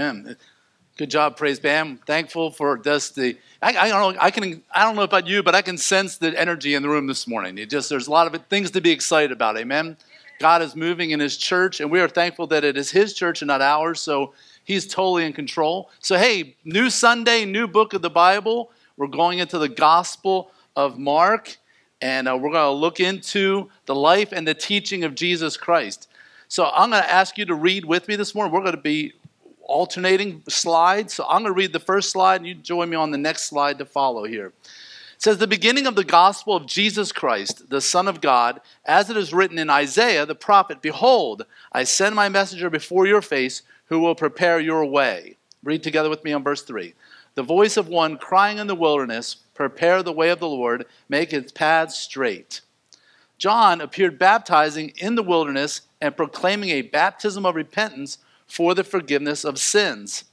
Amen. 0.00 0.34
Good 0.96 1.10
job, 1.10 1.36
praise 1.36 1.60
band. 1.60 2.00
Thankful 2.06 2.50
for 2.50 2.80
this. 2.82 3.10
The 3.10 3.36
I, 3.60 3.76
I, 3.76 3.88
don't 3.88 4.14
know. 4.14 4.20
I 4.20 4.30
can. 4.30 4.62
I 4.72 4.84
don't 4.84 4.96
know 4.96 5.02
about 5.02 5.26
you, 5.26 5.42
but 5.42 5.54
I 5.54 5.60
can 5.60 5.76
sense 5.76 6.16
the 6.16 6.38
energy 6.40 6.72
in 6.72 6.82
the 6.82 6.88
room 6.88 7.06
this 7.06 7.26
morning. 7.26 7.58
It 7.58 7.68
just 7.68 7.90
there's 7.90 8.06
a 8.06 8.10
lot 8.10 8.26
of 8.26 8.46
things 8.46 8.70
to 8.70 8.80
be 8.80 8.92
excited 8.92 9.30
about. 9.30 9.58
Amen. 9.58 9.98
God 10.38 10.62
is 10.62 10.74
moving 10.74 11.10
in 11.10 11.20
His 11.20 11.36
church, 11.36 11.80
and 11.80 11.90
we 11.90 12.00
are 12.00 12.08
thankful 12.08 12.46
that 12.46 12.64
it 12.64 12.78
is 12.78 12.90
His 12.90 13.12
church 13.12 13.42
and 13.42 13.48
not 13.48 13.60
ours. 13.60 14.00
So 14.00 14.32
He's 14.64 14.86
totally 14.86 15.26
in 15.26 15.34
control. 15.34 15.90
So 15.98 16.16
hey, 16.16 16.56
new 16.64 16.88
Sunday, 16.88 17.44
new 17.44 17.68
book 17.68 17.92
of 17.92 18.00
the 18.00 18.08
Bible. 18.08 18.70
We're 18.96 19.06
going 19.06 19.38
into 19.38 19.58
the 19.58 19.68
Gospel 19.68 20.50
of 20.76 20.98
Mark, 20.98 21.58
and 22.00 22.26
uh, 22.26 22.38
we're 22.38 22.52
going 22.52 22.64
to 22.64 22.70
look 22.70 23.00
into 23.00 23.68
the 23.84 23.94
life 23.94 24.32
and 24.32 24.48
the 24.48 24.54
teaching 24.54 25.04
of 25.04 25.14
Jesus 25.14 25.58
Christ. 25.58 26.08
So 26.48 26.70
I'm 26.74 26.90
going 26.90 27.02
to 27.02 27.12
ask 27.12 27.36
you 27.36 27.44
to 27.44 27.54
read 27.54 27.84
with 27.84 28.08
me 28.08 28.16
this 28.16 28.34
morning. 28.34 28.52
We're 28.52 28.62
going 28.62 28.74
to 28.74 28.80
be 28.80 29.12
alternating 29.70 30.42
slides. 30.48 31.14
So 31.14 31.24
I'm 31.24 31.42
going 31.42 31.52
to 31.54 31.58
read 31.58 31.72
the 31.72 31.80
first 31.80 32.10
slide, 32.10 32.36
and 32.36 32.46
you 32.46 32.54
join 32.54 32.90
me 32.90 32.96
on 32.96 33.10
the 33.10 33.18
next 33.18 33.44
slide 33.44 33.78
to 33.78 33.86
follow 33.86 34.24
here. 34.24 34.46
It 34.46 35.22
says, 35.22 35.38
The 35.38 35.46
beginning 35.46 35.86
of 35.86 35.94
the 35.94 36.04
gospel 36.04 36.56
of 36.56 36.66
Jesus 36.66 37.12
Christ, 37.12 37.70
the 37.70 37.80
Son 37.80 38.08
of 38.08 38.20
God, 38.20 38.60
as 38.84 39.08
it 39.08 39.16
is 39.16 39.32
written 39.32 39.58
in 39.58 39.70
Isaiah 39.70 40.26
the 40.26 40.34
prophet 40.34 40.82
Behold, 40.82 41.46
I 41.72 41.84
send 41.84 42.14
my 42.14 42.28
messenger 42.28 42.68
before 42.68 43.06
your 43.06 43.22
face 43.22 43.62
who 43.86 44.00
will 44.00 44.14
prepare 44.14 44.60
your 44.60 44.84
way. 44.84 45.36
Read 45.62 45.82
together 45.82 46.10
with 46.10 46.24
me 46.24 46.32
on 46.32 46.42
verse 46.42 46.62
3. 46.62 46.94
The 47.34 47.42
voice 47.42 47.76
of 47.76 47.88
one 47.88 48.18
crying 48.18 48.58
in 48.58 48.66
the 48.66 48.74
wilderness, 48.74 49.36
Prepare 49.54 50.02
the 50.02 50.12
way 50.12 50.30
of 50.30 50.40
the 50.40 50.48
Lord, 50.48 50.86
make 51.08 51.32
its 51.32 51.52
paths 51.52 51.98
straight. 51.98 52.62
John 53.38 53.80
appeared 53.80 54.18
baptizing 54.18 54.92
in 54.96 55.14
the 55.14 55.22
wilderness 55.22 55.82
and 56.00 56.16
proclaiming 56.16 56.70
a 56.70 56.82
baptism 56.82 57.46
of 57.46 57.54
repentance 57.54 58.18
for 58.50 58.74
the 58.74 58.84
forgiveness 58.84 59.44
of 59.44 59.58
sins. 59.58 60.24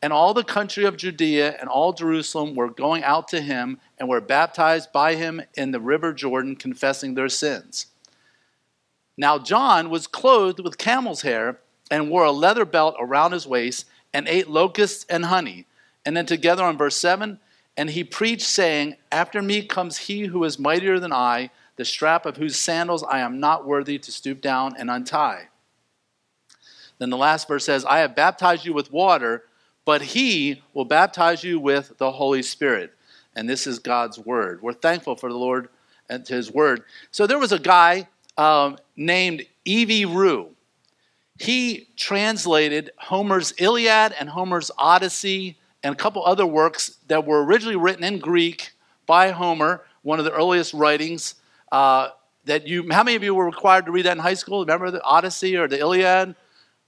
And 0.00 0.12
all 0.12 0.34
the 0.34 0.44
country 0.44 0.84
of 0.84 0.96
Judea 0.96 1.56
and 1.58 1.68
all 1.68 1.92
Jerusalem 1.92 2.54
were 2.54 2.68
going 2.68 3.02
out 3.02 3.28
to 3.28 3.40
him 3.40 3.80
and 3.98 4.08
were 4.08 4.20
baptized 4.20 4.92
by 4.92 5.14
him 5.14 5.42
in 5.54 5.72
the 5.72 5.80
river 5.80 6.12
Jordan, 6.12 6.54
confessing 6.54 7.14
their 7.14 7.28
sins. 7.28 7.86
Now, 9.16 9.38
John 9.38 9.90
was 9.90 10.06
clothed 10.06 10.60
with 10.60 10.78
camel's 10.78 11.22
hair 11.22 11.58
and 11.90 12.10
wore 12.10 12.24
a 12.24 12.30
leather 12.30 12.64
belt 12.64 12.94
around 13.00 13.32
his 13.32 13.46
waist 13.46 13.86
and 14.12 14.28
ate 14.28 14.48
locusts 14.48 15.04
and 15.08 15.24
honey. 15.24 15.66
And 16.04 16.16
then 16.16 16.26
together 16.26 16.62
on 16.62 16.78
verse 16.78 16.96
7 16.96 17.40
and 17.76 17.90
he 17.90 18.04
preached, 18.04 18.42
saying, 18.42 18.96
After 19.10 19.40
me 19.40 19.64
comes 19.64 19.98
he 19.98 20.26
who 20.26 20.42
is 20.44 20.58
mightier 20.58 20.98
than 20.98 21.12
I, 21.12 21.50
the 21.76 21.84
strap 21.84 22.26
of 22.26 22.36
whose 22.36 22.56
sandals 22.56 23.04
I 23.04 23.20
am 23.20 23.40
not 23.40 23.66
worthy 23.66 23.98
to 24.00 24.12
stoop 24.12 24.40
down 24.40 24.74
and 24.76 24.90
untie. 24.90 25.48
Then 26.98 27.10
the 27.10 27.16
last 27.16 27.48
verse 27.48 27.64
says, 27.64 27.84
I 27.84 27.98
have 27.98 28.14
baptized 28.14 28.64
you 28.64 28.72
with 28.72 28.92
water, 28.92 29.44
but 29.84 30.02
he 30.02 30.62
will 30.74 30.84
baptize 30.84 31.44
you 31.44 31.58
with 31.58 31.96
the 31.98 32.12
Holy 32.12 32.42
Spirit. 32.42 32.92
And 33.34 33.48
this 33.48 33.66
is 33.66 33.78
God's 33.78 34.18
word. 34.18 34.62
We're 34.62 34.72
thankful 34.72 35.16
for 35.16 35.30
the 35.30 35.38
Lord 35.38 35.68
and 36.08 36.26
his 36.26 36.50
word. 36.50 36.82
So 37.10 37.26
there 37.26 37.38
was 37.38 37.52
a 37.52 37.58
guy 37.58 38.08
um, 38.36 38.78
named 38.96 39.46
E.V. 39.64 40.06
Rieu. 40.06 40.48
He 41.38 41.88
translated 41.96 42.90
Homer's 42.96 43.54
Iliad 43.58 44.12
and 44.18 44.28
Homer's 44.28 44.70
Odyssey 44.76 45.56
and 45.84 45.94
a 45.94 45.96
couple 45.96 46.24
other 46.24 46.46
works 46.46 46.96
that 47.06 47.24
were 47.24 47.44
originally 47.44 47.76
written 47.76 48.02
in 48.02 48.18
Greek 48.18 48.72
by 49.06 49.30
Homer, 49.30 49.84
one 50.02 50.18
of 50.18 50.24
the 50.24 50.32
earliest 50.32 50.74
writings. 50.74 51.36
Uh, 51.70 52.08
that 52.46 52.66
you, 52.66 52.88
how 52.90 53.04
many 53.04 53.14
of 53.14 53.22
you 53.22 53.34
were 53.34 53.44
required 53.44 53.86
to 53.86 53.92
read 53.92 54.06
that 54.06 54.12
in 54.12 54.18
high 54.18 54.34
school? 54.34 54.60
Remember 54.60 54.90
the 54.90 55.02
Odyssey 55.02 55.56
or 55.56 55.68
the 55.68 55.78
Iliad? 55.78 56.34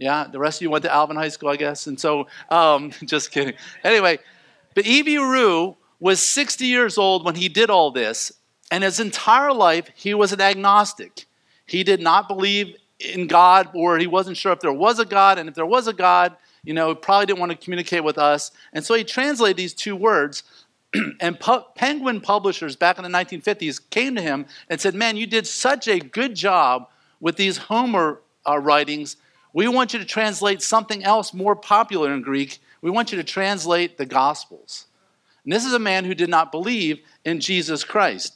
Yeah, 0.00 0.26
the 0.32 0.38
rest 0.38 0.58
of 0.58 0.62
you 0.62 0.70
went 0.70 0.82
to 0.84 0.92
Alvin 0.92 1.16
High 1.16 1.28
School, 1.28 1.50
I 1.50 1.56
guess. 1.56 1.86
And 1.86 2.00
so, 2.00 2.26
um, 2.48 2.90
just 3.04 3.30
kidding. 3.30 3.54
Anyway, 3.84 4.18
but 4.74 4.86
E.V. 4.86 5.18
Rieu 5.18 5.76
was 6.00 6.20
60 6.20 6.64
years 6.64 6.96
old 6.96 7.22
when 7.22 7.34
he 7.34 7.50
did 7.50 7.68
all 7.68 7.90
this, 7.90 8.32
and 8.70 8.82
his 8.82 8.98
entire 8.98 9.52
life 9.52 9.90
he 9.94 10.14
was 10.14 10.32
an 10.32 10.40
agnostic. 10.40 11.26
He 11.66 11.84
did 11.84 12.00
not 12.00 12.28
believe 12.28 12.76
in 12.98 13.26
God, 13.26 13.68
or 13.74 13.98
he 13.98 14.06
wasn't 14.06 14.38
sure 14.38 14.52
if 14.52 14.60
there 14.60 14.72
was 14.72 14.98
a 14.98 15.04
God, 15.04 15.38
and 15.38 15.50
if 15.50 15.54
there 15.54 15.66
was 15.66 15.86
a 15.86 15.92
God, 15.92 16.34
you 16.64 16.72
know, 16.72 16.94
probably 16.94 17.26
didn't 17.26 17.38
want 17.40 17.52
to 17.52 17.58
communicate 17.58 18.02
with 18.02 18.16
us. 18.16 18.52
And 18.72 18.82
so 18.82 18.94
he 18.94 19.04
translated 19.04 19.58
these 19.58 19.74
two 19.74 19.94
words. 19.94 20.42
and 21.20 21.38
Pu- 21.38 21.64
Penguin 21.74 22.22
publishers 22.22 22.74
back 22.74 22.98
in 22.98 23.04
the 23.04 23.10
1950s 23.10 23.80
came 23.90 24.16
to 24.16 24.22
him 24.22 24.46
and 24.70 24.80
said, 24.80 24.94
Man, 24.94 25.18
you 25.18 25.26
did 25.26 25.46
such 25.46 25.88
a 25.88 26.00
good 26.00 26.34
job 26.34 26.88
with 27.20 27.36
these 27.36 27.58
Homer 27.58 28.22
uh, 28.48 28.58
writings 28.58 29.16
we 29.52 29.68
want 29.68 29.92
you 29.92 29.98
to 29.98 30.04
translate 30.04 30.62
something 30.62 31.02
else 31.04 31.34
more 31.34 31.56
popular 31.56 32.12
in 32.12 32.22
Greek. 32.22 32.60
We 32.82 32.90
want 32.90 33.12
you 33.12 33.18
to 33.18 33.24
translate 33.24 33.98
the 33.98 34.06
Gospels. 34.06 34.86
And 35.44 35.52
this 35.52 35.64
is 35.64 35.72
a 35.72 35.78
man 35.78 36.04
who 36.04 36.14
did 36.14 36.28
not 36.28 36.52
believe 36.52 37.00
in 37.24 37.40
Jesus 37.40 37.84
Christ. 37.84 38.34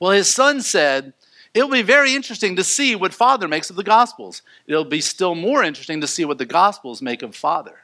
Well, 0.00 0.12
his 0.12 0.32
son 0.32 0.62
said, 0.62 1.12
It'll 1.54 1.70
be 1.70 1.82
very 1.82 2.14
interesting 2.14 2.56
to 2.56 2.64
see 2.64 2.94
what 2.94 3.14
Father 3.14 3.48
makes 3.48 3.70
of 3.70 3.76
the 3.76 3.82
Gospels. 3.82 4.42
It'll 4.66 4.84
be 4.84 5.00
still 5.00 5.34
more 5.34 5.62
interesting 5.64 6.00
to 6.02 6.06
see 6.06 6.24
what 6.24 6.38
the 6.38 6.46
Gospels 6.46 7.02
make 7.02 7.22
of 7.22 7.34
Father. 7.34 7.80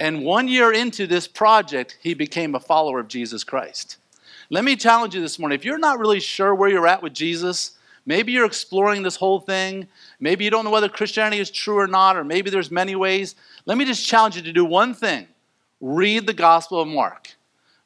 And 0.00 0.24
one 0.24 0.46
year 0.46 0.72
into 0.72 1.06
this 1.06 1.26
project, 1.26 1.98
he 2.00 2.14
became 2.14 2.54
a 2.54 2.60
follower 2.60 3.00
of 3.00 3.08
Jesus 3.08 3.42
Christ. 3.42 3.96
Let 4.48 4.64
me 4.64 4.76
challenge 4.76 5.14
you 5.14 5.20
this 5.20 5.38
morning. 5.38 5.58
If 5.58 5.64
you're 5.64 5.78
not 5.78 5.98
really 5.98 6.20
sure 6.20 6.54
where 6.54 6.68
you're 6.68 6.86
at 6.86 7.02
with 7.02 7.12
Jesus, 7.12 7.72
Maybe 8.08 8.32
you're 8.32 8.46
exploring 8.46 9.02
this 9.02 9.16
whole 9.16 9.38
thing. 9.38 9.86
Maybe 10.18 10.42
you 10.42 10.50
don't 10.50 10.64
know 10.64 10.70
whether 10.70 10.88
Christianity 10.88 11.42
is 11.42 11.50
true 11.50 11.76
or 11.76 11.86
not, 11.86 12.16
or 12.16 12.24
maybe 12.24 12.48
there's 12.48 12.70
many 12.70 12.96
ways. 12.96 13.34
Let 13.66 13.76
me 13.76 13.84
just 13.84 14.06
challenge 14.06 14.34
you 14.34 14.40
to 14.44 14.52
do 14.52 14.64
one 14.64 14.94
thing 14.94 15.28
read 15.82 16.26
the 16.26 16.32
Gospel 16.32 16.80
of 16.80 16.88
Mark. 16.88 17.36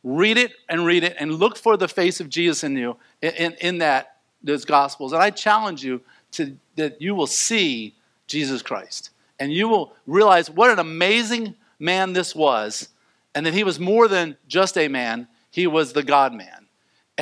Read 0.05 0.39
it 0.39 0.53
and 0.69 0.87
read 0.87 1.03
it 1.03 1.17
and 1.19 1.35
look 1.35 1.59
for 1.59 1.77
the 1.77 1.89
face 1.89 2.21
of 2.21 2.29
Jesus 2.29 2.63
in 2.63 2.77
you 2.77 2.97
in, 3.21 3.55
in, 3.61 3.79
that 3.79 4.19
those 4.45 4.65
Gospels. 4.65 5.13
And 5.13 5.21
I 5.21 5.31
challenge 5.31 5.83
you 5.83 6.01
to 6.33 6.57
that 6.77 7.03
you 7.03 7.17
will 7.17 7.27
see 7.27 7.97
Jesus 8.29 8.63
Christ. 8.63 9.11
And 9.41 9.53
you 9.53 9.67
will 9.67 9.93
realize 10.07 10.49
what 10.49 10.71
an 10.71 10.79
amazing 10.79 11.57
man 11.81 12.13
this 12.13 12.33
was, 12.33 12.91
and 13.35 13.45
that 13.45 13.55
he 13.55 13.65
was 13.65 13.81
more 13.81 14.07
than 14.07 14.37
just 14.47 14.79
a 14.79 14.87
man, 14.87 15.27
he 15.51 15.67
was 15.67 15.93
the 15.93 16.05
God 16.05 16.33
man. 16.33 16.62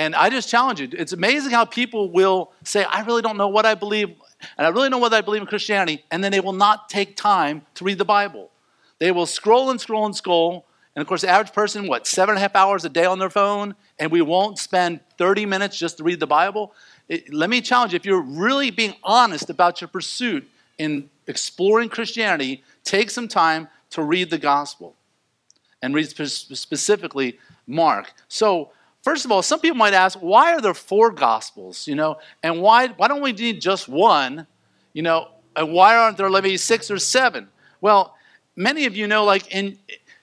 And 0.00 0.14
I 0.14 0.30
just 0.30 0.48
challenge 0.48 0.80
you. 0.80 0.88
It's 0.92 1.12
amazing 1.12 1.50
how 1.50 1.66
people 1.66 2.10
will 2.10 2.52
say, 2.64 2.84
I 2.84 3.02
really 3.02 3.20
don't 3.20 3.36
know 3.36 3.48
what 3.48 3.66
I 3.66 3.74
believe, 3.74 4.08
and 4.56 4.66
I 4.66 4.70
really 4.70 4.88
know 4.88 4.96
what 4.96 5.12
I 5.12 5.20
believe 5.20 5.42
in 5.42 5.46
Christianity, 5.46 6.02
and 6.10 6.24
then 6.24 6.32
they 6.32 6.40
will 6.40 6.54
not 6.54 6.88
take 6.88 7.16
time 7.16 7.66
to 7.74 7.84
read 7.84 7.98
the 7.98 8.06
Bible. 8.06 8.50
They 8.98 9.12
will 9.12 9.26
scroll 9.26 9.68
and 9.68 9.78
scroll 9.78 10.06
and 10.06 10.16
scroll. 10.16 10.64
And 10.96 11.02
of 11.02 11.06
course, 11.06 11.20
the 11.20 11.28
average 11.28 11.52
person, 11.52 11.86
what, 11.86 12.06
seven 12.06 12.30
and 12.30 12.38
a 12.38 12.40
half 12.40 12.56
hours 12.56 12.82
a 12.86 12.88
day 12.88 13.04
on 13.04 13.18
their 13.18 13.28
phone, 13.28 13.74
and 13.98 14.10
we 14.10 14.22
won't 14.22 14.58
spend 14.58 15.00
30 15.18 15.44
minutes 15.44 15.76
just 15.76 15.98
to 15.98 16.02
read 16.02 16.18
the 16.18 16.26
Bible? 16.26 16.72
It, 17.06 17.30
let 17.34 17.50
me 17.50 17.60
challenge 17.60 17.92
you 17.92 17.96
if 17.96 18.06
you're 18.06 18.22
really 18.22 18.70
being 18.70 18.94
honest 19.04 19.50
about 19.50 19.82
your 19.82 19.88
pursuit 19.88 20.48
in 20.78 21.10
exploring 21.26 21.90
Christianity, 21.90 22.64
take 22.84 23.10
some 23.10 23.28
time 23.28 23.68
to 23.90 24.02
read 24.02 24.30
the 24.30 24.38
gospel 24.38 24.96
and 25.82 25.94
read 25.94 26.08
specifically 26.08 27.38
Mark. 27.66 28.14
So, 28.28 28.70
First 29.02 29.24
of 29.24 29.32
all, 29.32 29.42
some 29.42 29.60
people 29.60 29.78
might 29.78 29.94
ask, 29.94 30.18
why 30.18 30.52
are 30.52 30.60
there 30.60 30.74
four 30.74 31.10
gospels? 31.10 31.88
You 31.88 31.94
know, 31.94 32.18
and 32.42 32.60
why 32.60 32.88
why 32.88 33.08
don't 33.08 33.22
we 33.22 33.32
need 33.32 33.60
just 33.60 33.88
one? 33.88 34.46
You 34.92 35.02
know, 35.02 35.28
and 35.56 35.72
why 35.72 35.96
aren't 35.96 36.16
there 36.16 36.28
maybe 36.28 36.56
six 36.56 36.90
or 36.90 36.98
seven? 36.98 37.48
Well, 37.80 38.14
many 38.56 38.86
of 38.86 38.96
you 38.96 39.06
know, 39.06 39.24
like 39.24 39.54
in 39.54 39.78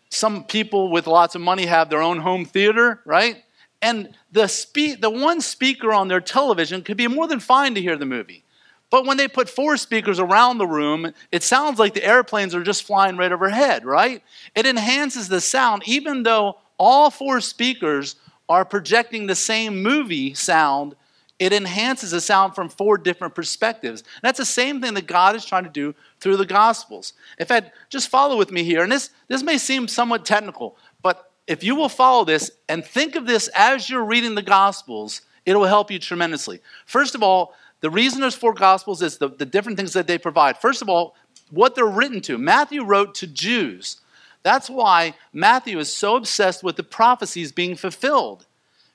some 0.09 0.43
people 0.43 0.91
with 0.91 1.07
lots 1.07 1.35
of 1.35 1.41
money 1.41 1.65
have 1.65 1.89
their 1.89 2.01
own 2.01 2.19
home 2.19 2.45
theater, 2.45 3.01
right? 3.05 3.43
And 3.81 4.15
the 4.31 4.47
spe- 4.47 4.99
the 4.99 5.09
one 5.09 5.41
speaker 5.41 5.91
on 5.93 6.07
their 6.07 6.21
television 6.21 6.83
could 6.83 6.97
be 6.97 7.07
more 7.07 7.27
than 7.27 7.39
fine 7.39 7.75
to 7.75 7.81
hear 7.81 7.95
the 7.95 8.05
movie. 8.05 8.43
But 8.89 9.05
when 9.05 9.17
they 9.17 9.27
put 9.27 9.49
four 9.49 9.75
speakers 9.75 10.17
around 10.17 10.57
the 10.57 10.67
room, 10.67 11.11
it 11.31 11.43
sounds 11.43 11.77
like 11.77 11.93
the 11.93 12.05
airplanes 12.05 12.55
are 12.55 12.63
just 12.63 12.83
flying 12.83 13.17
right 13.17 13.31
overhead, 13.31 13.83
right? 13.85 14.23
It 14.55 14.65
enhances 14.65 15.27
the 15.27 15.41
sound, 15.41 15.83
even 15.85 16.23
though 16.23 16.57
all 16.77 17.09
four 17.09 17.41
speakers 17.41 18.15
are 18.49 18.65
projecting 18.65 19.27
the 19.27 19.35
same 19.35 19.81
movie 19.81 20.33
sound, 20.33 20.95
it 21.39 21.53
enhances 21.53 22.11
the 22.11 22.21
sound 22.21 22.55
from 22.55 22.69
four 22.69 22.97
different 22.97 23.35
perspectives. 23.35 24.01
And 24.01 24.21
that's 24.23 24.39
the 24.39 24.45
same 24.45 24.81
thing 24.81 24.95
that 24.95 25.05
God 25.05 25.35
is 25.35 25.45
trying 25.45 25.65
to 25.65 25.69
do 25.69 25.93
through 26.19 26.37
the 26.37 26.45
Gospels. 26.45 27.13
In 27.37 27.45
fact, 27.45 27.71
just 27.89 28.09
follow 28.09 28.37
with 28.37 28.51
me 28.51 28.63
here. 28.63 28.81
And 28.81 28.91
this, 28.91 29.11
this 29.27 29.43
may 29.43 29.57
seem 29.57 29.87
somewhat 29.87 30.25
technical, 30.25 30.77
but 31.03 31.31
if 31.45 31.63
you 31.63 31.75
will 31.75 31.89
follow 31.89 32.25
this 32.25 32.51
and 32.67 32.83
think 32.83 33.15
of 33.15 33.27
this 33.27 33.49
as 33.55 33.89
you're 33.89 34.03
reading 34.03 34.35
the 34.35 34.41
Gospels, 34.41 35.21
it 35.45 35.55
will 35.55 35.65
help 35.65 35.91
you 35.91 35.99
tremendously. 35.99 36.59
First 36.85 37.15
of 37.15 37.21
all, 37.21 37.53
the 37.81 37.89
reason 37.89 38.19
there's 38.19 38.35
four 38.35 38.53
Gospels 38.53 39.01
is 39.01 39.17
the, 39.17 39.29
the 39.29 39.45
different 39.45 39.77
things 39.77 39.93
that 39.93 40.07
they 40.07 40.17
provide. 40.17 40.57
First 40.57 40.81
of 40.81 40.89
all, 40.89 41.15
what 41.51 41.75
they're 41.75 41.85
written 41.85 42.21
to. 42.21 42.37
Matthew 42.37 42.83
wrote 42.83 43.15
to 43.15 43.27
Jews. 43.27 44.01
That's 44.47 44.69
why 44.69 45.13
Matthew 45.33 45.77
is 45.77 45.91
so 45.91 46.15
obsessed 46.15 46.63
with 46.63 46.77
the 46.77 46.83
prophecies 46.83 47.51
being 47.51 47.75
fulfilled. 47.75 48.45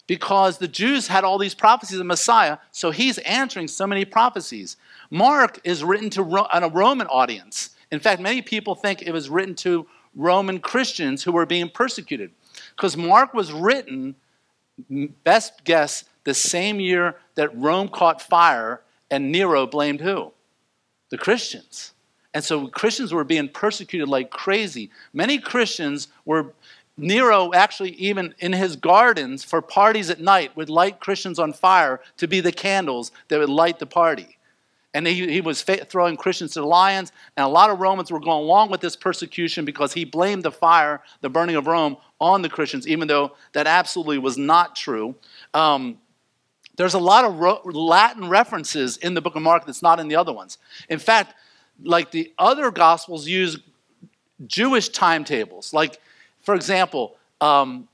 Because 0.06 0.56
the 0.56 0.66
Jews 0.66 1.08
had 1.08 1.24
all 1.24 1.36
these 1.36 1.54
prophecies 1.54 1.98
of 1.98 2.06
Messiah, 2.06 2.56
so 2.70 2.90
he's 2.90 3.18
answering 3.18 3.68
so 3.68 3.86
many 3.86 4.06
prophecies. 4.06 4.78
Mark 5.10 5.60
is 5.62 5.84
written 5.84 6.08
to 6.08 6.22
a 6.22 6.70
Roman 6.70 7.06
audience, 7.08 7.76
In 7.90 8.00
fact, 8.00 8.22
many 8.22 8.40
people 8.40 8.74
think 8.74 9.02
it 9.02 9.12
was 9.12 9.28
written 9.28 9.54
to 9.56 9.86
Roman 10.16 10.58
Christians 10.58 11.22
who 11.22 11.32
were 11.32 11.44
being 11.44 11.68
persecuted. 11.68 12.30
Because 12.74 12.96
Mark 12.96 13.34
was 13.34 13.52
written, 13.52 14.14
best 15.22 15.64
guess, 15.64 16.04
the 16.24 16.32
same 16.32 16.80
year 16.80 17.16
that 17.34 17.54
Rome 17.54 17.88
caught 17.88 18.22
fire 18.22 18.80
and 19.10 19.30
Nero 19.30 19.66
blamed 19.66 20.00
who? 20.00 20.32
The 21.10 21.18
Christians. 21.18 21.92
And 22.34 22.42
so 22.42 22.66
Christians 22.68 23.12
were 23.12 23.24
being 23.24 23.48
persecuted 23.48 24.08
like 24.08 24.30
crazy. 24.30 24.90
Many 25.12 25.38
Christians 25.38 26.08
were, 26.24 26.54
Nero 26.96 27.52
actually, 27.52 27.90
even 27.90 28.34
in 28.38 28.52
his 28.52 28.76
gardens 28.76 29.44
for 29.44 29.60
parties 29.60 30.08
at 30.08 30.20
night, 30.20 30.56
would 30.56 30.70
light 30.70 31.00
Christians 31.00 31.38
on 31.38 31.52
fire 31.52 32.00
to 32.16 32.26
be 32.26 32.40
the 32.40 32.52
candles 32.52 33.12
that 33.28 33.38
would 33.38 33.50
light 33.50 33.78
the 33.78 33.86
party. 33.86 34.38
And 34.94 35.06
he, 35.06 35.26
he 35.26 35.40
was 35.40 35.62
fa- 35.62 35.86
throwing 35.86 36.16
Christians 36.16 36.52
to 36.52 36.60
the 36.60 36.66
lions, 36.66 37.12
and 37.36 37.44
a 37.44 37.48
lot 37.48 37.70
of 37.70 37.80
Romans 37.80 38.10
were 38.10 38.20
going 38.20 38.44
along 38.44 38.70
with 38.70 38.82
this 38.82 38.94
persecution 38.94 39.64
because 39.64 39.94
he 39.94 40.04
blamed 40.04 40.42
the 40.42 40.50
fire, 40.50 41.00
the 41.22 41.30
burning 41.30 41.56
of 41.56 41.66
Rome, 41.66 41.96
on 42.20 42.42
the 42.42 42.50
Christians, 42.50 42.86
even 42.86 43.08
though 43.08 43.32
that 43.52 43.66
absolutely 43.66 44.18
was 44.18 44.36
not 44.36 44.76
true. 44.76 45.14
Um, 45.54 45.98
there's 46.76 46.94
a 46.94 46.98
lot 46.98 47.24
of 47.24 47.38
ro- 47.38 47.62
Latin 47.64 48.28
references 48.28 48.98
in 48.98 49.14
the 49.14 49.20
book 49.20 49.34
of 49.34 49.42
Mark 49.42 49.64
that's 49.66 49.82
not 49.82 49.98
in 49.98 50.08
the 50.08 50.16
other 50.16 50.32
ones. 50.32 50.58
In 50.88 50.98
fact, 50.98 51.34
like 51.82 52.10
the 52.10 52.32
other 52.38 52.70
gospels 52.70 53.26
use 53.26 53.58
Jewish 54.46 54.88
timetables. 54.88 55.72
Like, 55.72 55.98
for 56.40 56.54
example, 56.54 57.16
um, 57.40 57.88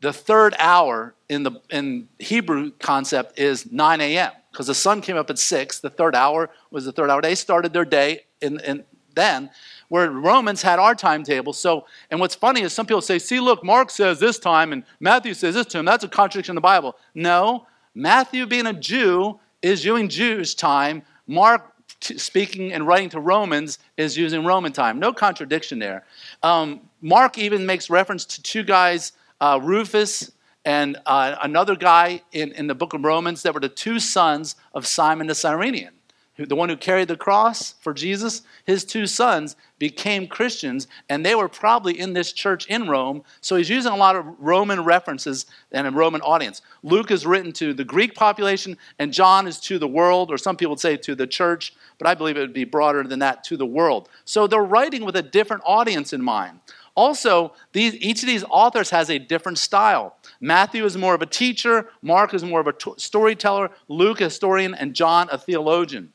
the 0.00 0.12
third 0.12 0.54
hour 0.58 1.14
in 1.28 1.42
the 1.42 1.60
in 1.70 2.08
Hebrew 2.18 2.72
concept 2.78 3.38
is 3.38 3.70
9 3.70 4.00
a.m. 4.00 4.32
because 4.50 4.66
the 4.66 4.74
sun 4.74 5.00
came 5.00 5.16
up 5.16 5.30
at 5.30 5.38
six. 5.38 5.80
The 5.80 5.90
third 5.90 6.14
hour 6.14 6.50
was 6.70 6.84
the 6.84 6.92
third 6.92 7.10
hour. 7.10 7.20
They 7.20 7.34
started 7.34 7.72
their 7.72 7.84
day 7.84 8.20
in, 8.40 8.60
in 8.60 8.84
then, 9.14 9.50
where 9.88 10.10
Romans 10.10 10.62
had 10.62 10.78
our 10.78 10.94
timetable. 10.94 11.52
So, 11.52 11.86
and 12.10 12.20
what's 12.20 12.36
funny 12.36 12.62
is 12.62 12.72
some 12.72 12.86
people 12.86 13.00
say, 13.00 13.18
"See, 13.18 13.40
look, 13.40 13.64
Mark 13.64 13.90
says 13.90 14.20
this 14.20 14.38
time 14.38 14.72
and 14.72 14.84
Matthew 15.00 15.34
says 15.34 15.54
this 15.54 15.66
time." 15.66 15.84
That's 15.84 16.04
a 16.04 16.08
contradiction 16.08 16.52
in 16.52 16.56
the 16.56 16.60
Bible. 16.60 16.96
No, 17.14 17.66
Matthew, 17.94 18.46
being 18.46 18.66
a 18.66 18.72
Jew, 18.72 19.40
is 19.60 19.84
using 19.84 20.08
Jewish 20.08 20.54
time. 20.54 21.02
Mark, 21.26 21.72
speaking 22.00 22.72
and 22.72 22.86
writing 22.86 23.10
to 23.10 23.20
Romans, 23.20 23.78
is 23.96 24.16
using 24.16 24.44
Roman 24.44 24.72
time. 24.72 24.98
No 24.98 25.12
contradiction 25.12 25.78
there. 25.78 26.04
Um, 26.42 26.80
Mark 27.00 27.38
even 27.38 27.66
makes 27.66 27.90
reference 27.90 28.24
to 28.24 28.42
two 28.42 28.62
guys, 28.62 29.12
uh, 29.40 29.58
Rufus 29.62 30.32
and 30.64 30.98
uh, 31.06 31.36
another 31.42 31.76
guy 31.76 32.22
in, 32.32 32.52
in 32.52 32.66
the 32.66 32.74
book 32.74 32.92
of 32.92 33.04
Romans, 33.04 33.42
that 33.42 33.54
were 33.54 33.60
the 33.60 33.68
two 33.68 33.98
sons 33.98 34.56
of 34.74 34.86
Simon 34.86 35.26
the 35.26 35.34
Cyrenian 35.34 35.97
the 36.46 36.54
one 36.54 36.68
who 36.68 36.76
carried 36.76 37.08
the 37.08 37.16
cross 37.16 37.72
for 37.80 37.92
Jesus, 37.92 38.42
his 38.64 38.84
two 38.84 39.06
sons 39.06 39.56
became 39.78 40.28
Christians, 40.28 40.86
and 41.08 41.26
they 41.26 41.34
were 41.34 41.48
probably 41.48 41.98
in 41.98 42.12
this 42.12 42.32
church 42.32 42.66
in 42.66 42.88
Rome. 42.88 43.24
So 43.40 43.56
he's 43.56 43.68
using 43.68 43.92
a 43.92 43.96
lot 43.96 44.14
of 44.14 44.24
Roman 44.38 44.84
references 44.84 45.46
and 45.72 45.86
a 45.86 45.90
Roman 45.90 46.20
audience. 46.20 46.62
Luke 46.84 47.10
is 47.10 47.26
written 47.26 47.52
to 47.54 47.74
the 47.74 47.84
Greek 47.84 48.14
population, 48.14 48.76
and 49.00 49.12
John 49.12 49.48
is 49.48 49.58
to 49.60 49.78
the 49.80 49.88
world, 49.88 50.30
or 50.30 50.38
some 50.38 50.56
people 50.56 50.70
would 50.70 50.80
say 50.80 50.96
to 50.96 51.14
the 51.16 51.26
church, 51.26 51.74
but 51.98 52.06
I 52.06 52.14
believe 52.14 52.36
it 52.36 52.40
would 52.40 52.52
be 52.52 52.64
broader 52.64 53.02
than 53.02 53.18
that 53.18 53.42
to 53.44 53.56
the 53.56 53.66
world. 53.66 54.08
So 54.24 54.46
they're 54.46 54.62
writing 54.62 55.04
with 55.04 55.16
a 55.16 55.22
different 55.22 55.62
audience 55.66 56.12
in 56.12 56.22
mind. 56.22 56.60
Also, 56.94 57.52
these, 57.72 57.94
each 57.96 58.22
of 58.22 58.28
these 58.28 58.44
authors 58.50 58.90
has 58.90 59.08
a 59.08 59.18
different 59.18 59.58
style. 59.58 60.16
Matthew 60.40 60.84
is 60.84 60.96
more 60.96 61.14
of 61.14 61.22
a 61.22 61.26
teacher, 61.26 61.90
Mark 62.02 62.34
is 62.34 62.42
more 62.44 62.60
of 62.60 62.66
a 62.66 62.72
t- 62.72 62.92
storyteller, 62.96 63.70
Luke 63.88 64.20
a 64.20 64.24
historian, 64.24 64.74
and 64.74 64.94
John 64.94 65.28
a 65.30 65.38
theologian. 65.38 66.12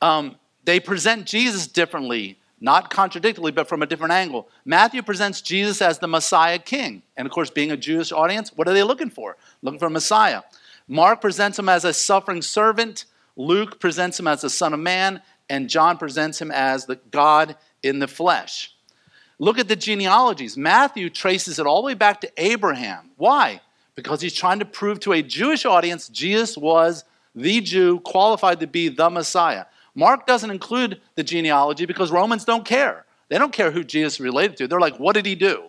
Um, 0.00 0.36
they 0.64 0.80
present 0.80 1.26
Jesus 1.26 1.66
differently, 1.66 2.38
not 2.60 2.90
contradictorily, 2.90 3.52
but 3.52 3.68
from 3.68 3.82
a 3.82 3.86
different 3.86 4.12
angle. 4.12 4.48
Matthew 4.64 5.02
presents 5.02 5.40
Jesus 5.40 5.80
as 5.80 5.98
the 5.98 6.08
Messiah 6.08 6.58
King. 6.58 7.02
And 7.16 7.26
of 7.26 7.32
course, 7.32 7.50
being 7.50 7.70
a 7.70 7.76
Jewish 7.76 8.12
audience, 8.12 8.52
what 8.54 8.68
are 8.68 8.74
they 8.74 8.82
looking 8.82 9.10
for? 9.10 9.36
Looking 9.62 9.78
for 9.78 9.86
a 9.86 9.90
Messiah. 9.90 10.42
Mark 10.86 11.20
presents 11.20 11.58
him 11.58 11.68
as 11.68 11.84
a 11.84 11.92
suffering 11.92 12.42
servant. 12.42 13.06
Luke 13.36 13.80
presents 13.80 14.18
him 14.18 14.26
as 14.26 14.42
the 14.42 14.50
Son 14.50 14.74
of 14.74 14.80
Man. 14.80 15.22
And 15.48 15.68
John 15.68 15.96
presents 15.96 16.40
him 16.40 16.50
as 16.50 16.86
the 16.86 16.96
God 17.10 17.56
in 17.82 17.98
the 17.98 18.08
flesh. 18.08 18.74
Look 19.38 19.58
at 19.58 19.68
the 19.68 19.76
genealogies. 19.76 20.56
Matthew 20.56 21.08
traces 21.08 21.58
it 21.58 21.66
all 21.66 21.80
the 21.82 21.86
way 21.86 21.94
back 21.94 22.20
to 22.20 22.30
Abraham. 22.36 23.10
Why? 23.16 23.62
Because 23.94 24.20
he's 24.20 24.34
trying 24.34 24.58
to 24.58 24.64
prove 24.64 25.00
to 25.00 25.12
a 25.12 25.22
Jewish 25.22 25.64
audience 25.64 26.08
Jesus 26.08 26.56
was 26.56 27.04
the 27.34 27.60
Jew 27.60 28.00
qualified 28.00 28.60
to 28.60 28.66
be 28.66 28.88
the 28.88 29.08
Messiah. 29.08 29.64
Mark 29.94 30.26
doesn't 30.26 30.50
include 30.50 31.00
the 31.14 31.22
genealogy 31.22 31.86
because 31.86 32.10
Romans 32.10 32.44
don't 32.44 32.64
care. 32.64 33.04
They 33.28 33.38
don't 33.38 33.52
care 33.52 33.70
who 33.70 33.84
Jesus 33.84 34.20
related 34.20 34.56
to. 34.58 34.68
They're 34.68 34.80
like, 34.80 34.98
what 34.98 35.14
did 35.14 35.26
he 35.26 35.34
do? 35.34 35.64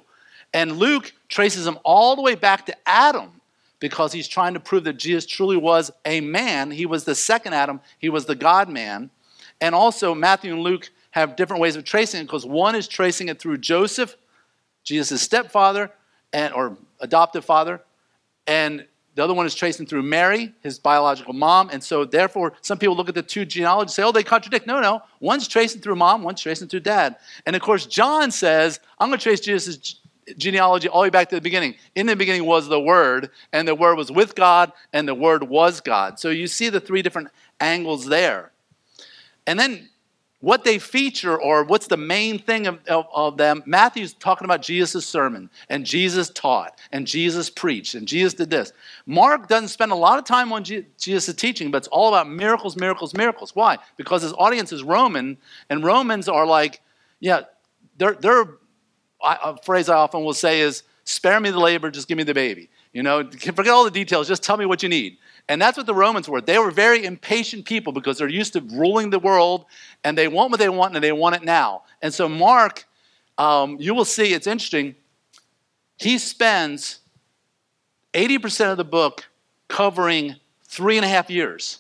And 0.54 0.78
Luke 0.78 1.14
traces 1.30 1.66
him 1.66 1.80
all 1.84 2.16
the 2.16 2.22
way 2.22 2.36
back 2.36 2.66
to 2.66 2.76
Adam 2.86 3.42
because 3.80 4.14
he's 4.14 4.28
trying 4.28 4.54
to 4.54 4.60
prove 4.60 4.84
that 4.84 4.98
Jesus 4.98 5.26
truly 5.26 5.58
was 5.58 5.92
a 6.06 6.22
man. 6.22 6.72
He 6.72 6.86
was 6.86 7.04
the 7.04 7.16
second 7.16 7.54
Adam, 7.54 7.82
he 8.00 8.10
was 8.10 8.26
the 8.26 8.36
God 8.36 8.70
man. 8.70 9.10
And 9.60 9.76
also, 9.76 10.16
Matthew 10.16 10.54
and 10.54 10.62
Luke 10.62 10.90
have 11.12 11.36
different 11.36 11.62
ways 11.62 11.76
of 11.76 11.84
tracing 11.84 12.22
it 12.22 12.24
because 12.24 12.46
one 12.46 12.76
is 12.76 12.88
tracing 12.88 13.30
it 13.30 13.40
through 13.40 13.58
Joseph, 13.58 14.16
Jesus' 14.84 15.22
stepfather, 15.22 15.92
and, 16.34 16.54
or 16.54 16.78
adoptive 17.00 17.46
father, 17.46 17.82
and 18.48 18.86
the 19.16 19.24
other 19.24 19.34
one 19.34 19.46
is 19.46 19.54
tracing 19.54 19.86
through 19.86 20.04
Mary, 20.04 20.54
his 20.62 20.80
biological 20.80 21.34
mom. 21.34 21.70
And 21.72 21.84
so, 21.84 22.06
therefore, 22.06 22.54
some 22.62 22.78
people 22.78 22.96
look 22.96 23.10
at 23.10 23.16
the 23.16 23.22
two 23.22 23.46
genealogies 23.46 23.92
and 23.92 23.96
say, 23.96 24.04
oh, 24.04 24.12
they 24.12 24.24
contradict. 24.24 24.68
No, 24.68 24.80
no. 24.80 25.02
One's 25.20 25.48
tracing 25.48 25.82
through 25.82 25.96
mom, 25.96 26.24
one's 26.24 26.42
tracing 26.42 26.70
through 26.70 26.80
dad. 26.82 27.18
And 27.46 27.56
of 27.56 27.62
course, 27.62 27.86
John 27.86 28.32
says, 28.32 28.80
I'm 29.00 29.10
going 29.10 29.20
to 29.20 29.24
trace 29.24 29.42
Jesus' 29.42 30.00
genealogy 30.38 30.88
all 30.88 31.02
the 31.02 31.08
way 31.08 31.10
back 31.10 31.30
to 31.30 31.36
the 31.36 31.42
beginning. 31.42 31.76
In 31.96 32.06
the 32.06 32.16
beginning 32.16 32.46
was 32.46 32.68
the 32.68 32.80
Word, 32.80 33.32
and 33.52 33.68
the 33.68 33.76
Word 33.76 33.96
was 33.96 34.12
with 34.12 34.34
God, 34.36 34.72
and 34.94 35.08
the 35.08 35.16
Word 35.16 35.44
was 35.44 35.82
God. 35.82 36.20
So 36.20 36.30
you 36.30 36.48
see 36.48 36.70
the 36.70 36.80
three 36.80 37.02
different 37.02 37.30
angles 37.60 38.06
there. 38.06 38.52
And 39.46 39.60
then 39.60 39.90
what 40.42 40.64
they 40.64 40.80
feature 40.80 41.40
or 41.40 41.64
what's 41.64 41.88
the 41.88 41.98
main 41.98 42.38
thing 42.38 42.68
of, 42.68 42.80
of, 42.88 43.06
of, 43.14 43.38
them 43.38 43.64
matthew's 43.66 44.14
talking 44.14 44.46
about 44.46 44.62
jesus' 44.62 45.06
sermon 45.06 45.50
and 45.70 45.86
jesus 45.86 46.30
taught 46.32 46.78
and 46.92 47.08
jesus 47.08 47.50
preached 47.50 47.96
and 47.96 48.08
jesus 48.08 48.34
did 48.34 48.50
this. 48.50 48.74
Mark 49.06 49.48
doesn't 49.48 49.70
spend 49.70 49.92
a 49.92 49.96
lot 49.96 50.20
of 50.20 50.26
time 50.26 50.52
on 50.52 50.64
jesus' 50.64 51.34
teaching 51.36 51.72
but 51.72 51.78
it's 51.78 51.88
all 51.88 52.10
about 52.10 52.30
miracles 52.30 52.76
miracles 52.76 53.14
miracles. 53.14 53.56
Why? 53.56 53.78
Because 53.98 54.24
his 54.24 54.34
audience 54.34 54.74
is 54.74 54.84
roman 54.84 55.38
and 55.70 55.84
romans 55.84 56.28
are 56.28 56.46
like 56.46 56.82
yeah 57.20 57.42
they're, 57.98 58.14
they're 58.14 58.46
a 59.24 59.58
phrase 59.64 59.88
i 59.88 59.96
often 59.96 60.24
will 60.24 60.34
say 60.34 60.62
is 60.62 60.84
spare 61.04 61.40
me 61.40 61.52
the 61.52 61.60
labor 61.60 61.90
just 61.92 62.08
give 62.08 62.18
me 62.18 62.24
the 62.24 62.34
baby. 62.34 62.70
You 62.94 63.04
know 63.04 63.30
forget 63.30 63.70
all 63.70 63.84
the 63.84 63.92
details 63.92 64.28
just 64.28 64.44
tell 64.44 64.58
me 64.58 64.66
what 64.66 64.84
you 64.84 64.90
need 64.90 65.18
and 65.52 65.62
that's 65.62 65.76
what 65.76 65.86
the 65.86 65.94
Romans 65.94 66.30
were. 66.30 66.40
They 66.40 66.58
were 66.58 66.72
very 66.72 67.04
impatient 67.04 67.66
people 67.66 67.92
because 67.92 68.18
they're 68.18 68.30
used 68.30 68.54
to 68.54 68.62
ruling 68.62 69.10
the 69.10 69.20
world 69.20 69.66
and 70.02 70.18
they 70.18 70.30
want 70.30 70.50
what 70.50 70.62
they 70.62 70.70
want 70.70 70.96
and 70.96 71.04
they 71.04 71.12
want 71.12 71.36
it 71.36 71.44
now. 71.44 71.84
And 72.02 72.14
so, 72.14 72.30
Mark, 72.30 72.86
um, 73.38 73.76
you 73.78 73.94
will 73.94 74.06
see, 74.06 74.34
it's 74.34 74.48
interesting, 74.48 74.96
he 75.98 76.20
spends 76.20 77.02
80% 78.14 78.72
of 78.72 78.78
the 78.78 78.86
book 78.86 79.26
covering 79.68 80.38
three 80.64 80.96
and 80.96 81.04
a 81.04 81.10
half 81.10 81.30
years. 81.30 81.80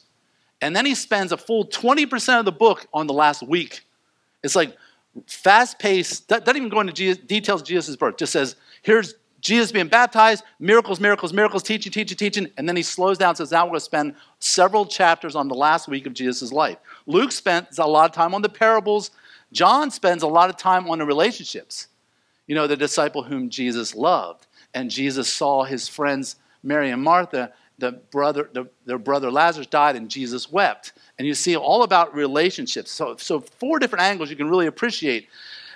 And 0.60 0.76
then 0.76 0.86
he 0.86 0.94
spends 0.94 1.32
a 1.32 1.38
full 1.38 1.66
20% 1.66 2.40
of 2.40 2.44
the 2.44 2.52
book 2.52 2.88
on 2.94 3.08
the 3.08 3.14
last 3.14 3.42
week. 3.42 3.86
It's 4.44 4.54
like 4.58 4.76
fast 5.28 5.80
paced, 5.80 6.28
doesn't 6.28 6.58
even 6.58 6.68
go 6.68 6.82
into 6.82 6.92
Jesus, 6.92 7.24
details 7.24 7.62
of 7.62 7.68
Jesus' 7.68 7.96
birth, 7.96 8.18
just 8.18 8.34
says, 8.34 8.58
here's 8.82 9.16
Jesus 9.42 9.72
being 9.72 9.88
baptized, 9.88 10.44
miracles, 10.60 11.00
miracles, 11.00 11.34
miracles, 11.34 11.64
teaching, 11.64 11.92
teaching, 11.92 12.18
teaching, 12.18 12.48
and 12.58 12.70
then 12.70 12.76
he 12.76 12.84
slows 12.84 13.18
down 13.18 13.30
and 13.30 13.38
says, 13.38 13.52
Now 13.52 13.66
we're 13.66 13.72
going 13.72 13.80
to 13.80 13.86
spend 13.86 14.16
several 14.40 14.86
chapters 14.86 15.36
on 15.36 15.48
the 15.48 15.56
last 15.56 15.88
week 15.88 16.06
of 16.06 16.14
Jesus' 16.14 16.52
life. 16.52 16.78
Luke 17.08 17.32
spends 17.32 17.80
a 17.80 17.86
lot 17.86 18.10
of 18.10 18.16
time 18.16 18.36
on 18.36 18.44
the 18.44 18.50
parables. 18.50 19.12
John 19.52 19.90
spends 19.92 20.24
a 20.24 20.28
lot 20.28 20.50
of 20.50 20.58
time 20.58 20.90
on 20.90 21.00
the 21.00 21.06
relationships. 21.06 21.88
You 22.48 22.56
know, 22.56 22.68
the 22.68 22.78
disciple 22.78 23.24
whom 23.24 23.50
Jesus 23.50 23.96
loved. 23.96 24.46
And 24.74 24.90
Jesus 24.90 25.32
saw 25.32 25.64
his 25.64 25.88
friends, 25.88 26.36
Mary 26.64 26.92
and 26.92 27.02
Martha, 27.02 27.52
the 27.80 27.94
brother, 28.12 28.50
the, 28.54 28.68
their 28.86 29.00
brother 29.00 29.32
Lazarus 29.32 29.68
died, 29.68 29.96
and 29.96 30.10
Jesus 30.10 30.52
wept. 30.52 30.94
And 31.18 31.28
you 31.28 31.34
see 31.34 31.56
all 31.56 31.84
about 31.84 32.16
relationships. 32.16 32.92
So, 32.92 33.18
so 33.18 33.40
four 33.40 33.80
different 33.80 34.04
angles 34.04 34.30
you 34.30 34.36
can 34.36 34.50
really 34.50 34.68
appreciate. 34.68 35.28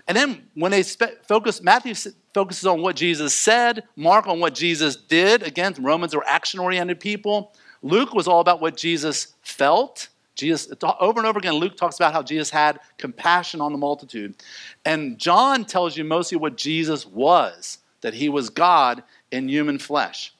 And 0.07 0.15
then 0.15 0.47
when 0.53 0.71
they 0.71 0.83
spe- 0.83 1.23
focus, 1.23 1.61
Matthew 1.61 1.95
focuses 2.33 2.65
on 2.65 2.81
what 2.81 2.95
Jesus 2.95 3.33
said, 3.33 3.83
Mark 3.95 4.27
on 4.27 4.39
what 4.39 4.53
Jesus 4.53 4.95
did. 4.95 5.41
Again, 5.41 5.73
Romans 5.79 6.15
were 6.15 6.25
action 6.27 6.59
oriented 6.59 6.99
people. 6.99 7.53
Luke 7.81 8.13
was 8.13 8.27
all 8.27 8.39
about 8.39 8.61
what 8.61 8.77
Jesus 8.77 9.33
felt. 9.41 10.09
Jesus, 10.35 10.71
over 10.99 11.19
and 11.19 11.27
over 11.27 11.39
again, 11.39 11.53
Luke 11.53 11.77
talks 11.77 11.95
about 11.95 12.13
how 12.13 12.21
Jesus 12.21 12.49
had 12.49 12.79
compassion 12.97 13.61
on 13.61 13.71
the 13.71 13.77
multitude. 13.77 14.35
And 14.83 15.17
John 15.17 15.63
tells 15.63 15.95
you 15.95 16.03
mostly 16.03 16.37
what 16.37 16.57
Jesus 16.57 17.05
was, 17.05 17.79
that 18.01 18.13
he 18.13 18.27
was 18.27 18.49
God 18.49 19.01
in 19.31 19.47
human 19.47 19.79
flesh. 19.79 20.33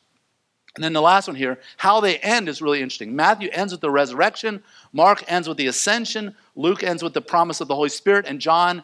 And 0.76 0.84
then 0.84 0.92
the 0.92 1.02
last 1.02 1.28
one 1.28 1.38
here, 1.38 1.60
how 1.78 2.02
they 2.02 2.18
end 2.18 2.50
is 2.50 2.62
really 2.62 2.82
interesting. 2.82 3.16
Matthew 3.16 3.50
ends 3.54 3.72
with 3.72 3.80
the 3.80 3.90
resurrection, 3.90 4.62
Mark 4.92 5.24
ends 5.30 5.48
with 5.48 5.58
the 5.58 5.68
ascension, 5.68 6.36
Luke 6.56 6.84
ends 6.84 7.02
with 7.02 7.14
the 7.14 7.22
promise 7.22 7.62
of 7.62 7.70
the 7.70 7.76
Holy 7.76 7.90
Spirit, 7.90 8.26
and 8.28 8.42
John 8.42 8.84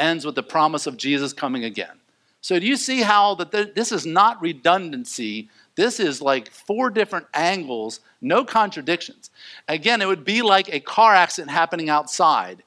ends 0.00 0.24
with 0.24 0.34
the 0.34 0.42
promise 0.42 0.86
of 0.86 0.96
Jesus 0.96 1.32
coming 1.32 1.64
again. 1.64 1.98
So 2.40 2.58
do 2.58 2.66
you 2.66 2.76
see 2.76 3.02
how 3.02 3.34
that 3.36 3.50
this 3.50 3.92
is 3.92 4.06
not 4.06 4.40
redundancy? 4.40 5.48
This 5.76 6.00
is 6.00 6.22
like 6.22 6.50
four 6.50 6.90
different 6.90 7.26
angles, 7.34 8.00
no 8.20 8.44
contradictions. 8.44 9.30
Again, 9.68 10.00
it 10.00 10.08
would 10.08 10.24
be 10.24 10.42
like 10.42 10.72
a 10.72 10.80
car 10.80 11.14
accident 11.14 11.50
happening 11.50 11.90
outside 11.90 12.62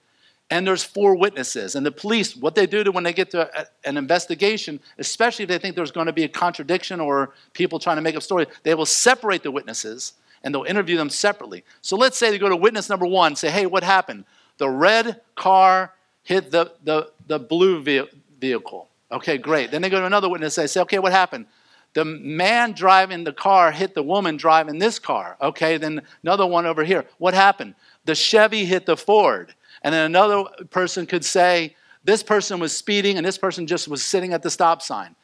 and 0.53 0.67
there's 0.67 0.83
four 0.83 1.15
witnesses. 1.15 1.73
And 1.75 1.83
the 1.83 1.91
police, 1.91 2.35
what 2.35 2.53
they 2.53 2.67
do 2.67 2.83
to 2.83 2.91
when 2.91 3.03
they 3.03 3.13
get 3.13 3.31
to 3.31 3.49
a, 3.59 3.65
an 3.85 3.97
investigation, 3.97 4.79
especially 4.99 5.43
if 5.43 5.49
they 5.49 5.57
think 5.57 5.75
there's 5.75 5.91
going 5.91 6.05
to 6.05 6.13
be 6.13 6.25
a 6.25 6.29
contradiction 6.29 6.99
or 6.99 7.33
people 7.53 7.79
trying 7.79 7.95
to 7.95 8.03
make 8.03 8.15
up 8.15 8.21
stories, 8.21 8.47
they 8.61 8.75
will 8.75 8.85
separate 8.85 9.41
the 9.41 9.49
witnesses 9.49 10.13
and 10.43 10.53
they'll 10.53 10.63
interview 10.63 10.95
them 10.95 11.09
separately. 11.09 11.63
So 11.81 11.95
let's 11.95 12.17
say 12.17 12.29
they 12.29 12.37
go 12.37 12.49
to 12.49 12.55
witness 12.55 12.87
number 12.87 13.07
one, 13.07 13.35
say, 13.35 13.49
hey, 13.49 13.65
what 13.65 13.83
happened? 13.83 14.25
The 14.59 14.69
red 14.69 15.21
car 15.35 15.93
hit 16.21 16.51
the, 16.51 16.71
the, 16.83 17.09
the 17.27 17.39
blue 17.39 17.81
vehicle. 17.81 18.89
Okay, 19.11 19.37
great. 19.37 19.71
Then 19.71 19.81
they 19.81 19.89
go 19.89 19.99
to 19.99 20.05
another 20.05 20.29
witness 20.29 20.57
and 20.57 20.69
say, 20.69 20.81
okay, 20.81 20.99
what 20.99 21.11
happened? 21.11 21.45
The 21.93 22.05
man 22.05 22.71
driving 22.71 23.23
the 23.23 23.33
car 23.33 23.71
hit 23.71 23.93
the 23.93 24.01
woman 24.01 24.35
driving 24.37 24.79
this 24.79 24.97
car. 24.97 25.37
Okay, 25.39 25.77
then 25.77 26.01
another 26.23 26.47
one 26.47 26.65
over 26.65 26.83
here. 26.83 27.05
What 27.19 27.35
happened? 27.35 27.75
The 28.05 28.15
Chevy 28.15 28.65
hit 28.65 28.85
the 28.85 28.97
Ford. 28.97 29.53
And 29.83 29.93
then 29.93 30.05
another 30.05 30.45
person 30.71 31.05
could 31.05 31.23
say, 31.23 31.75
this 32.03 32.23
person 32.23 32.59
was 32.59 32.75
speeding 32.75 33.17
and 33.17 33.25
this 33.25 33.37
person 33.37 33.67
just 33.67 33.87
was 33.87 34.03
sitting 34.03 34.33
at 34.33 34.41
the 34.41 34.49
stop 34.49 34.81
sign. 34.81 35.15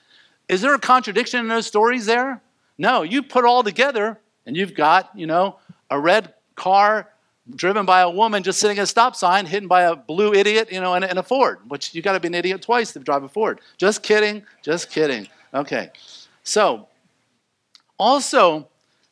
Is 0.48 0.62
there 0.62 0.74
a 0.74 0.80
contradiction 0.80 1.40
in 1.40 1.48
those 1.48 1.68
stories 1.68 2.06
there? 2.06 2.42
No, 2.78 3.02
you 3.02 3.24
put 3.24 3.46
all 3.46 3.64
together 3.64 4.20
and 4.46 4.56
you've 4.56 4.76
got, 4.76 5.10
you 5.16 5.28
know, 5.28 5.58
a 5.90 6.00
red 6.00 6.34
car 6.56 7.10
driven 7.56 7.86
by 7.86 8.02
a 8.02 8.10
woman 8.10 8.44
just 8.44 8.60
sitting 8.60 8.78
at 8.78 8.84
a 8.84 8.88
stop 8.88 9.16
sign, 9.16 9.46
hidden 9.46 9.68
by 9.68 9.84
a 9.84 9.96
blue 9.96 10.34
idiot, 10.34 10.72
you 10.72 10.80
know, 10.80 10.94
in, 10.94 11.04
in 11.04 11.18
a 11.18 11.24
Ford, 11.24 11.60
which 11.68 11.94
you 11.96 12.02
got 12.02 12.14
to 12.14 12.20
be 12.20 12.28
an 12.28 12.36
idiot 12.36 12.62
twice 12.62 12.94
to 12.94 13.00
drive 13.00 13.24
a 13.24 13.30
Ford. 13.30 13.60
Just 13.78 14.04
kidding, 14.04 14.44
just 14.62 14.92
kidding. 14.92 15.28
Okay. 15.54 15.90
So, 16.44 16.88
also, 17.98 18.68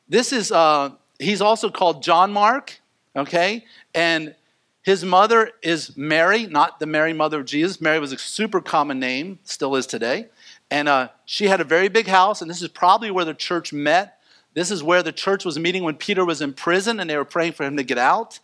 this 0.07 0.31
is, 0.31 0.51
uh, 0.51 0.91
he's 1.19 1.41
also 1.41 1.69
called 1.69 2.03
John 2.03 2.31
Mark, 2.31 2.79
okay? 3.15 3.65
And 3.93 4.35
his 4.83 5.03
mother 5.03 5.51
is 5.61 5.97
Mary, 5.97 6.45
not 6.45 6.79
the 6.79 6.85
Mary, 6.85 7.11
mother 7.11 7.41
of 7.41 7.45
Jesus. 7.45 7.81
Mary 7.81 7.99
was 7.99 8.13
a 8.13 8.17
super 8.17 8.61
common 8.61 8.99
name, 8.99 9.39
still 9.43 9.75
is 9.75 9.85
today. 9.85 10.27
And 10.71 10.87
uh, 10.87 11.09
she 11.25 11.47
had 11.47 11.59
a 11.59 11.65
very 11.65 11.89
big 11.89 12.07
house, 12.07 12.41
and 12.41 12.49
this 12.49 12.61
is 12.61 12.69
probably 12.69 13.11
where 13.11 13.25
the 13.25 13.33
church 13.33 13.73
met. 13.73 14.16
This 14.57 14.71
is 14.71 14.81
where 14.81 15.03
the 15.03 15.11
church 15.11 15.45
was 15.45 15.59
meeting 15.59 15.83
when 15.83 15.97
Peter 15.97 16.25
was 16.25 16.41
in 16.41 16.51
prison, 16.51 16.99
and 16.99 17.07
they 17.07 17.15
were 17.15 17.25
praying 17.25 17.51
for 17.51 17.63
him 17.63 17.77
to 17.77 17.83
get 17.83 17.99
out. 17.99 18.39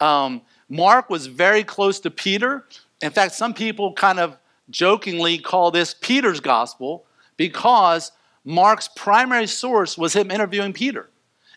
Um, 0.00 0.40
Mark 0.70 1.10
was 1.10 1.26
very 1.26 1.62
close 1.62 2.00
to 2.00 2.10
Peter. 2.10 2.64
In 3.02 3.10
fact, 3.10 3.34
some 3.34 3.52
people 3.52 3.92
kind 3.92 4.18
of 4.18 4.38
jokingly 4.70 5.36
call 5.36 5.70
this 5.70 5.94
Peter's 6.00 6.40
gospel 6.40 7.04
because 7.36 8.12
Mark's 8.46 8.88
primary 8.96 9.46
source 9.46 9.98
was 9.98 10.14
him 10.14 10.30
interviewing 10.30 10.72
Peter. 10.72 11.10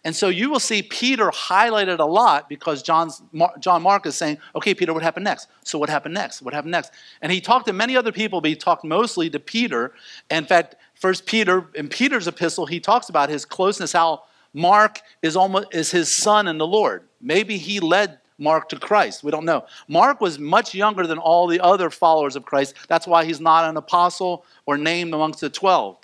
And 0.04 0.14
so 0.14 0.28
you 0.28 0.50
will 0.50 0.60
see 0.60 0.82
Peter 0.82 1.28
highlighted 1.28 2.00
a 2.00 2.06
lot 2.06 2.50
because 2.50 2.84
John's, 2.84 3.22
John 3.60 3.82
Mark 3.82 4.06
is 4.06 4.16
saying, 4.16 4.40
okay, 4.56 4.74
Peter, 4.74 4.94
what 4.94 5.04
happened 5.04 5.24
next? 5.24 5.48
So 5.64 5.80
what 5.80 5.90
happened 5.90 6.16
next? 6.16 6.42
What 6.42 6.54
happened 6.54 6.72
next? 6.72 6.92
And 7.22 7.32
he 7.32 7.40
talked 7.40 7.68
to 7.68 7.74
many 7.74 7.96
other 7.96 8.12
people, 8.12 8.42
but 8.42 8.50
he 8.50 8.56
talked 8.58 8.84
mostly 8.84 9.30
to 9.30 9.40
Peter. 9.40 9.94
In 10.30 10.46
fact, 10.46 10.76
First 11.02 11.26
Peter, 11.26 11.66
in 11.74 11.90
Peter's 11.90 12.28
epistle, 12.28 12.68
he 12.68 12.80
talks 12.80 13.10
about 13.10 13.30
his 13.30 13.44
closeness, 13.44 13.92
how 13.92 14.22
Mark 14.54 15.00
is 15.24 15.36
almost 15.36 15.74
is 15.74 15.90
his 15.90 16.12
son 16.12 16.48
in 16.48 16.60
the 16.60 16.68
Lord. 16.68 17.08
Maybe 17.20 17.58
he 17.58 17.80
led 17.80 18.20
Mark 18.38 18.70
to 18.70 18.78
Christ. 18.78 19.24
We 19.24 19.32
don't 19.32 19.46
know. 19.46 19.66
Mark 19.88 20.22
was 20.22 20.38
much 20.38 20.76
younger 20.76 21.08
than 21.08 21.18
all 21.18 21.48
the 21.48 21.60
other 21.60 21.90
followers 21.90 22.36
of 22.36 22.46
Christ. 22.46 22.76
That's 22.88 23.08
why 23.08 23.26
he's 23.26 23.42
not 23.42 23.68
an 23.68 23.78
apostle 23.78 24.46
or 24.68 24.78
named 24.78 25.12
amongst 25.16 25.40
the 25.40 25.50
12. 25.50 25.98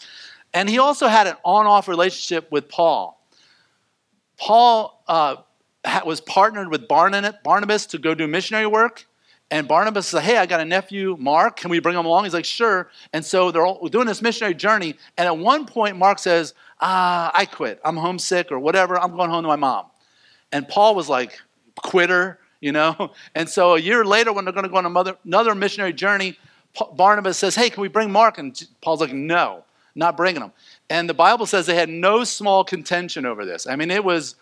And 0.55 0.67
he 0.67 0.79
also 0.79 1.07
had 1.07 1.27
an 1.27 1.35
on 1.45 1.67
off 1.67 1.87
relationship 1.87 2.51
with 2.51 2.67
Paul. 2.67 3.23
Paul 4.39 5.03
uh, 5.07 5.35
was 6.07 6.21
partnered 6.21 6.69
with 6.69 6.87
Barnabas 6.87 7.85
to 7.87 7.99
go 7.99 8.15
do 8.15 8.25
missionary 8.25 8.65
work. 8.65 9.05
And 9.49 9.67
Barnabas 9.67 10.07
said, 10.07 10.23
Hey, 10.23 10.37
I 10.37 10.45
got 10.45 10.59
a 10.59 10.65
nephew, 10.65 11.15
Mark. 11.19 11.57
Can 11.57 11.69
we 11.69 11.79
bring 11.79 11.97
him 11.97 12.05
along? 12.05 12.25
He's 12.25 12.33
like, 12.33 12.45
Sure. 12.45 12.89
And 13.13 13.23
so 13.23 13.51
they're 13.51 13.65
all 13.65 13.87
doing 13.87 14.07
this 14.07 14.21
missionary 14.21 14.53
journey. 14.53 14.95
And 15.17 15.27
at 15.27 15.37
one 15.37 15.65
point, 15.65 15.97
Mark 15.97 16.19
says, 16.19 16.53
Ah, 16.81 17.31
I 17.33 17.45
quit. 17.45 17.79
I'm 17.83 17.95
homesick 17.95 18.51
or 18.51 18.59
whatever. 18.59 18.99
I'm 18.99 19.15
going 19.15 19.29
home 19.29 19.43
to 19.43 19.47
my 19.47 19.55
mom. 19.55 19.85
And 20.51 20.67
Paul 20.67 20.95
was 20.95 21.07
like, 21.07 21.39
Quitter, 21.81 22.39
you 22.59 22.71
know? 22.71 23.11
And 23.35 23.47
so 23.47 23.75
a 23.75 23.79
year 23.79 24.03
later, 24.03 24.33
when 24.33 24.45
they're 24.45 24.53
going 24.53 24.63
to 24.65 24.69
go 24.69 24.77
on 24.77 25.17
another 25.25 25.55
missionary 25.55 25.93
journey, 25.93 26.37
Barnabas 26.95 27.37
says, 27.37 27.55
Hey, 27.55 27.69
can 27.69 27.81
we 27.81 27.87
bring 27.87 28.11
Mark? 28.11 28.37
And 28.37 28.59
Paul's 28.81 28.99
like, 28.99 29.13
No, 29.13 29.63
not 29.95 30.17
bringing 30.17 30.41
him. 30.41 30.51
And 30.89 31.09
the 31.09 31.13
Bible 31.13 31.45
says 31.45 31.65
they 31.65 31.75
had 31.75 31.89
no 31.89 32.23
small 32.23 32.63
contention 32.63 33.25
over 33.25 33.45
this. 33.45 33.65
I 33.65 33.75
mean, 33.77 33.91
it 33.91 34.03
was 34.03 34.35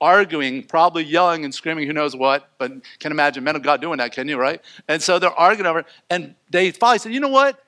arguing, 0.00 0.62
probably 0.62 1.04
yelling 1.04 1.44
and 1.44 1.54
screaming, 1.54 1.86
who 1.86 1.92
knows 1.92 2.14
what, 2.14 2.50
but 2.58 2.72
can 2.98 3.12
imagine 3.12 3.42
men 3.44 3.56
of 3.56 3.62
God 3.62 3.80
doing 3.80 3.98
that, 3.98 4.12
can 4.12 4.28
you, 4.28 4.36
right? 4.36 4.60
And 4.86 5.02
so 5.02 5.18
they're 5.18 5.30
arguing 5.30 5.66
over. 5.66 5.84
And 6.10 6.34
they 6.50 6.70
finally 6.70 6.98
said, 6.98 7.12
you 7.12 7.20
know 7.20 7.28
what? 7.28 7.62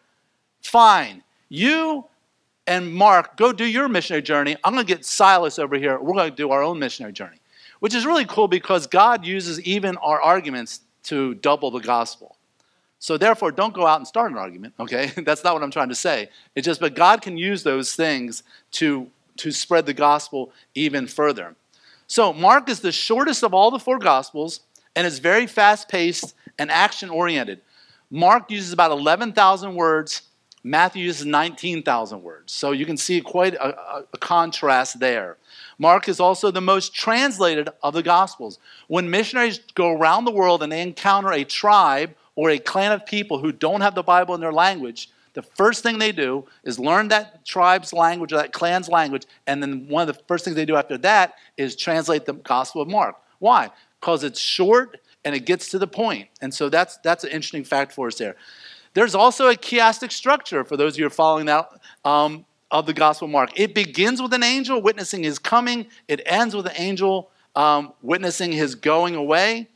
Fine. 0.62 1.22
You 1.48 2.04
and 2.66 2.94
Mark, 2.94 3.36
go 3.36 3.52
do 3.52 3.64
your 3.64 3.88
missionary 3.88 4.22
journey. 4.22 4.56
I'm 4.62 4.74
going 4.74 4.86
to 4.86 4.94
get 4.94 5.04
Silas 5.04 5.58
over 5.58 5.76
here. 5.76 5.98
We're 5.98 6.14
going 6.14 6.30
to 6.30 6.36
do 6.36 6.50
our 6.50 6.62
own 6.62 6.78
missionary 6.78 7.12
journey, 7.12 7.38
which 7.80 7.94
is 7.94 8.06
really 8.06 8.24
cool 8.26 8.46
because 8.46 8.86
God 8.86 9.24
uses 9.24 9.60
even 9.62 9.96
our 9.96 10.20
arguments 10.20 10.80
to 11.04 11.34
double 11.34 11.70
the 11.70 11.80
gospel. 11.80 12.36
So 13.00 13.16
therefore, 13.16 13.50
don't 13.50 13.72
go 13.72 13.86
out 13.86 13.98
and 13.98 14.06
start 14.06 14.30
an 14.30 14.36
argument, 14.36 14.74
okay? 14.78 15.06
That's 15.16 15.42
not 15.42 15.54
what 15.54 15.62
I'm 15.62 15.70
trying 15.70 15.88
to 15.88 15.94
say. 15.94 16.28
It's 16.54 16.66
just, 16.66 16.80
but 16.80 16.94
God 16.94 17.22
can 17.22 17.36
use 17.36 17.62
those 17.62 17.94
things 17.94 18.42
to, 18.72 19.08
to 19.38 19.50
spread 19.50 19.86
the 19.86 19.94
gospel 19.94 20.52
even 20.74 21.06
further. 21.06 21.56
So 22.10 22.32
Mark 22.32 22.68
is 22.68 22.80
the 22.80 22.90
shortest 22.90 23.44
of 23.44 23.54
all 23.54 23.70
the 23.70 23.78
four 23.78 24.00
gospels 24.00 24.62
and 24.96 25.06
is 25.06 25.20
very 25.20 25.46
fast 25.46 25.88
paced 25.88 26.34
and 26.58 26.68
action 26.68 27.08
oriented. 27.08 27.60
Mark 28.10 28.50
uses 28.50 28.72
about 28.72 28.90
11,000 28.90 29.76
words, 29.76 30.22
Matthew 30.64 31.04
uses 31.04 31.24
19,000 31.24 32.20
words. 32.20 32.52
So 32.52 32.72
you 32.72 32.84
can 32.84 32.96
see 32.96 33.20
quite 33.20 33.54
a, 33.54 33.68
a, 33.78 34.04
a 34.12 34.18
contrast 34.18 34.98
there. 34.98 35.36
Mark 35.78 36.08
is 36.08 36.18
also 36.18 36.50
the 36.50 36.60
most 36.60 36.92
translated 36.92 37.68
of 37.80 37.94
the 37.94 38.02
Gospels. 38.02 38.58
When 38.88 39.08
missionaries 39.08 39.60
go 39.76 39.92
around 39.92 40.24
the 40.24 40.32
world 40.32 40.64
and 40.64 40.72
they 40.72 40.82
encounter 40.82 41.30
a 41.30 41.44
tribe 41.44 42.16
or 42.34 42.50
a 42.50 42.58
clan 42.58 42.90
of 42.90 43.06
people 43.06 43.38
who 43.38 43.52
don't 43.52 43.82
have 43.82 43.94
the 43.94 44.02
Bible 44.02 44.34
in 44.34 44.40
their 44.40 44.52
language, 44.52 45.10
the 45.34 45.42
first 45.42 45.82
thing 45.82 45.98
they 45.98 46.12
do 46.12 46.46
is 46.64 46.78
learn 46.78 47.08
that 47.08 47.44
tribe's 47.44 47.92
language 47.92 48.32
or 48.32 48.36
that 48.36 48.52
clan's 48.52 48.88
language, 48.88 49.24
and 49.46 49.62
then 49.62 49.86
one 49.88 50.08
of 50.08 50.14
the 50.14 50.22
first 50.24 50.44
things 50.44 50.56
they 50.56 50.64
do 50.64 50.76
after 50.76 50.98
that 50.98 51.34
is 51.56 51.76
translate 51.76 52.26
the 52.26 52.32
Gospel 52.32 52.82
of 52.82 52.88
Mark. 52.88 53.16
Why? 53.38 53.70
Because 54.00 54.24
it's 54.24 54.40
short 54.40 54.98
and 55.24 55.34
it 55.34 55.40
gets 55.40 55.68
to 55.70 55.78
the 55.78 55.86
point. 55.86 56.28
And 56.40 56.52
so 56.52 56.68
that's 56.68 56.96
that's 56.98 57.24
an 57.24 57.30
interesting 57.30 57.64
fact 57.64 57.92
for 57.92 58.08
us 58.08 58.16
there. 58.16 58.36
There's 58.94 59.14
also 59.14 59.48
a 59.48 59.54
chiastic 59.54 60.10
structure 60.10 60.64
for 60.64 60.76
those 60.76 60.94
of 60.94 60.98
you 60.98 61.04
who 61.04 61.08
are 61.08 61.10
following 61.10 61.46
that 61.46 61.70
um, 62.04 62.44
of 62.70 62.86
the 62.86 62.92
Gospel 62.92 63.26
of 63.26 63.32
Mark. 63.32 63.58
It 63.58 63.74
begins 63.74 64.20
with 64.20 64.32
an 64.32 64.42
angel 64.42 64.82
witnessing 64.82 65.22
his 65.22 65.38
coming. 65.38 65.86
It 66.08 66.20
ends 66.26 66.56
with 66.56 66.66
an 66.66 66.74
angel 66.76 67.30
um, 67.54 67.92
witnessing 68.02 68.52
his 68.52 68.74
going 68.74 69.14
away. 69.14 69.68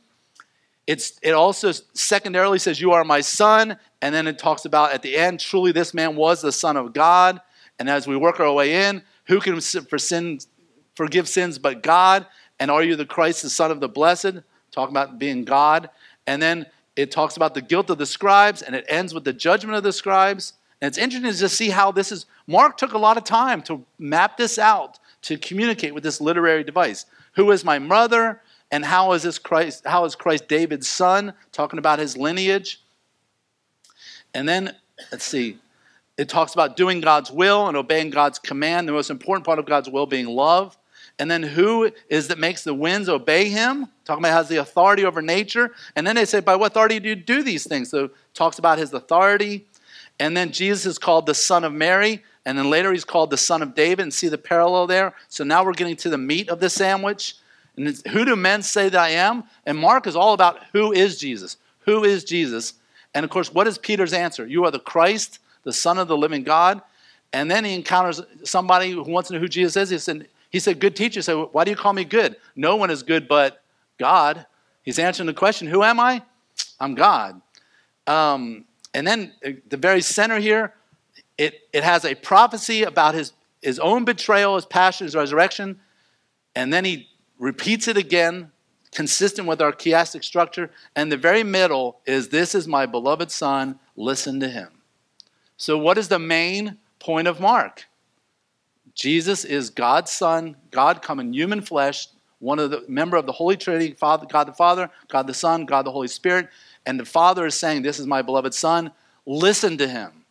It's, 0.87 1.19
it 1.23 1.31
also 1.31 1.71
secondarily 1.93 2.59
says, 2.59 2.79
You 2.79 2.91
are 2.91 3.03
my 3.03 3.21
son. 3.21 3.77
And 4.05 4.13
then 4.13 4.27
it 4.27 4.37
talks 4.37 4.65
about 4.65 4.91
at 4.91 5.01
the 5.01 5.17
end, 5.17 5.39
truly 5.39 5.71
this 5.71 5.91
man 5.91 6.15
was 6.15 6.39
the 6.39 6.51
Son 6.51 6.77
of 6.77 6.93
God. 6.93 7.41
And 7.79 7.89
as 7.89 8.05
we 8.05 8.15
work 8.15 8.39
our 8.39 8.53
way 8.53 8.87
in, 8.87 9.01
who 9.25 9.39
can 9.39 9.59
for 9.59 9.97
sins, 9.97 10.47
forgive 10.93 11.27
sins 11.27 11.57
but 11.57 11.81
God? 11.81 12.27
And 12.59 12.69
are 12.69 12.83
you 12.83 12.95
the 12.95 13.07
Christ, 13.07 13.41
the 13.41 13.49
Son 13.49 13.71
of 13.71 13.79
the 13.79 13.89
Blessed? 13.89 14.43
Talking 14.69 14.93
about 14.93 15.17
being 15.17 15.43
God. 15.43 15.89
And 16.27 16.39
then 16.39 16.67
it 16.95 17.09
talks 17.09 17.35
about 17.35 17.55
the 17.55 17.63
guilt 17.63 17.89
of 17.89 17.97
the 17.97 18.05
scribes, 18.05 18.61
and 18.61 18.75
it 18.75 18.85
ends 18.87 19.11
with 19.11 19.23
the 19.23 19.33
judgment 19.33 19.75
of 19.75 19.81
the 19.81 19.91
scribes. 19.91 20.53
And 20.81 20.87
it's 20.87 20.99
interesting 20.99 21.31
to 21.31 21.49
see 21.49 21.71
how 21.71 21.91
this 21.91 22.11
is. 22.11 22.27
Mark 22.45 22.77
took 22.77 22.93
a 22.93 22.99
lot 22.99 23.17
of 23.17 23.23
time 23.23 23.63
to 23.63 23.83
map 23.97 24.37
this 24.37 24.59
out, 24.59 24.99
to 25.23 25.35
communicate 25.35 25.95
with 25.95 26.03
this 26.03 26.21
literary 26.21 26.63
device. 26.63 27.07
Who 27.37 27.49
is 27.49 27.65
my 27.65 27.79
mother? 27.79 28.43
And 28.69 28.85
how 28.85 29.13
is 29.13 29.23
this 29.23 29.39
Christ, 29.39 29.87
how 29.87 30.05
is 30.05 30.13
Christ 30.13 30.47
David's 30.47 30.87
son? 30.87 31.33
Talking 31.51 31.79
about 31.79 31.97
his 31.97 32.15
lineage. 32.15 32.81
And 34.35 34.47
then, 34.47 34.75
let's 35.11 35.23
see, 35.23 35.57
it 36.17 36.29
talks 36.29 36.53
about 36.53 36.75
doing 36.75 37.01
God's 37.01 37.31
will 37.31 37.67
and 37.67 37.75
obeying 37.75 38.09
God's 38.11 38.37
command, 38.37 38.87
the 38.87 38.91
most 38.91 39.09
important 39.09 39.45
part 39.45 39.59
of 39.59 39.65
God's 39.65 39.89
will 39.89 40.05
being 40.05 40.27
love. 40.27 40.77
And 41.17 41.31
then 41.31 41.41
who 41.41 41.91
is 42.09 42.27
that 42.27 42.37
makes 42.37 42.63
the 42.63 42.73
winds 42.73 43.07
obey 43.07 43.47
him? 43.47 43.87
Talking 44.03 44.23
about 44.23 44.33
has 44.33 44.49
the 44.49 44.57
authority 44.57 45.05
over 45.05 45.21
nature. 45.21 45.71
And 45.95 46.05
then 46.05 46.15
they 46.15 46.25
say, 46.25 46.41
by 46.41 46.57
what 46.57 46.73
authority 46.73 46.99
do 46.99 47.09
you 47.09 47.15
do 47.15 47.41
these 47.41 47.65
things? 47.65 47.89
So 47.89 48.09
talks 48.33 48.59
about 48.59 48.77
his 48.77 48.93
authority. 48.93 49.65
And 50.19 50.35
then 50.35 50.51
Jesus 50.51 50.85
is 50.85 50.99
called 50.99 51.25
the 51.25 51.33
Son 51.33 51.63
of 51.63 51.71
Mary. 51.71 52.21
And 52.45 52.57
then 52.57 52.69
later 52.69 52.91
he's 52.91 53.05
called 53.05 53.29
the 53.29 53.37
son 53.37 53.61
of 53.61 53.73
David, 53.73 54.03
and 54.03 54.13
see 54.13 54.27
the 54.27 54.37
parallel 54.37 54.85
there. 54.85 55.13
So 55.29 55.43
now 55.43 55.63
we're 55.63 55.73
getting 55.73 55.95
to 55.95 56.09
the 56.09 56.17
meat 56.17 56.49
of 56.49 56.59
the 56.59 56.69
sandwich. 56.69 57.35
And 57.75 57.87
who 58.09 58.23
do 58.23 58.35
men 58.35 58.61
say 58.61 58.89
that 58.89 58.99
I 58.99 59.09
am? 59.09 59.45
And 59.65 59.77
Mark 59.77 60.05
is 60.05 60.15
all 60.15 60.33
about 60.33 60.59
who 60.73 60.91
is 60.91 61.17
Jesus? 61.17 61.57
Who 61.85 62.03
is 62.03 62.23
Jesus? 62.23 62.73
And 63.15 63.23
of 63.23 63.31
course, 63.31 63.51
what 63.51 63.65
is 63.65 63.79
Peter's 63.79 64.13
answer? 64.13 64.45
You 64.45 64.65
are 64.65 64.71
the 64.71 64.79
Christ, 64.79 65.39
the 65.63 65.73
Son 65.73 65.97
of 65.97 66.07
the 66.07 66.17
living 66.17 66.43
God. 66.43 66.81
And 67.33 67.49
then 67.49 67.65
he 67.65 67.73
encounters 67.73 68.21
somebody 68.43 68.91
who 68.91 69.01
wants 69.01 69.29
to 69.29 69.33
know 69.33 69.39
who 69.39 69.47
Jesus 69.47 69.75
is. 69.75 69.89
He 69.89 69.97
said, 69.97 70.27
he 70.51 70.59
said 70.59 70.79
Good 70.79 70.95
teacher. 70.95 71.19
He 71.19 71.21
said, 71.23 71.35
Why 71.51 71.63
do 71.63 71.71
you 71.71 71.77
call 71.77 71.93
me 71.93 72.05
good? 72.05 72.35
No 72.55 72.75
one 72.75 72.91
is 72.91 73.03
good 73.03 73.27
but 73.27 73.63
God. 73.97 74.45
He's 74.83 74.99
answering 74.99 75.27
the 75.27 75.33
question, 75.33 75.67
Who 75.67 75.81
am 75.81 75.99
I? 75.99 76.21
I'm 76.79 76.93
God. 76.93 77.41
Um, 78.05 78.65
and 78.93 79.05
then 79.05 79.33
uh, 79.45 79.51
the 79.67 79.77
very 79.77 80.01
center 80.01 80.39
here, 80.39 80.73
it, 81.37 81.67
it 81.73 81.83
has 81.83 82.05
a 82.05 82.15
prophecy 82.15 82.83
about 82.83 83.15
his, 83.15 83.33
his 83.61 83.79
own 83.79 84.05
betrayal, 84.05 84.55
his 84.55 84.65
passion, 84.65 85.05
his 85.05 85.15
resurrection. 85.15 85.79
And 86.55 86.71
then 86.71 86.85
he 86.85 87.09
repeats 87.39 87.87
it 87.87 87.97
again, 87.97 88.51
consistent 88.95 89.47
with 89.47 89.61
our 89.61 89.71
chiastic 89.71 90.23
structure. 90.23 90.71
And 90.95 91.11
the 91.11 91.17
very 91.17 91.43
middle 91.43 91.99
is 92.05 92.29
This 92.29 92.55
is 92.55 92.67
my 92.67 92.85
beloved 92.87 93.29
Son, 93.29 93.79
listen 93.95 94.39
to 94.39 94.49
him. 94.49 94.69
So, 95.57 95.77
what 95.77 95.97
is 95.97 96.07
the 96.07 96.19
main 96.19 96.77
point 96.99 97.27
of 97.27 97.39
Mark? 97.39 97.85
Jesus 98.95 99.43
is 99.43 99.69
God's 99.69 100.11
Son, 100.11 100.55
God 100.71 101.01
come 101.01 101.19
in 101.19 101.33
human 101.33 101.61
flesh, 101.61 102.07
one 102.39 102.59
of 102.59 102.71
the 102.71 102.83
member 102.87 103.17
of 103.17 103.25
the 103.25 103.31
Holy 103.33 103.57
Trinity, 103.57 103.93
Father, 103.93 104.25
God 104.25 104.47
the 104.47 104.53
Father, 104.53 104.89
God 105.09 105.27
the 105.27 105.33
Son, 105.33 105.65
God 105.65 105.85
the 105.85 105.91
Holy 105.91 106.07
Spirit. 106.07 106.49
And 106.85 106.99
the 106.99 107.05
Father 107.05 107.45
is 107.45 107.55
saying, 107.55 107.81
This 107.81 107.99
is 107.99 108.07
my 108.07 108.21
beloved 108.21 108.53
Son, 108.53 108.91
listen 109.25 109.77
to 109.77 109.87
him. 109.87 110.25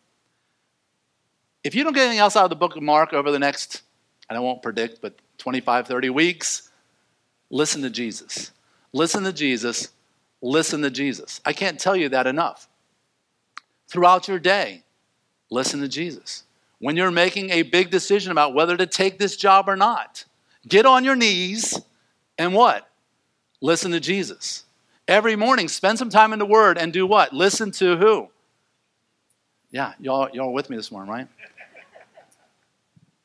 If 1.63 1.75
you 1.75 1.83
don't 1.83 1.93
get 1.93 2.03
anything 2.03 2.19
else 2.19 2.35
out 2.35 2.43
of 2.43 2.49
the 2.49 2.55
book 2.55 2.75
of 2.75 2.83
Mark 2.83 3.13
over 3.13 3.31
the 3.31 3.39
next, 3.39 3.81
and 4.29 4.37
I 4.37 4.39
won't 4.39 4.61
predict, 4.61 5.01
but 5.01 5.15
25, 5.37 5.87
30 5.87 6.09
weeks, 6.09 6.69
listen 7.49 7.81
to 7.81 7.89
Jesus. 7.89 8.51
Listen 8.95 9.25
to 9.25 9.33
Jesus. 9.33 9.89
Listen 10.41 10.81
to 10.83 10.89
Jesus. 10.89 11.41
I 11.43 11.51
can't 11.51 11.77
tell 11.77 11.97
you 11.97 12.07
that 12.09 12.27
enough. 12.27 12.69
Throughout 13.89 14.29
your 14.29 14.39
day, 14.39 14.83
listen 15.51 15.81
to 15.81 15.89
Jesus. 15.89 16.43
When 16.79 16.95
you're 16.95 17.11
making 17.11 17.49
a 17.49 17.63
big 17.63 17.89
decision 17.89 18.31
about 18.31 18.53
whether 18.53 18.77
to 18.77 18.85
take 18.85 19.19
this 19.19 19.35
job 19.35 19.67
or 19.67 19.75
not, 19.75 20.23
get 20.65 20.85
on 20.85 21.03
your 21.03 21.17
knees 21.17 21.77
and 22.37 22.53
what? 22.53 22.89
Listen 23.59 23.91
to 23.91 23.99
Jesus. 23.99 24.63
Every 25.09 25.35
morning, 25.35 25.67
spend 25.67 25.99
some 25.99 26.09
time 26.09 26.31
in 26.31 26.39
the 26.39 26.45
Word 26.45 26.77
and 26.77 26.93
do 26.93 27.05
what? 27.05 27.33
Listen 27.33 27.71
to 27.71 27.97
who? 27.97 28.29
Yeah, 29.71 29.91
y'all, 29.99 30.29
y'all 30.31 30.53
with 30.53 30.69
me 30.69 30.77
this 30.77 30.89
morning, 30.89 31.11
right? 31.11 31.27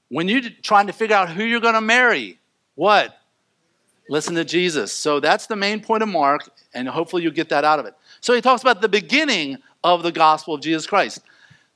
When 0.08 0.26
you're 0.26 0.50
trying 0.62 0.88
to 0.88 0.92
figure 0.92 1.14
out 1.14 1.28
who 1.28 1.44
you're 1.44 1.60
going 1.60 1.74
to 1.74 1.80
marry, 1.80 2.40
what? 2.74 3.19
Listen 4.10 4.34
to 4.34 4.44
Jesus. 4.44 4.92
So 4.92 5.20
that's 5.20 5.46
the 5.46 5.54
main 5.54 5.80
point 5.80 6.02
of 6.02 6.08
Mark, 6.08 6.50
and 6.74 6.88
hopefully 6.88 7.22
you 7.22 7.30
get 7.30 7.48
that 7.50 7.64
out 7.64 7.78
of 7.78 7.86
it. 7.86 7.94
So 8.20 8.34
he 8.34 8.40
talks 8.40 8.60
about 8.60 8.82
the 8.82 8.88
beginning 8.88 9.58
of 9.84 10.02
the 10.02 10.10
gospel 10.10 10.54
of 10.54 10.60
Jesus 10.60 10.84
Christ. 10.84 11.20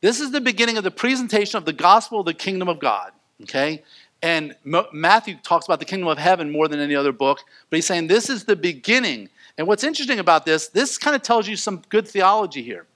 This 0.01 0.19
is 0.19 0.33
the 0.33 0.41
beginning 0.41 0.77
of 0.77 0.83
the 0.83 0.91
presentation 0.91 1.59
of 1.59 1.65
the 1.65 1.73
gospel 1.73 2.19
of 2.19 2.27
the 2.27 2.35
kingdom 2.35 2.69
of 2.69 2.81
God. 2.81 3.13
Okay? 3.45 3.85
And 4.21 4.57
Matthew 4.93 5.37
talks 5.45 5.67
about 5.67 5.79
the 5.79 5.85
kingdom 5.85 6.09
of 6.09 6.19
heaven 6.19 6.51
more 6.51 6.67
than 6.67 6.81
any 6.81 6.97
other 6.97 7.13
book, 7.13 7.39
but 7.71 7.77
he's 7.77 7.87
saying 7.87 8.09
this 8.09 8.29
is 8.29 8.45
the 8.45 8.57
beginning. 8.57 9.29
And 9.57 9.69
what's 9.69 9.85
interesting 9.85 10.19
about 10.19 10.45
this, 10.45 10.67
this 10.67 10.99
kind 10.99 11.15
of 11.15 11.23
tells 11.23 11.47
you 11.47 11.55
some 11.55 11.85
good 11.89 12.09
theology 12.09 12.65
here. 12.65 12.87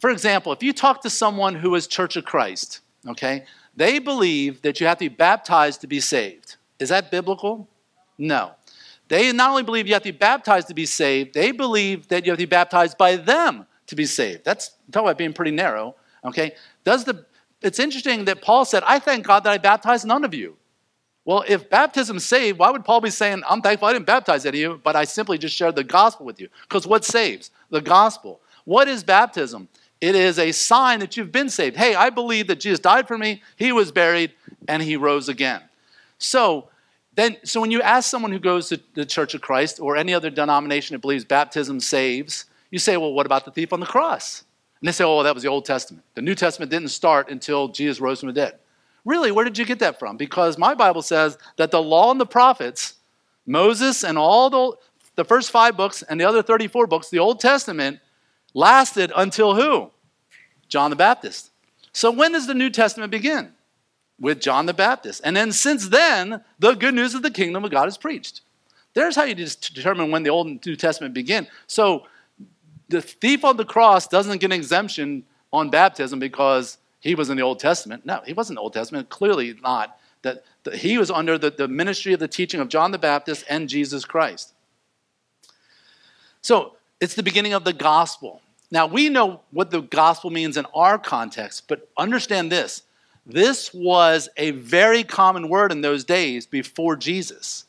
For 0.00 0.10
example, 0.10 0.52
if 0.52 0.60
you 0.60 0.72
talk 0.72 1.02
to 1.02 1.10
someone 1.10 1.54
who 1.54 1.72
is 1.76 1.86
Church 1.86 2.16
of 2.16 2.24
Christ, 2.24 2.80
okay, 3.06 3.44
they 3.76 4.00
believe 4.00 4.62
that 4.62 4.80
you 4.80 4.88
have 4.88 4.98
to 4.98 5.08
be 5.08 5.14
baptized 5.14 5.82
to 5.82 5.86
be 5.86 6.00
saved. 6.00 6.56
Is 6.80 6.88
that 6.88 7.12
biblical? 7.12 7.68
No. 8.18 8.52
They 9.08 9.32
not 9.32 9.50
only 9.50 9.62
believe 9.62 9.86
you 9.86 9.92
have 9.94 10.02
to 10.02 10.12
be 10.12 10.18
baptized 10.18 10.68
to 10.68 10.74
be 10.74 10.86
saved, 10.86 11.34
they 11.34 11.52
believe 11.52 12.08
that 12.08 12.24
you 12.24 12.32
have 12.32 12.38
to 12.38 12.46
be 12.46 12.50
baptized 12.50 12.96
by 12.96 13.16
them 13.16 13.66
to 13.86 13.96
be 13.96 14.06
saved. 14.06 14.44
That's 14.44 14.70
talk 14.90 15.02
about 15.02 15.18
being 15.18 15.32
pretty 15.32 15.50
narrow. 15.50 15.94
Okay. 16.24 16.52
Does 16.84 17.04
the 17.04 17.26
it's 17.64 17.78
interesting 17.78 18.26
that 18.26 18.42
Paul 18.42 18.66
said, 18.66 18.82
I 18.86 18.98
thank 18.98 19.26
God 19.26 19.44
that 19.44 19.52
I 19.52 19.58
baptized 19.58 20.06
none 20.06 20.24
of 20.24 20.34
you. 20.34 20.56
Well, 21.24 21.44
if 21.48 21.70
baptism 21.70 22.18
saved, 22.18 22.58
why 22.58 22.70
would 22.70 22.84
Paul 22.84 23.00
be 23.00 23.08
saying, 23.08 23.42
I'm 23.48 23.62
thankful 23.62 23.88
I 23.88 23.94
didn't 23.94 24.04
baptize 24.04 24.44
any 24.44 24.62
of 24.62 24.72
you, 24.72 24.80
but 24.84 24.94
I 24.94 25.04
simply 25.04 25.38
just 25.38 25.56
shared 25.56 25.74
the 25.74 25.82
gospel 25.82 26.26
with 26.26 26.38
you? 26.38 26.48
Because 26.68 26.86
what 26.86 27.06
saves? 27.06 27.50
The 27.70 27.80
gospel. 27.80 28.42
What 28.64 28.86
is 28.88 29.02
baptism? 29.02 29.68
It 30.02 30.14
is 30.14 30.38
a 30.38 30.52
sign 30.52 31.00
that 31.00 31.16
you've 31.16 31.32
been 31.32 31.48
saved. 31.48 31.76
Hey, 31.76 31.94
I 31.94 32.10
believe 32.10 32.48
that 32.48 32.60
Jesus 32.60 32.80
died 32.80 33.08
for 33.08 33.16
me, 33.16 33.42
he 33.56 33.72
was 33.72 33.90
buried, 33.90 34.32
and 34.68 34.82
he 34.82 34.96
rose 34.96 35.30
again. 35.30 35.62
So 36.18 36.68
then, 37.14 37.36
so 37.44 37.60
when 37.60 37.70
you 37.70 37.80
ask 37.80 38.10
someone 38.10 38.32
who 38.32 38.38
goes 38.38 38.68
to 38.70 38.80
the 38.94 39.06
Church 39.06 39.34
of 39.34 39.40
Christ 39.40 39.78
or 39.78 39.96
any 39.96 40.12
other 40.12 40.30
denomination 40.30 40.94
that 40.94 41.00
believes 41.00 41.24
baptism 41.24 41.78
saves, 41.80 42.46
you 42.70 42.78
say, 42.78 42.96
well, 42.96 43.12
what 43.12 43.26
about 43.26 43.44
the 43.44 43.50
thief 43.50 43.72
on 43.72 43.80
the 43.80 43.86
cross? 43.86 44.44
And 44.80 44.88
they 44.88 44.92
say, 44.92 45.04
oh, 45.04 45.22
that 45.22 45.32
was 45.32 45.44
the 45.44 45.48
Old 45.48 45.64
Testament. 45.64 46.04
The 46.14 46.22
New 46.22 46.34
Testament 46.34 46.70
didn't 46.70 46.88
start 46.88 47.30
until 47.30 47.68
Jesus 47.68 48.00
rose 48.00 48.20
from 48.20 48.28
the 48.28 48.32
dead. 48.32 48.58
Really, 49.04 49.30
where 49.30 49.44
did 49.44 49.58
you 49.58 49.64
get 49.64 49.78
that 49.78 49.98
from? 49.98 50.16
Because 50.16 50.58
my 50.58 50.74
Bible 50.74 51.02
says 51.02 51.38
that 51.56 51.70
the 51.70 51.80
law 51.80 52.10
and 52.10 52.20
the 52.20 52.26
prophets, 52.26 52.94
Moses 53.46 54.02
and 54.02 54.18
all 54.18 54.50
the, 54.50 54.72
the 55.14 55.24
first 55.24 55.50
five 55.50 55.76
books 55.76 56.02
and 56.02 56.20
the 56.20 56.24
other 56.24 56.42
34 56.42 56.86
books, 56.86 57.10
the 57.10 57.18
Old 57.18 57.38
Testament, 57.38 58.00
lasted 58.54 59.12
until 59.14 59.54
who? 59.54 59.90
John 60.68 60.90
the 60.90 60.96
Baptist. 60.96 61.50
So 61.92 62.10
when 62.10 62.32
does 62.32 62.46
the 62.46 62.54
New 62.54 62.70
Testament 62.70 63.10
begin? 63.10 63.52
With 64.20 64.40
John 64.40 64.66
the 64.66 64.74
Baptist. 64.74 65.20
And 65.24 65.36
then 65.36 65.50
since 65.50 65.88
then, 65.88 66.44
the 66.58 66.74
good 66.74 66.94
news 66.94 67.14
of 67.14 67.22
the 67.22 67.30
kingdom 67.30 67.64
of 67.64 67.70
God 67.70 67.88
is 67.88 67.96
preached. 67.96 68.42
There's 68.94 69.16
how 69.16 69.24
you 69.24 69.34
determine 69.34 70.10
when 70.10 70.22
the 70.22 70.30
Old 70.30 70.46
and 70.46 70.64
New 70.64 70.76
Testament 70.76 71.14
begin. 71.14 71.48
So 71.66 72.06
the 72.88 73.02
thief 73.02 73.44
on 73.44 73.56
the 73.56 73.64
cross 73.64 74.06
doesn't 74.06 74.38
get 74.38 74.46
an 74.46 74.52
exemption 74.52 75.24
on 75.52 75.68
baptism 75.70 76.20
because 76.20 76.78
he 77.00 77.14
was 77.14 77.28
in 77.28 77.36
the 77.36 77.42
Old 77.42 77.58
Testament. 77.58 78.06
No, 78.06 78.22
he 78.24 78.32
wasn't 78.32 78.54
in 78.54 78.56
the 78.56 78.62
Old 78.62 78.72
Testament. 78.72 79.08
Clearly 79.08 79.56
not. 79.62 79.98
That, 80.22 80.44
that 80.62 80.76
he 80.76 80.96
was 80.96 81.10
under 81.10 81.36
the, 81.36 81.50
the 81.50 81.68
ministry 81.68 82.14
of 82.14 82.20
the 82.20 82.28
teaching 82.28 82.60
of 82.60 82.68
John 82.68 82.92
the 82.92 82.98
Baptist 82.98 83.44
and 83.48 83.68
Jesus 83.68 84.04
Christ. 84.04 84.54
So 86.40 86.76
it's 87.00 87.14
the 87.14 87.22
beginning 87.22 87.52
of 87.52 87.64
the 87.64 87.72
gospel. 87.72 88.40
Now 88.70 88.86
we 88.86 89.08
know 89.08 89.40
what 89.50 89.70
the 89.70 89.82
gospel 89.82 90.30
means 90.30 90.56
in 90.56 90.66
our 90.74 90.98
context, 90.98 91.64
but 91.68 91.88
understand 91.98 92.50
this. 92.50 92.82
This 93.26 93.72
was 93.72 94.28
a 94.36 94.50
very 94.52 95.02
common 95.02 95.48
word 95.48 95.72
in 95.72 95.80
those 95.80 96.04
days 96.04 96.46
before 96.46 96.96
Jesus. 96.96 97.64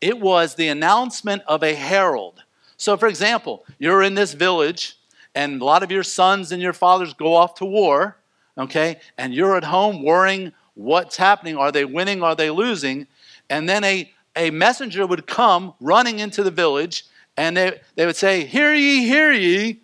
It 0.00 0.20
was 0.20 0.54
the 0.54 0.68
announcement 0.68 1.42
of 1.46 1.62
a 1.62 1.74
herald 1.74 2.42
so, 2.82 2.96
for 2.96 3.06
example, 3.06 3.64
you're 3.78 4.02
in 4.02 4.16
this 4.16 4.34
village, 4.34 4.96
and 5.36 5.62
a 5.62 5.64
lot 5.64 5.84
of 5.84 5.92
your 5.92 6.02
sons 6.02 6.50
and 6.50 6.60
your 6.60 6.72
fathers 6.72 7.14
go 7.14 7.36
off 7.36 7.54
to 7.58 7.64
war, 7.64 8.16
okay? 8.58 8.98
And 9.16 9.32
you're 9.32 9.56
at 9.56 9.62
home 9.62 10.02
worrying 10.02 10.52
what's 10.74 11.16
happening. 11.16 11.56
Are 11.56 11.70
they 11.70 11.84
winning? 11.84 12.24
Are 12.24 12.34
they 12.34 12.50
losing? 12.50 13.06
And 13.48 13.68
then 13.68 13.84
a, 13.84 14.10
a 14.34 14.50
messenger 14.50 15.06
would 15.06 15.28
come 15.28 15.74
running 15.78 16.18
into 16.18 16.42
the 16.42 16.50
village, 16.50 17.04
and 17.36 17.56
they, 17.56 17.78
they 17.94 18.04
would 18.04 18.16
say, 18.16 18.46
Hear 18.46 18.74
ye, 18.74 19.06
hear 19.06 19.30
ye. 19.30 19.78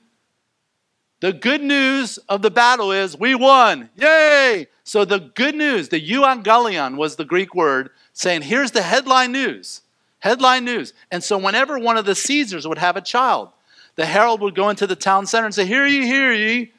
The 1.21 1.33
good 1.33 1.63
news 1.63 2.19
of 2.29 2.43
the 2.43 2.51
battle 2.51 2.93
is 2.93 3.19
we 3.19 3.35
won. 3.35 3.91
Yay! 3.97 4.69
So 4.85 5.05
the 5.05 5.19
good 5.19 5.55
news, 5.55 5.89
the 5.89 6.01
euangelion 6.01 6.97
was 6.97 7.17
the 7.17 7.25
Greek 7.25 7.55
word, 7.55 7.91
saying, 8.13 8.43
Here's 8.43 8.71
the 8.71 8.83
headline 8.83 9.33
news. 9.33 9.83
Headline 10.21 10.65
news. 10.65 10.95
And 11.11 11.23
so, 11.23 11.37
whenever 11.39 11.79
one 11.79 11.97
of 11.97 12.05
the 12.05 12.15
Caesars 12.15 12.67
would 12.67 12.79
have 12.79 12.97
a 12.97 13.01
child, 13.01 13.51
the 13.97 14.07
herald 14.07 14.41
would 14.41 14.55
go 14.55 14.69
into 14.69 14.87
the 14.87 14.97
town 14.97 15.27
center 15.27 15.47
and 15.47 15.55
say, 15.55 15.67
Hear 15.67 15.87
ye, 15.87 16.07
hear 16.07 16.33
ye. 16.33 16.73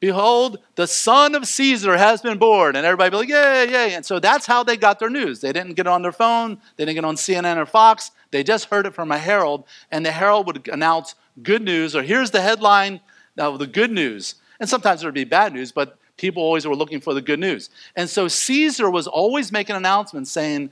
Behold, 0.00 0.58
the 0.76 0.86
son 0.86 1.34
of 1.34 1.46
Caesar 1.46 1.98
has 1.98 2.22
been 2.22 2.38
born. 2.38 2.74
And 2.74 2.86
everybody 2.86 3.10
be 3.10 3.16
like, 3.16 3.28
Yay, 3.28 3.70
yay. 3.70 3.94
And 3.94 4.04
so 4.04 4.18
that's 4.18 4.46
how 4.46 4.62
they 4.62 4.78
got 4.78 4.98
their 4.98 5.10
news. 5.10 5.40
They 5.40 5.52
didn't 5.52 5.74
get 5.74 5.86
it 5.86 5.90
on 5.90 6.00
their 6.00 6.12
phone, 6.12 6.58
they 6.76 6.86
didn't 6.86 6.94
get 6.94 7.04
it 7.04 7.08
on 7.08 7.16
CNN 7.16 7.58
or 7.58 7.66
Fox. 7.66 8.10
They 8.30 8.42
just 8.42 8.66
heard 8.66 8.86
it 8.86 8.94
from 8.94 9.10
a 9.10 9.18
herald, 9.18 9.64
and 9.90 10.06
the 10.06 10.12
herald 10.12 10.46
would 10.46 10.68
announce 10.68 11.16
good 11.42 11.62
news, 11.62 11.96
or 11.96 12.02
here's 12.02 12.30
the 12.30 12.40
headline 12.40 13.00
of 13.40 13.58
the 13.58 13.66
good 13.66 13.90
news. 13.90 14.36
And 14.58 14.68
sometimes 14.68 15.00
there 15.00 15.08
would 15.08 15.14
be 15.14 15.24
bad 15.24 15.52
news, 15.52 15.72
but 15.72 15.98
people 16.16 16.42
always 16.42 16.66
were 16.66 16.76
looking 16.76 17.00
for 17.00 17.14
the 17.14 17.22
good 17.22 17.40
news. 17.40 17.70
And 17.96 18.08
so 18.08 18.28
Caesar 18.28 18.90
was 18.90 19.06
always 19.06 19.50
making 19.50 19.76
announcements 19.76 20.30
saying, 20.30 20.70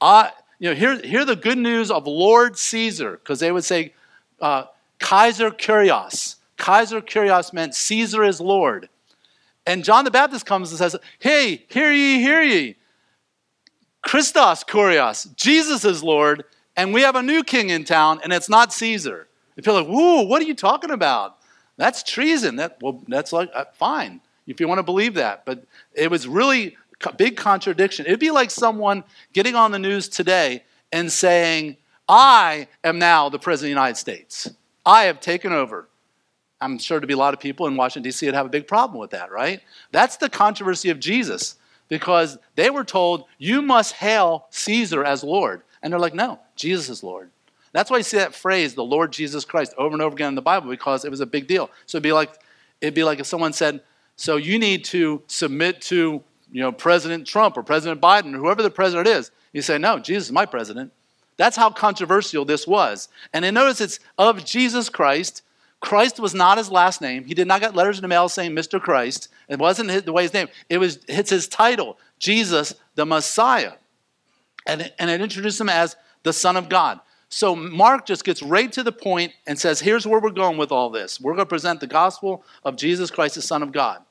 I, 0.00 0.32
you 0.58 0.70
know, 0.70 0.74
hear 0.74 1.24
the 1.24 1.36
good 1.36 1.58
news 1.58 1.90
of 1.90 2.06
Lord 2.06 2.58
Caesar, 2.58 3.12
because 3.12 3.40
they 3.40 3.52
would 3.52 3.64
say 3.64 3.94
uh, 4.40 4.64
Kaiser 4.98 5.50
Kyrios. 5.50 6.36
Kaiser 6.56 7.00
Kyrios 7.00 7.52
meant 7.52 7.74
Caesar 7.74 8.24
is 8.24 8.40
Lord. 8.40 8.88
And 9.66 9.84
John 9.84 10.04
the 10.04 10.10
Baptist 10.10 10.46
comes 10.46 10.70
and 10.70 10.78
says, 10.78 10.96
Hey, 11.18 11.64
hear 11.68 11.92
ye, 11.92 12.20
hear 12.20 12.42
ye. 12.42 12.76
Christos 14.02 14.64
Kyrios, 14.64 15.34
Jesus 15.36 15.84
is 15.84 16.02
Lord, 16.02 16.44
and 16.76 16.94
we 16.94 17.02
have 17.02 17.16
a 17.16 17.22
new 17.22 17.44
king 17.44 17.70
in 17.70 17.84
town, 17.84 18.20
and 18.22 18.32
it's 18.32 18.48
not 18.48 18.72
Caesar. 18.72 19.28
And 19.56 19.64
people 19.64 19.78
are 19.78 19.82
like, 19.82 19.90
Whoa, 19.90 20.22
what 20.22 20.42
are 20.42 20.46
you 20.46 20.54
talking 20.54 20.90
about? 20.90 21.37
That's 21.78 22.02
treason. 22.02 22.56
That, 22.56 22.76
well, 22.82 23.02
that's 23.08 23.32
like, 23.32 23.50
uh, 23.54 23.64
fine. 23.72 24.20
if 24.46 24.60
you 24.60 24.68
want 24.68 24.80
to 24.80 24.82
believe 24.82 25.14
that. 25.14 25.46
But 25.46 25.64
it 25.94 26.10
was 26.10 26.28
really 26.28 26.76
a 27.06 27.12
big 27.14 27.36
contradiction. 27.36 28.04
It'd 28.04 28.20
be 28.20 28.30
like 28.30 28.50
someone 28.50 29.04
getting 29.32 29.54
on 29.54 29.70
the 29.70 29.78
news 29.78 30.08
today 30.08 30.64
and 30.92 31.10
saying, 31.10 31.76
I 32.08 32.68
am 32.84 32.98
now 32.98 33.30
the 33.30 33.38
President 33.38 33.70
of 33.72 33.76
the 33.76 33.80
United 33.80 33.96
States. 33.96 34.50
I 34.84 35.04
have 35.04 35.20
taken 35.20 35.52
over. 35.52 35.88
I'm 36.60 36.78
sure 36.78 36.98
to 36.98 37.06
be 37.06 37.14
a 37.14 37.18
lot 37.18 37.34
of 37.34 37.40
people 37.40 37.66
in 37.66 37.76
Washington, 37.76 38.02
D.C. 38.02 38.26
would 38.26 38.34
have 38.34 38.46
a 38.46 38.50
big 38.50 38.66
problem 38.66 38.98
with 38.98 39.10
that, 39.10 39.30
right? 39.30 39.60
That's 39.92 40.16
the 40.16 40.28
controversy 40.28 40.90
of 40.90 40.98
Jesus 40.98 41.54
because 41.88 42.38
they 42.56 42.70
were 42.70 42.84
told, 42.84 43.24
you 43.38 43.62
must 43.62 43.94
hail 43.94 44.46
Caesar 44.50 45.04
as 45.04 45.22
Lord. 45.22 45.62
And 45.82 45.92
they're 45.92 46.00
like, 46.00 46.14
no, 46.14 46.40
Jesus 46.56 46.88
is 46.88 47.02
Lord. 47.04 47.30
That's 47.72 47.90
why 47.90 47.98
you 47.98 48.02
see 48.02 48.16
that 48.16 48.34
phrase, 48.34 48.74
the 48.74 48.84
Lord 48.84 49.12
Jesus 49.12 49.44
Christ, 49.44 49.74
over 49.76 49.92
and 49.92 50.02
over 50.02 50.14
again 50.14 50.28
in 50.28 50.34
the 50.34 50.42
Bible 50.42 50.70
because 50.70 51.04
it 51.04 51.10
was 51.10 51.20
a 51.20 51.26
big 51.26 51.46
deal. 51.46 51.70
So 51.86 51.96
it'd 51.96 52.02
be 52.02 52.12
like, 52.12 52.30
it'd 52.80 52.94
be 52.94 53.04
like 53.04 53.20
if 53.20 53.26
someone 53.26 53.52
said, 53.52 53.82
so 54.16 54.36
you 54.36 54.58
need 54.58 54.84
to 54.86 55.22
submit 55.26 55.80
to 55.82 56.22
you 56.50 56.62
know, 56.62 56.72
President 56.72 57.26
Trump 57.26 57.56
or 57.56 57.62
President 57.62 58.00
Biden 58.00 58.34
or 58.34 58.38
whoever 58.38 58.62
the 58.62 58.70
president 58.70 59.06
is. 59.06 59.30
You 59.52 59.62
say, 59.62 59.78
no, 59.78 59.98
Jesus 59.98 60.26
is 60.26 60.32
my 60.32 60.46
president. 60.46 60.92
That's 61.36 61.56
how 61.56 61.70
controversial 61.70 62.44
this 62.44 62.66
was. 62.66 63.08
And 63.32 63.44
then 63.44 63.54
notice 63.54 63.80
it's 63.80 64.00
of 64.18 64.44
Jesus 64.44 64.88
Christ. 64.88 65.42
Christ 65.80 66.18
was 66.18 66.34
not 66.34 66.58
his 66.58 66.70
last 66.70 67.00
name. 67.00 67.24
He 67.24 67.34
did 67.34 67.46
not 67.46 67.60
get 67.60 67.76
letters 67.76 67.98
in 67.98 68.02
the 68.02 68.08
mail 68.08 68.28
saying 68.28 68.52
Mr. 68.52 68.80
Christ. 68.80 69.28
It 69.48 69.58
wasn't 69.58 70.04
the 70.04 70.12
way 70.12 70.24
his 70.24 70.34
name. 70.34 70.48
It 70.68 70.78
was 70.78 70.98
it's 71.06 71.30
his 71.30 71.46
title, 71.46 71.98
Jesus 72.18 72.74
the 72.96 73.06
Messiah. 73.06 73.74
And 74.66 74.92
and 74.98 75.08
it 75.08 75.20
introduced 75.20 75.60
him 75.60 75.68
as 75.68 75.96
the 76.24 76.32
Son 76.32 76.56
of 76.56 76.68
God. 76.68 76.98
So 77.28 77.54
Mark 77.54 78.06
just 78.06 78.24
gets 78.24 78.42
right 78.42 78.72
to 78.72 78.82
the 78.82 78.92
point 78.92 79.32
and 79.46 79.58
says, 79.58 79.80
here's 79.80 80.06
where 80.06 80.20
we're 80.20 80.30
going 80.30 80.56
with 80.56 80.72
all 80.72 80.88
this. 80.88 81.20
We're 81.20 81.34
going 81.34 81.44
to 81.44 81.46
present 81.46 81.80
the 81.80 81.86
gospel 81.86 82.44
of 82.64 82.76
Jesus 82.76 83.10
Christ, 83.10 83.34
the 83.34 83.42
Son 83.42 83.62
of 83.62 83.72
God. 83.72 84.02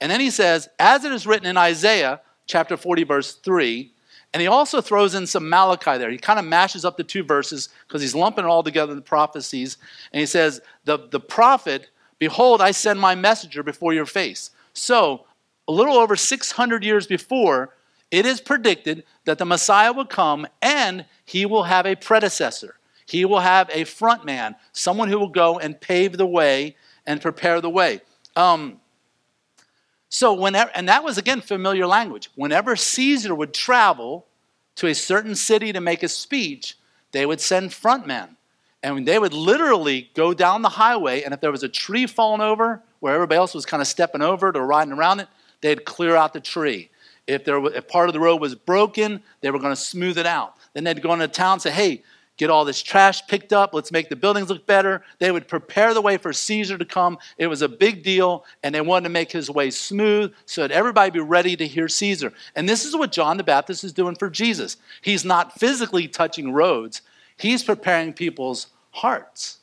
And 0.00 0.10
then 0.10 0.20
he 0.20 0.30
says, 0.30 0.68
as 0.78 1.04
it 1.04 1.12
is 1.12 1.26
written 1.26 1.46
in 1.46 1.56
Isaiah 1.56 2.20
chapter 2.46 2.76
40, 2.76 3.04
verse 3.04 3.34
3, 3.34 3.92
and 4.32 4.40
he 4.40 4.48
also 4.48 4.80
throws 4.80 5.14
in 5.14 5.28
some 5.28 5.48
Malachi 5.48 5.96
there. 5.96 6.10
He 6.10 6.18
kind 6.18 6.40
of 6.40 6.44
mashes 6.44 6.84
up 6.84 6.96
the 6.96 7.04
two 7.04 7.22
verses 7.22 7.68
because 7.86 8.02
he's 8.02 8.16
lumping 8.16 8.44
it 8.44 8.48
all 8.48 8.64
together 8.64 8.90
in 8.90 8.96
the 8.96 9.02
prophecies. 9.02 9.78
And 10.12 10.18
he 10.18 10.26
says, 10.26 10.60
the, 10.84 10.98
the 11.08 11.20
prophet, 11.20 11.88
behold, 12.18 12.60
I 12.60 12.72
send 12.72 12.98
my 12.98 13.14
messenger 13.14 13.62
before 13.62 13.94
your 13.94 14.06
face. 14.06 14.50
So, 14.72 15.26
a 15.68 15.72
little 15.72 15.94
over 15.94 16.16
600 16.16 16.82
years 16.82 17.06
before, 17.06 17.74
it 18.14 18.26
is 18.26 18.40
predicted 18.40 19.04
that 19.24 19.38
the 19.38 19.44
Messiah 19.44 19.92
will 19.92 20.06
come 20.06 20.46
and 20.62 21.04
he 21.24 21.46
will 21.46 21.64
have 21.64 21.84
a 21.84 21.96
predecessor. 21.96 22.76
He 23.06 23.24
will 23.24 23.40
have 23.40 23.68
a 23.72 23.84
front 23.84 24.24
man, 24.24 24.54
someone 24.72 25.08
who 25.08 25.18
will 25.18 25.28
go 25.28 25.58
and 25.58 25.80
pave 25.80 26.16
the 26.16 26.26
way 26.26 26.76
and 27.06 27.20
prepare 27.20 27.60
the 27.60 27.68
way. 27.70 28.00
Um, 28.36 28.80
so 30.08 30.32
whenever, 30.32 30.70
and 30.76 30.88
that 30.88 31.02
was 31.02 31.18
again 31.18 31.40
familiar 31.40 31.88
language. 31.88 32.30
Whenever 32.36 32.76
Caesar 32.76 33.34
would 33.34 33.52
travel 33.52 34.26
to 34.76 34.86
a 34.86 34.94
certain 34.94 35.34
city 35.34 35.72
to 35.72 35.80
make 35.80 36.04
a 36.04 36.08
speech, 36.08 36.78
they 37.10 37.26
would 37.26 37.40
send 37.40 37.72
front 37.72 38.06
men. 38.06 38.36
And 38.82 39.08
they 39.08 39.18
would 39.18 39.32
literally 39.32 40.10
go 40.14 40.34
down 40.34 40.62
the 40.62 40.68
highway, 40.68 41.22
and 41.22 41.32
if 41.34 41.40
there 41.40 41.50
was 41.50 41.62
a 41.62 41.68
tree 41.68 42.06
falling 42.06 42.42
over 42.42 42.82
where 43.00 43.14
everybody 43.14 43.38
else 43.38 43.54
was 43.54 43.66
kind 43.66 43.80
of 43.80 43.86
stepping 43.86 44.22
over 44.22 44.50
it 44.50 44.56
or 44.56 44.66
riding 44.66 44.92
around 44.92 45.20
it, 45.20 45.28
they'd 45.62 45.84
clear 45.84 46.16
out 46.16 46.32
the 46.32 46.40
tree. 46.40 46.90
If, 47.26 47.44
there, 47.44 47.64
if 47.66 47.88
part 47.88 48.08
of 48.08 48.12
the 48.12 48.20
road 48.20 48.40
was 48.40 48.54
broken, 48.54 49.22
they 49.40 49.50
were 49.50 49.58
going 49.58 49.74
to 49.74 49.80
smooth 49.80 50.18
it 50.18 50.26
out. 50.26 50.56
Then 50.74 50.84
they'd 50.84 51.00
go 51.00 51.12
into 51.12 51.28
town 51.28 51.54
and 51.54 51.62
say, 51.62 51.70
hey, 51.70 52.02
get 52.36 52.50
all 52.50 52.64
this 52.64 52.82
trash 52.82 53.26
picked 53.26 53.52
up. 53.52 53.72
Let's 53.72 53.92
make 53.92 54.08
the 54.08 54.16
buildings 54.16 54.50
look 54.50 54.66
better. 54.66 55.02
They 55.20 55.30
would 55.30 55.48
prepare 55.48 55.94
the 55.94 56.00
way 56.00 56.16
for 56.16 56.32
Caesar 56.32 56.76
to 56.76 56.84
come. 56.84 57.18
It 57.38 57.46
was 57.46 57.62
a 57.62 57.68
big 57.68 58.02
deal, 58.02 58.44
and 58.62 58.74
they 58.74 58.80
wanted 58.80 59.04
to 59.04 59.10
make 59.10 59.32
his 59.32 59.48
way 59.50 59.70
smooth 59.70 60.34
so 60.46 60.62
that 60.62 60.70
everybody 60.70 61.10
be 61.10 61.20
ready 61.20 61.56
to 61.56 61.66
hear 61.66 61.88
Caesar. 61.88 62.32
And 62.54 62.68
this 62.68 62.84
is 62.84 62.96
what 62.96 63.12
John 63.12 63.36
the 63.36 63.44
Baptist 63.44 63.84
is 63.84 63.92
doing 63.92 64.16
for 64.16 64.28
Jesus. 64.28 64.76
He's 65.00 65.24
not 65.24 65.58
physically 65.58 66.08
touching 66.08 66.52
roads, 66.52 67.02
he's 67.36 67.62
preparing 67.62 68.12
people's 68.12 68.68
hearts. 68.90 69.58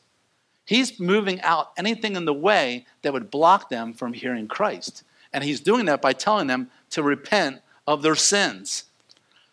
He's 0.65 1.01
moving 1.01 1.41
out 1.41 1.71
anything 1.75 2.15
in 2.15 2.23
the 2.23 2.33
way 2.33 2.85
that 3.01 3.11
would 3.11 3.29
block 3.29 3.69
them 3.69 3.93
from 3.93 4.13
hearing 4.13 4.47
Christ. 4.47 5.03
And 5.33 5.43
he's 5.43 5.59
doing 5.59 5.85
that 5.87 6.01
by 6.01 6.13
telling 6.13 6.47
them 6.47 6.69
to 6.91 7.03
repent 7.03 7.61
of 7.87 8.01
their 8.01 8.15
sins. 8.15 8.85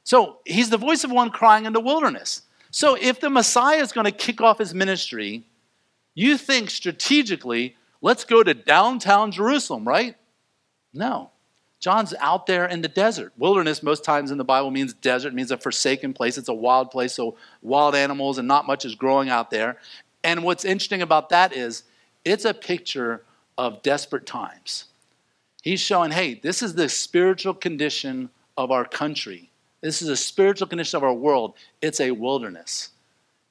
So 0.05 0.39
he's 0.45 0.71
the 0.71 0.79
voice 0.79 1.05
of 1.05 1.11
one 1.11 1.31
crying 1.31 1.67
in 1.67 1.73
the 1.73 1.81
wilderness. 1.81 2.43
So 2.71 2.97
if 3.01 3.21
the 3.21 3.31
Messiah 3.31 3.81
is 3.83 3.93
going 3.93 4.05
to 4.05 4.11
kick 4.11 4.41
off 4.41 4.59
his 4.59 4.75
ministry, 4.75 5.45
you 6.15 6.37
think 6.37 6.71
strategically, 6.71 7.77
let's 8.03 8.25
go 8.25 8.43
to 8.43 8.55
downtown 8.55 9.31
Jerusalem, 9.31 9.87
right? 9.87 10.17
No. 10.93 11.31
John's 11.81 12.13
out 12.19 12.47
there 12.47 12.67
in 12.67 12.83
the 12.83 12.89
desert. 12.89 13.33
Wilderness, 13.39 13.83
most 13.83 14.03
times 14.03 14.31
in 14.31 14.39
the 14.39 14.45
Bible, 14.45 14.71
means 14.71 14.93
desert, 14.95 15.29
it 15.29 15.35
means 15.35 15.53
a 15.53 15.57
forsaken 15.57 16.13
place. 16.13 16.37
It's 16.37 16.49
a 16.49 16.55
wild 16.55 16.91
place, 16.91 17.15
so 17.15 17.37
wild 17.63 17.95
animals 17.95 18.39
and 18.39 18.49
not 18.49 18.67
much 18.67 18.85
is 18.85 18.97
growing 18.97 19.29
out 19.29 19.51
there. 19.51 19.79
And 20.25 20.43
what's 20.43 20.65
interesting 20.65 21.03
about 21.03 21.29
that 21.29 21.53
is 21.53 21.85
it's 22.25 22.45
a 22.45 22.53
picture 22.53 23.23
of 23.57 23.83
desperate 23.83 24.27
times. 24.27 24.87
He's 25.63 25.81
showing, 25.81 26.11
hey, 26.11 26.35
this 26.35 26.63
is 26.63 26.75
the 26.75 26.89
spiritual 26.89 27.55
condition 27.55 28.31
of 28.57 28.71
our 28.71 28.85
country. 28.85 29.51
This 29.81 30.03
is 30.03 30.09
a 30.09 30.17
spiritual 30.17 30.67
condition 30.67 30.97
of 30.97 31.05
our 31.05 31.15
world. 31.15 31.55
It's 31.83 32.01
a 32.01 32.11
wilderness. 32.11 32.91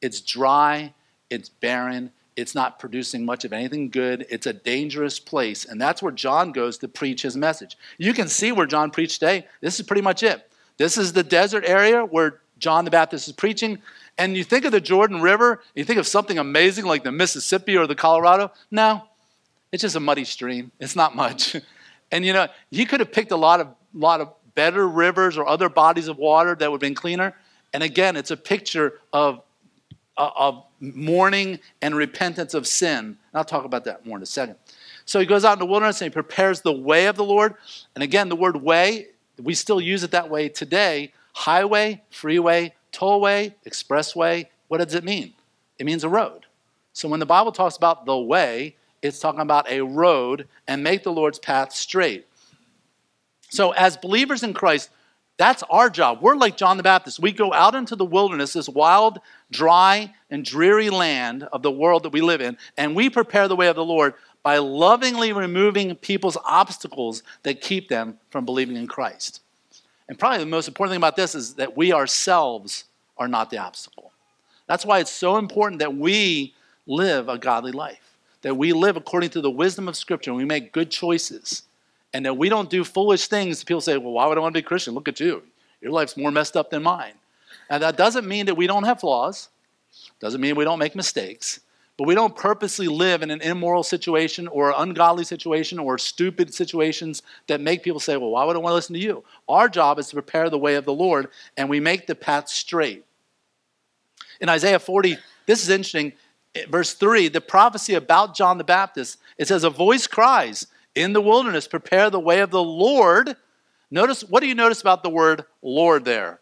It's 0.02 0.22
dry, 0.22 0.94
it's 1.30 1.50
barren, 1.50 2.12
it's 2.38 2.54
not 2.54 2.78
producing 2.78 3.26
much 3.26 3.46
of 3.46 3.52
anything 3.52 3.90
good. 3.90 4.28
It's 4.30 4.46
a 4.46 4.54
dangerous 4.54 5.20
place. 5.20 5.66
And 5.66 5.82
that's 5.82 6.04
where 6.04 6.12
John 6.12 6.52
goes 6.52 6.78
to 6.78 6.88
preach 6.88 7.24
his 7.24 7.36
message. 7.36 7.76
You 7.98 8.14
can 8.14 8.28
see 8.28 8.52
where 8.52 8.68
John 8.68 8.92
preached 8.92 9.20
today. 9.20 9.48
This 9.60 9.80
is 9.80 9.88
pretty 9.88 10.04
much 10.04 10.22
it. 10.22 10.48
This 10.78 11.00
is 11.00 11.14
the 11.14 11.24
desert 11.24 11.64
area 11.66 12.06
where 12.06 12.42
John 12.60 12.86
the 12.86 12.92
Baptist 12.92 13.28
is 13.28 13.34
preaching. 13.34 13.80
And 14.20 14.38
you 14.38 14.44
think 14.44 14.66
of 14.66 14.72
the 14.72 14.80
Jordan 14.80 15.20
River, 15.20 15.64
you 15.74 15.84
think 15.84 15.98
of 15.98 16.06
something 16.06 16.38
amazing 16.38 16.86
like 16.86 17.04
the 17.04 17.12
Mississippi 17.12 17.76
or 17.76 17.88
the 17.88 17.96
Colorado. 17.96 18.52
No, 18.70 19.04
it's 19.72 19.82
just 19.82 19.96
a 19.96 20.00
muddy 20.00 20.24
stream. 20.24 20.72
It's 20.80 20.96
not 20.96 21.16
much. 21.16 21.56
And 22.12 22.26
you 22.26 22.34
know, 22.34 22.48
he 22.72 22.86
could 22.86 23.00
have 23.00 23.12
picked 23.12 23.32
a 23.32 23.38
lot 23.38 23.60
of 23.60 23.68
lot 23.94 24.22
of 24.22 24.34
better 24.58 24.88
rivers 24.88 25.38
or 25.38 25.48
other 25.48 25.70
bodies 25.70 26.08
of 26.08 26.18
water 26.18 26.56
that 26.56 26.72
would 26.72 26.78
have 26.78 26.82
been 26.82 26.96
cleaner. 26.96 27.36
And 27.74 27.84
again, 27.84 28.16
it's 28.16 28.32
a 28.32 28.38
picture 28.38 29.00
of, 29.14 29.42
uh, 30.18 30.32
of 30.36 30.64
mourning 30.80 31.60
and 31.82 31.96
repentance 31.96 32.56
of 32.56 32.66
sin. 32.66 32.98
And 33.06 33.18
I'll 33.36 33.46
talk 33.46 33.66
about 33.66 33.84
that 33.86 34.06
more 34.06 34.18
in 34.18 34.24
a 34.24 34.26
second. 34.26 34.56
So 35.06 35.20
he 35.20 35.26
goes 35.26 35.46
out 35.46 35.54
in 35.54 35.60
the 35.60 35.66
wilderness 35.66 36.02
and 36.02 36.12
he 36.12 36.14
prepares 36.14 36.62
the 36.62 36.74
way 36.74 37.06
of 37.06 37.16
the 37.16 37.24
Lord. 37.24 37.54
And 37.94 38.04
again, 38.04 38.30
the 38.30 38.36
word 38.36 38.58
way, 38.58 39.10
we 39.42 39.54
still 39.54 39.80
use 39.80 40.04
it 40.04 40.12
that 40.12 40.30
way 40.30 40.50
today. 40.50 41.14
Highway, 41.34 42.02
freeway, 42.10 42.74
tollway, 42.92 43.54
expressway. 43.68 44.48
What 44.70 44.80
does 44.80 44.96
it 44.96 45.04
mean? 45.04 45.34
It 45.78 45.86
means 45.86 46.04
a 46.04 46.10
road. 46.10 46.48
So 46.94 47.08
when 47.08 47.20
the 47.20 47.28
Bible 47.28 47.52
talks 47.52 47.78
about 47.78 48.08
the 48.08 48.18
way, 48.18 48.76
it's 49.02 49.20
talking 49.20 49.42
about 49.42 49.70
a 49.70 49.82
road 49.82 50.48
and 50.68 50.84
make 50.84 51.04
the 51.04 51.12
Lord's 51.12 51.40
path 51.40 51.74
straight. 51.74 52.26
So, 53.50 53.72
as 53.72 53.96
believers 53.98 54.44
in 54.44 54.54
Christ, 54.54 54.90
that's 55.38 55.64
our 55.70 55.90
job. 55.90 56.20
We're 56.22 56.36
like 56.36 56.58
John 56.58 56.78
the 56.78 56.84
Baptist. 56.84 57.20
We 57.20 57.32
go 57.32 57.54
out 57.54 57.76
into 57.76 57.96
the 57.96 58.06
wilderness, 58.06 58.54
this 58.54 58.68
wild, 58.68 59.20
dry, 59.52 60.14
and 60.32 60.44
dreary 60.44 60.90
land 60.90 61.44
of 61.44 61.62
the 61.62 61.72
world 61.72 62.04
that 62.04 62.12
we 62.12 62.22
live 62.22 62.42
in, 62.42 62.58
and 62.76 62.96
we 62.96 63.10
prepare 63.10 63.48
the 63.48 63.56
way 63.56 63.68
of 63.68 63.76
the 63.76 63.86
Lord 63.86 64.16
by 64.42 64.58
lovingly 64.58 65.34
removing 65.34 65.96
people's 65.96 66.38
obstacles 66.44 67.22
that 67.44 67.62
keep 67.62 67.88
them 67.88 68.18
from 68.30 68.46
believing 68.46 68.76
in 68.76 68.88
Christ. 68.88 69.42
And 70.10 70.18
probably 70.18 70.40
the 70.40 70.46
most 70.46 70.68
important 70.68 70.94
thing 70.94 71.00
about 71.00 71.16
this 71.16 71.36
is 71.36 71.56
that 71.56 71.78
we 71.78 71.94
ourselves 71.94 72.86
are 73.18 73.28
not 73.28 73.50
the 73.50 73.58
obstacle. 73.58 74.12
That's 74.68 74.86
why 74.86 75.00
it's 75.00 75.12
so 75.12 75.38
important 75.38 75.80
that 75.80 75.96
we 75.96 76.54
live 76.86 77.30
a 77.30 77.38
godly 77.38 77.72
life, 77.72 78.07
that 78.42 78.56
we 78.56 78.74
live 78.74 78.98
according 78.98 79.30
to 79.32 79.42
the 79.42 79.52
wisdom 79.52 79.88
of 79.88 79.96
Scripture, 79.96 80.32
and 80.32 80.38
we 80.38 80.46
make 80.46 80.72
good 80.72 80.92
choices 80.92 81.64
and 82.14 82.26
that 82.26 82.38
we 82.38 82.50
don't 82.50 82.70
do 82.70 82.84
foolish 82.84 83.28
things. 83.28 83.64
People 83.64 83.82
say, 83.82 83.98
well, 83.98 84.14
why 84.14 84.26
would 84.28 84.38
I 84.38 84.42
want 84.42 84.54
to 84.54 84.62
be 84.62 84.66
a 84.66 84.68
Christian? 84.68 84.94
Look 84.94 85.08
at 85.08 85.20
you. 85.20 85.44
Your 85.82 85.92
life's 85.92 86.18
more 86.18 86.32
messed 86.32 86.58
up 86.58 86.70
than 86.70 86.84
mine. 86.84 87.14
And 87.70 87.84
that 87.84 87.98
doesn't 87.98 88.28
mean 88.28 88.46
that 88.46 88.56
we 88.56 88.68
don't 88.68 88.86
have 88.86 89.02
flaws, 89.02 89.50
doesn't 90.20 90.42
mean 90.42 90.56
we 90.56 90.64
don't 90.64 90.80
make 90.80 90.96
mistakes, 90.96 91.60
but 91.98 92.08
we 92.08 92.16
don't 92.16 92.36
purposely 92.36 92.88
live 92.88 93.24
in 93.24 93.32
an 93.32 93.42
immoral 93.42 93.84
situation 93.84 94.48
or 94.48 94.74
ungodly 94.78 95.24
situation 95.24 95.80
or 95.80 95.98
stupid 95.98 96.54
situations 96.54 97.24
that 97.48 97.60
make 97.60 97.84
people 97.84 98.00
say, 98.00 98.16
well, 98.18 98.30
why 98.30 98.46
would 98.46 98.56
I 98.56 98.60
want 98.60 98.72
to 98.72 98.76
listen 98.76 98.94
to 98.94 99.02
you? 99.02 99.24
Our 99.50 99.68
job 99.68 100.00
is 100.00 100.08
to 100.08 100.16
prepare 100.16 100.50
the 100.50 100.58
way 100.58 100.76
of 100.76 100.86
the 100.86 100.94
Lord, 100.94 101.28
and 101.58 101.70
we 101.70 101.80
make 101.80 102.08
the 102.08 102.16
path 102.16 102.48
straight. 102.48 103.04
In 104.40 104.50
Isaiah 104.50 104.80
40, 104.80 105.18
this 105.46 105.64
is 105.64 105.70
interesting. 105.70 106.14
Verse 106.70 106.94
3, 106.94 107.28
the 107.28 107.42
prophecy 107.42 107.94
about 107.94 108.36
John 108.36 108.58
the 108.58 108.64
Baptist, 108.64 109.20
it 109.38 109.48
says, 109.48 109.64
A 109.64 109.70
voice 109.70 110.08
cries, 110.08 110.68
in 110.96 111.14
the 111.14 111.22
wilderness, 111.22 111.68
prepare 111.68 112.10
the 112.10 112.20
way 112.20 112.40
of 112.40 112.50
the 112.50 112.64
Lord. 112.64 113.36
Notice, 113.92 114.24
what 114.24 114.42
do 114.42 114.48
you 114.48 114.56
notice 114.56 114.82
about 114.82 115.04
the 115.04 115.10
word 115.10 115.46
Lord 115.62 116.06
there? 116.06 116.40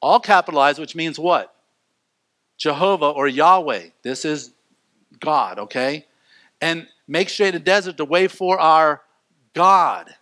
All 0.00 0.18
capitalized, 0.18 0.80
which 0.80 0.96
means 0.96 1.18
what? 1.18 1.54
Jehovah 2.58 3.10
or 3.10 3.28
Yahweh. 3.28 3.90
This 4.02 4.24
is 4.24 4.52
God, 5.20 5.60
okay? 5.60 6.06
And 6.60 6.88
make 7.06 7.28
straight 7.28 7.54
a 7.54 7.60
desert 7.60 7.96
the 7.96 8.04
way 8.04 8.26
for 8.26 8.58
our 8.58 9.02
God. 9.54 10.12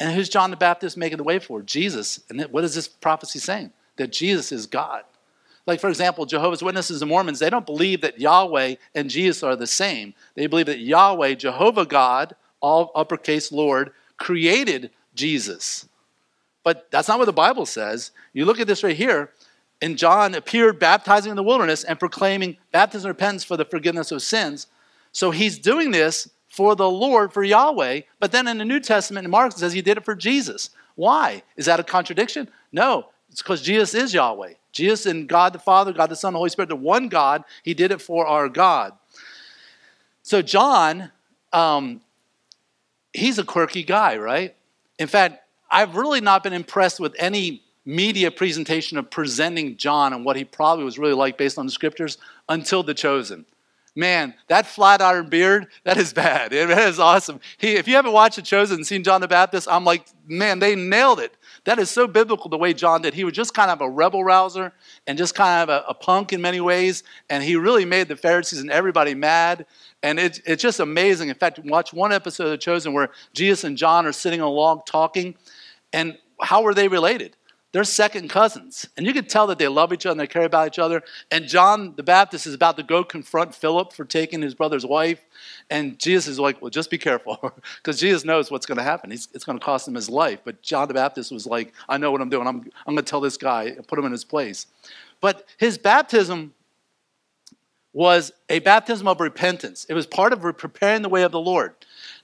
And 0.00 0.12
who's 0.12 0.28
John 0.28 0.50
the 0.50 0.56
Baptist 0.56 0.96
making 0.96 1.18
the 1.18 1.24
way 1.24 1.38
for? 1.38 1.62
Jesus. 1.62 2.20
And 2.28 2.42
what 2.50 2.64
is 2.64 2.74
this 2.74 2.88
prophecy 2.88 3.38
saying? 3.38 3.72
That 3.96 4.12
Jesus 4.12 4.50
is 4.50 4.66
God. 4.66 5.04
Like, 5.66 5.80
for 5.80 5.88
example, 5.88 6.26
Jehovah's 6.26 6.62
Witnesses 6.62 7.00
and 7.00 7.08
Mormons, 7.08 7.38
they 7.38 7.50
don't 7.50 7.64
believe 7.64 8.02
that 8.02 8.20
Yahweh 8.20 8.74
and 8.94 9.08
Jesus 9.08 9.42
are 9.42 9.56
the 9.56 9.66
same. 9.66 10.14
They 10.34 10.46
believe 10.46 10.66
that 10.66 10.80
Yahweh, 10.80 11.34
Jehovah 11.34 11.86
God, 11.86 12.36
all 12.60 12.92
uppercase 12.94 13.50
Lord, 13.50 13.92
created 14.18 14.90
Jesus. 15.14 15.88
But 16.64 16.90
that's 16.90 17.08
not 17.08 17.18
what 17.18 17.26
the 17.26 17.32
Bible 17.32 17.66
says. 17.66 18.10
You 18.32 18.44
look 18.44 18.60
at 18.60 18.66
this 18.66 18.82
right 18.82 18.96
here, 18.96 19.30
and 19.80 19.98
John 19.98 20.34
appeared 20.34 20.78
baptizing 20.78 21.30
in 21.30 21.36
the 21.36 21.42
wilderness 21.42 21.84
and 21.84 21.98
proclaiming 21.98 22.56
baptism 22.72 23.08
and 23.08 23.16
repentance 23.16 23.44
for 23.44 23.56
the 23.56 23.64
forgiveness 23.64 24.12
of 24.12 24.22
sins. 24.22 24.66
So 25.12 25.30
he's 25.30 25.58
doing 25.58 25.90
this 25.90 26.28
for 26.48 26.76
the 26.76 26.88
Lord, 26.88 27.32
for 27.32 27.42
Yahweh. 27.42 28.02
But 28.20 28.32
then 28.32 28.48
in 28.48 28.58
the 28.58 28.64
New 28.64 28.80
Testament, 28.80 29.24
in 29.24 29.30
Mark, 29.30 29.52
says 29.52 29.72
he 29.72 29.82
did 29.82 29.98
it 29.98 30.04
for 30.04 30.14
Jesus. 30.14 30.70
Why? 30.94 31.42
Is 31.56 31.66
that 31.66 31.80
a 31.80 31.84
contradiction? 31.84 32.48
No, 32.72 33.08
it's 33.34 33.42
because 33.42 33.62
Jesus 33.62 33.94
is 33.94 34.14
Yahweh. 34.14 34.52
Jesus 34.70 35.06
and 35.06 35.28
God 35.28 35.52
the 35.52 35.58
Father, 35.58 35.92
God 35.92 36.08
the 36.08 36.14
Son, 36.14 36.34
the 36.34 36.38
Holy 36.38 36.50
Spirit, 36.50 36.68
the 36.68 36.76
one 36.76 37.08
God, 37.08 37.42
he 37.64 37.74
did 37.74 37.90
it 37.90 38.00
for 38.00 38.24
our 38.24 38.48
God. 38.48 38.92
So 40.22 40.40
John, 40.40 41.10
um, 41.52 42.00
he's 43.12 43.40
a 43.40 43.44
quirky 43.44 43.82
guy, 43.82 44.18
right? 44.18 44.54
In 45.00 45.08
fact, 45.08 45.40
I've 45.68 45.96
really 45.96 46.20
not 46.20 46.44
been 46.44 46.52
impressed 46.52 47.00
with 47.00 47.16
any 47.18 47.64
media 47.84 48.30
presentation 48.30 48.98
of 48.98 49.10
presenting 49.10 49.78
John 49.78 50.12
and 50.12 50.24
what 50.24 50.36
he 50.36 50.44
probably 50.44 50.84
was 50.84 50.96
really 50.96 51.14
like 51.14 51.36
based 51.36 51.58
on 51.58 51.66
the 51.66 51.72
scriptures 51.72 52.18
until 52.48 52.84
The 52.84 52.94
Chosen. 52.94 53.46
Man, 53.96 54.34
that 54.46 54.64
flat 54.64 55.02
iron 55.02 55.28
beard, 55.28 55.66
that 55.82 55.96
is 55.96 56.12
bad. 56.12 56.52
It 56.52 56.70
is 56.70 57.00
awesome. 57.00 57.40
He, 57.58 57.72
if 57.74 57.88
you 57.88 57.96
haven't 57.96 58.12
watched 58.12 58.36
The 58.36 58.42
Chosen 58.42 58.76
and 58.76 58.86
seen 58.86 59.02
John 59.02 59.20
the 59.20 59.26
Baptist, 59.26 59.66
I'm 59.68 59.84
like, 59.84 60.06
man, 60.24 60.60
they 60.60 60.76
nailed 60.76 61.18
it. 61.18 61.36
That 61.64 61.78
is 61.78 61.90
so 61.90 62.06
biblical 62.06 62.50
the 62.50 62.58
way 62.58 62.74
John 62.74 63.02
did. 63.02 63.14
He 63.14 63.24
was 63.24 63.32
just 63.32 63.54
kind 63.54 63.70
of 63.70 63.80
a 63.80 63.88
rebel 63.88 64.22
rouser 64.22 64.72
and 65.06 65.16
just 65.16 65.34
kind 65.34 65.62
of 65.62 65.74
a, 65.74 65.84
a 65.88 65.94
punk 65.94 66.32
in 66.32 66.42
many 66.42 66.60
ways. 66.60 67.02
And 67.30 67.42
he 67.42 67.56
really 67.56 67.86
made 67.86 68.08
the 68.08 68.16
Pharisees 68.16 68.60
and 68.60 68.70
everybody 68.70 69.14
mad. 69.14 69.64
And 70.02 70.18
it, 70.18 70.40
it's 70.44 70.62
just 70.62 70.78
amazing. 70.78 71.30
In 71.30 71.34
fact, 71.34 71.58
watch 71.64 71.92
one 71.92 72.12
episode 72.12 72.52
of 72.52 72.60
Chosen 72.60 72.92
where 72.92 73.10
Jesus 73.32 73.64
and 73.64 73.78
John 73.78 74.04
are 74.06 74.12
sitting 74.12 74.42
on 74.42 74.48
a 74.48 74.50
log 74.50 74.84
talking. 74.84 75.36
And 75.92 76.18
how 76.40 76.62
were 76.62 76.74
they 76.74 76.88
related? 76.88 77.36
They're 77.74 77.82
second 77.82 78.30
cousins. 78.30 78.88
And 78.96 79.04
you 79.04 79.12
can 79.12 79.24
tell 79.24 79.48
that 79.48 79.58
they 79.58 79.66
love 79.66 79.92
each 79.92 80.06
other 80.06 80.12
and 80.12 80.20
they 80.20 80.28
care 80.28 80.44
about 80.44 80.68
each 80.68 80.78
other. 80.78 81.02
And 81.32 81.48
John 81.48 81.94
the 81.96 82.04
Baptist 82.04 82.46
is 82.46 82.54
about 82.54 82.76
to 82.76 82.84
go 82.84 83.02
confront 83.02 83.52
Philip 83.52 83.92
for 83.92 84.04
taking 84.04 84.42
his 84.42 84.54
brother's 84.54 84.86
wife. 84.86 85.24
And 85.68 85.98
Jesus 85.98 86.28
is 86.28 86.38
like, 86.38 86.62
well, 86.62 86.70
just 86.70 86.88
be 86.88 86.98
careful. 86.98 87.36
Because 87.82 87.98
Jesus 87.98 88.24
knows 88.24 88.48
what's 88.48 88.64
going 88.64 88.78
to 88.78 88.84
happen. 88.84 89.10
He's, 89.10 89.26
it's 89.34 89.44
going 89.44 89.58
to 89.58 89.64
cost 89.64 89.88
him 89.88 89.94
his 89.94 90.08
life. 90.08 90.38
But 90.44 90.62
John 90.62 90.86
the 90.86 90.94
Baptist 90.94 91.32
was 91.32 91.46
like, 91.46 91.72
I 91.88 91.98
know 91.98 92.12
what 92.12 92.20
I'm 92.20 92.28
doing. 92.28 92.46
I'm, 92.46 92.70
I'm 92.86 92.94
going 92.94 93.04
to 93.04 93.10
tell 93.10 93.20
this 93.20 93.36
guy, 93.36 93.72
put 93.88 93.98
him 93.98 94.04
in 94.04 94.12
his 94.12 94.24
place. 94.24 94.68
But 95.20 95.44
his 95.56 95.76
baptism 95.76 96.54
was 97.92 98.30
a 98.48 98.60
baptism 98.60 99.08
of 99.08 99.18
repentance. 99.18 99.84
It 99.88 99.94
was 99.94 100.06
part 100.06 100.32
of 100.32 100.42
preparing 100.56 101.02
the 101.02 101.08
way 101.08 101.24
of 101.24 101.32
the 101.32 101.40
Lord. 101.40 101.74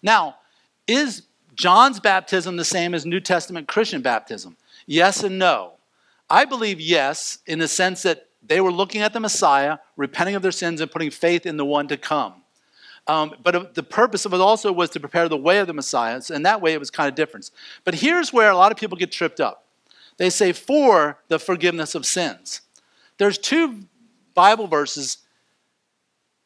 Now, 0.01 0.37
is 0.87 1.23
John's 1.57 1.99
baptism 1.99 2.57
the 2.57 2.65
same 2.65 2.95
as 2.95 3.05
New 3.05 3.21
Testament 3.21 3.67
Christian 3.67 4.01
baptism? 4.01 4.57
Yes 4.91 5.23
and 5.23 5.39
no. 5.39 5.75
I 6.29 6.45
believe 6.45 6.81
yes, 6.81 7.39
in 7.47 7.61
the 7.61 7.69
sense 7.69 8.03
that 8.03 8.27
they 8.43 8.61
were 8.61 8.73
looking 8.73 9.03
at 9.03 9.13
the 9.13 9.21
Messiah, 9.21 9.79
repenting 9.97 10.35
of 10.35 10.43
their 10.43 10.51
sins, 10.51 10.81
and 10.81 10.91
putting 10.91 11.13
faith 11.13 11.47
in 11.47 11.57
the 11.57 11.65
one 11.65 11.87
to 11.87 11.97
come. 11.97 12.43
Um, 13.07 13.37
but 13.45 13.77
the 13.77 13.85
purpose 13.85 14.25
of 14.25 14.35
it 14.35 14.41
also 14.41 14.73
was 14.73 14.91
to 14.91 14.99
prepare 14.99 15.29
the 15.29 15.37
way 15.37 15.59
of 15.59 15.69
the 15.69 15.73
Messiah, 15.73 16.21
and 16.35 16.45
that 16.45 16.61
way 16.61 16.73
it 16.73 16.81
was 16.81 16.91
kind 16.91 17.09
of 17.09 17.15
different. 17.15 17.53
But 17.85 17.95
here's 17.95 18.33
where 18.33 18.51
a 18.51 18.57
lot 18.57 18.73
of 18.73 18.79
people 18.79 18.99
get 18.99 19.13
tripped 19.13 19.39
up. 19.39 19.65
They 20.17 20.29
say, 20.29 20.53
for 20.53 21.21
the 21.29 21.39
forgiveness 21.39 21.95
of 21.95 22.05
sins. 22.05 22.63
There's 23.17 23.39
two 23.39 23.85
Bible 24.35 24.67
verses 24.67 25.19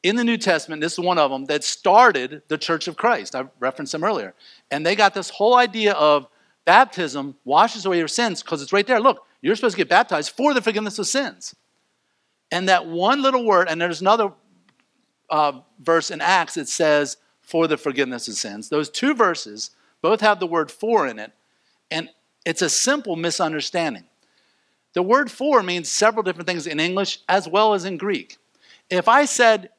in 0.02 0.16
the 0.16 0.24
New 0.24 0.37
Testament, 0.37 0.83
this 0.83 0.92
is 0.92 1.00
one 1.00 1.16
of 1.16 1.30
them, 1.30 1.46
that 1.46 1.64
started 1.64 2.42
the 2.48 2.59
Church 2.59 2.88
of 2.88 2.98
Christ. 2.98 3.35
I 3.35 3.46
referenced 3.59 3.92
them 3.92 4.04
earlier. 4.04 4.35
And 4.70 4.85
they 4.85 4.96
got 4.96 5.14
this 5.14 5.30
whole 5.30 5.57
idea 5.57 5.94
of 5.94 6.28
baptism 6.64 7.37
washes 7.44 7.87
away 7.87 7.98
your 7.98 8.09
sins 8.09 8.42
because 8.42 8.62
it's 8.62 8.72
right 8.72 8.87
there. 8.87 9.00
Look, 9.00 9.27
you're 9.40 9.57
supposed 9.57 9.77
to 9.77 9.81
get 9.81 9.88
baptized 9.88 10.31
for 10.31 10.55
the 10.55 10.62
forgiveness 10.62 10.98
of 10.98 11.07
sins. 11.07 11.55
And 12.50 12.68
that 12.68 12.87
one 12.87 13.22
little 13.22 13.44
word, 13.44 13.68
and 13.68 13.81
there's 13.81 14.00
another 14.00 14.33
uh, 15.31 15.61
verse 15.81 16.11
in 16.11 16.20
Acts 16.20 16.55
that 16.55 16.68
says, 16.68 17.16
for 17.44 17.68
the 17.68 17.77
forgiveness 17.77 18.27
of 18.27 18.35
sins. 18.35 18.68
Those 18.68 18.88
two 18.88 19.14
verses 19.14 19.70
both 20.00 20.20
have 20.20 20.40
the 20.40 20.46
word 20.46 20.70
for 20.70 21.07
in 21.07 21.18
it, 21.18 21.33
and 21.90 22.09
it's 22.44 22.62
a 22.62 22.70
simple 22.70 23.16
misunderstanding. 23.16 24.05
The 24.94 25.03
word 25.03 25.31
for 25.31 25.62
means 25.62 25.88
several 25.88 26.22
different 26.22 26.48
things 26.48 26.66
in 26.66 26.81
English 26.81 27.20
as 27.29 27.48
well 27.48 27.74
as 27.74 27.85
in 27.85 27.96
Greek. 27.96 28.38
If 28.88 29.09
I 29.09 29.24
said, 29.24 29.70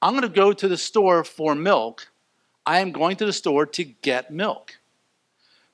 I'm 0.00 0.12
going 0.12 0.22
to 0.22 0.28
go 0.28 0.52
to 0.52 0.68
the 0.68 0.76
store 0.76 1.24
for 1.24 1.54
milk, 1.54 2.08
I 2.64 2.80
am 2.80 2.92
going 2.92 3.16
to 3.16 3.26
the 3.26 3.32
store 3.32 3.66
to 3.66 3.84
get 3.84 4.30
milk. 4.30 4.78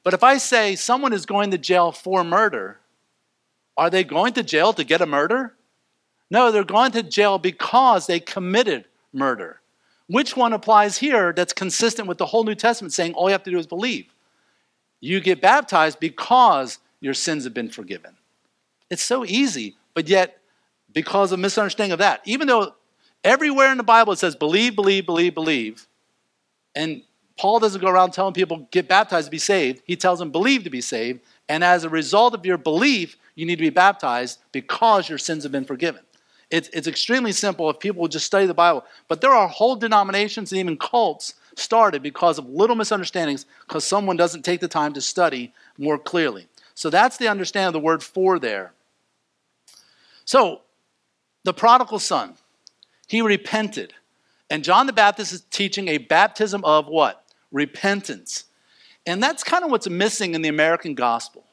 But 0.04 0.14
if 0.14 0.22
I 0.22 0.38
say 0.38 0.76
someone 0.76 1.12
is 1.12 1.26
going 1.26 1.50
to 1.50 1.58
jail 1.58 1.92
for 1.92 2.24
murder, 2.24 2.78
are 3.76 3.90
they 3.90 4.04
going 4.04 4.32
to 4.34 4.42
jail 4.42 4.72
to 4.72 4.84
get 4.84 5.00
a 5.00 5.06
murder? 5.06 5.54
No, 6.30 6.50
they're 6.50 6.64
going 6.64 6.92
to 6.92 7.02
jail 7.02 7.38
because 7.38 8.06
they 8.06 8.20
committed 8.20 8.84
murder. 9.12 9.60
Which 10.08 10.36
one 10.36 10.52
applies 10.52 10.98
here 10.98 11.32
that's 11.32 11.52
consistent 11.52 12.08
with 12.08 12.18
the 12.18 12.26
whole 12.26 12.44
New 12.44 12.54
Testament 12.54 12.92
saying 12.92 13.14
all 13.14 13.28
you 13.28 13.32
have 13.32 13.42
to 13.44 13.50
do 13.50 13.58
is 13.58 13.66
believe? 13.66 14.06
You 15.00 15.20
get 15.20 15.40
baptized 15.40 16.00
because 16.00 16.78
your 17.00 17.14
sins 17.14 17.44
have 17.44 17.54
been 17.54 17.68
forgiven. 17.68 18.16
It's 18.90 19.02
so 19.02 19.24
easy, 19.24 19.76
but 19.94 20.08
yet, 20.08 20.38
because 20.92 21.30
of 21.30 21.38
misunderstanding 21.38 21.92
of 21.92 21.98
that, 21.98 22.22
even 22.24 22.48
though 22.48 22.74
everywhere 23.22 23.70
in 23.70 23.76
the 23.76 23.84
Bible 23.84 24.14
it 24.14 24.18
says 24.18 24.34
believe, 24.34 24.74
believe, 24.74 25.06
believe, 25.06 25.34
believe, 25.34 25.86
and 26.74 27.02
Paul 27.38 27.60
doesn't 27.60 27.80
go 27.80 27.88
around 27.88 28.12
telling 28.12 28.34
people, 28.34 28.68
get 28.70 28.88
baptized 28.88 29.26
to 29.26 29.30
be 29.30 29.38
saved. 29.38 29.80
He 29.84 29.96
tells 29.96 30.18
them, 30.18 30.30
believe 30.30 30.64
to 30.64 30.70
be 30.70 30.80
saved. 30.80 31.20
And 31.48 31.62
as 31.62 31.84
a 31.84 31.88
result 31.88 32.34
of 32.34 32.44
your 32.44 32.58
belief, 32.58 33.16
you 33.36 33.46
need 33.46 33.56
to 33.56 33.62
be 33.62 33.70
baptized 33.70 34.40
because 34.50 35.08
your 35.08 35.18
sins 35.18 35.44
have 35.44 35.52
been 35.52 35.64
forgiven. 35.64 36.02
It's, 36.50 36.68
it's 36.72 36.88
extremely 36.88 37.32
simple 37.32 37.70
if 37.70 37.78
people 37.78 38.02
would 38.02 38.10
just 38.10 38.26
study 38.26 38.46
the 38.46 38.54
Bible. 38.54 38.84
But 39.06 39.20
there 39.20 39.30
are 39.30 39.48
whole 39.48 39.76
denominations 39.76 40.50
and 40.50 40.58
even 40.58 40.76
cults 40.76 41.34
started 41.54 42.02
because 42.02 42.38
of 42.38 42.48
little 42.48 42.76
misunderstandings 42.76 43.46
because 43.66 43.84
someone 43.84 44.16
doesn't 44.16 44.44
take 44.44 44.60
the 44.60 44.68
time 44.68 44.92
to 44.94 45.00
study 45.00 45.52
more 45.78 45.98
clearly. 45.98 46.48
So 46.74 46.90
that's 46.90 47.18
the 47.18 47.28
understanding 47.28 47.68
of 47.68 47.72
the 47.72 47.80
word 47.80 48.02
for 48.02 48.38
there. 48.38 48.72
So, 50.24 50.62
the 51.44 51.54
prodigal 51.54 51.98
son, 51.98 52.34
he 53.06 53.22
repented. 53.22 53.94
And 54.50 54.64
John 54.64 54.86
the 54.86 54.92
Baptist 54.92 55.32
is 55.32 55.40
teaching 55.50 55.88
a 55.88 55.98
baptism 55.98 56.64
of 56.64 56.86
what? 56.86 57.24
Repentance. 57.52 58.44
And 59.06 59.22
that's 59.22 59.42
kind 59.42 59.64
of 59.64 59.70
what's 59.70 59.88
missing 59.88 60.34
in 60.34 60.42
the 60.42 60.48
American 60.48 60.94
gospel. 60.94 61.44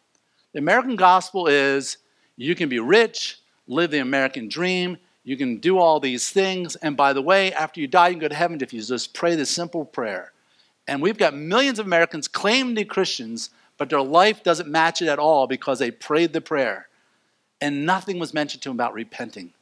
The 0.53 0.59
American 0.59 0.95
gospel 0.95 1.47
is 1.47 1.97
you 2.37 2.55
can 2.55 2.69
be 2.69 2.79
rich, 2.79 3.39
live 3.67 3.91
the 3.91 3.99
American 3.99 4.47
dream, 4.47 4.97
you 5.23 5.37
can 5.37 5.57
do 5.57 5.79
all 5.79 5.99
these 5.99 6.29
things, 6.29 6.75
and 6.75 6.95
by 6.95 7.11
the 7.11 7.21
way, 7.21 7.51
after 7.51 7.81
you 7.81 7.87
die, 7.87 8.09
you 8.09 8.13
can 8.13 8.21
go 8.21 8.27
to 8.27 8.35
heaven 8.35 8.61
if 8.61 8.71
you 8.71 8.81
just 8.81 9.13
pray 9.13 9.35
this 9.35 9.49
simple 9.49 9.83
prayer. 9.83 10.31
And 10.87 11.01
we've 11.01 11.17
got 11.17 11.33
millions 11.33 11.79
of 11.79 11.87
Americans 11.87 12.27
claiming 12.27 12.75
to 12.75 12.81
be 12.81 12.85
Christians, 12.85 13.49
but 13.77 13.89
their 13.89 14.01
life 14.01 14.43
doesn't 14.43 14.69
match 14.69 15.01
it 15.01 15.07
at 15.07 15.17
all 15.17 15.47
because 15.47 15.79
they 15.79 15.89
prayed 15.89 16.31
the 16.31 16.41
prayer. 16.41 16.87
And 17.59 17.87
nothing 17.87 18.19
was 18.19 18.35
mentioned 18.35 18.61
to 18.63 18.69
them 18.69 18.75
about 18.75 18.93
repenting, 18.93 19.53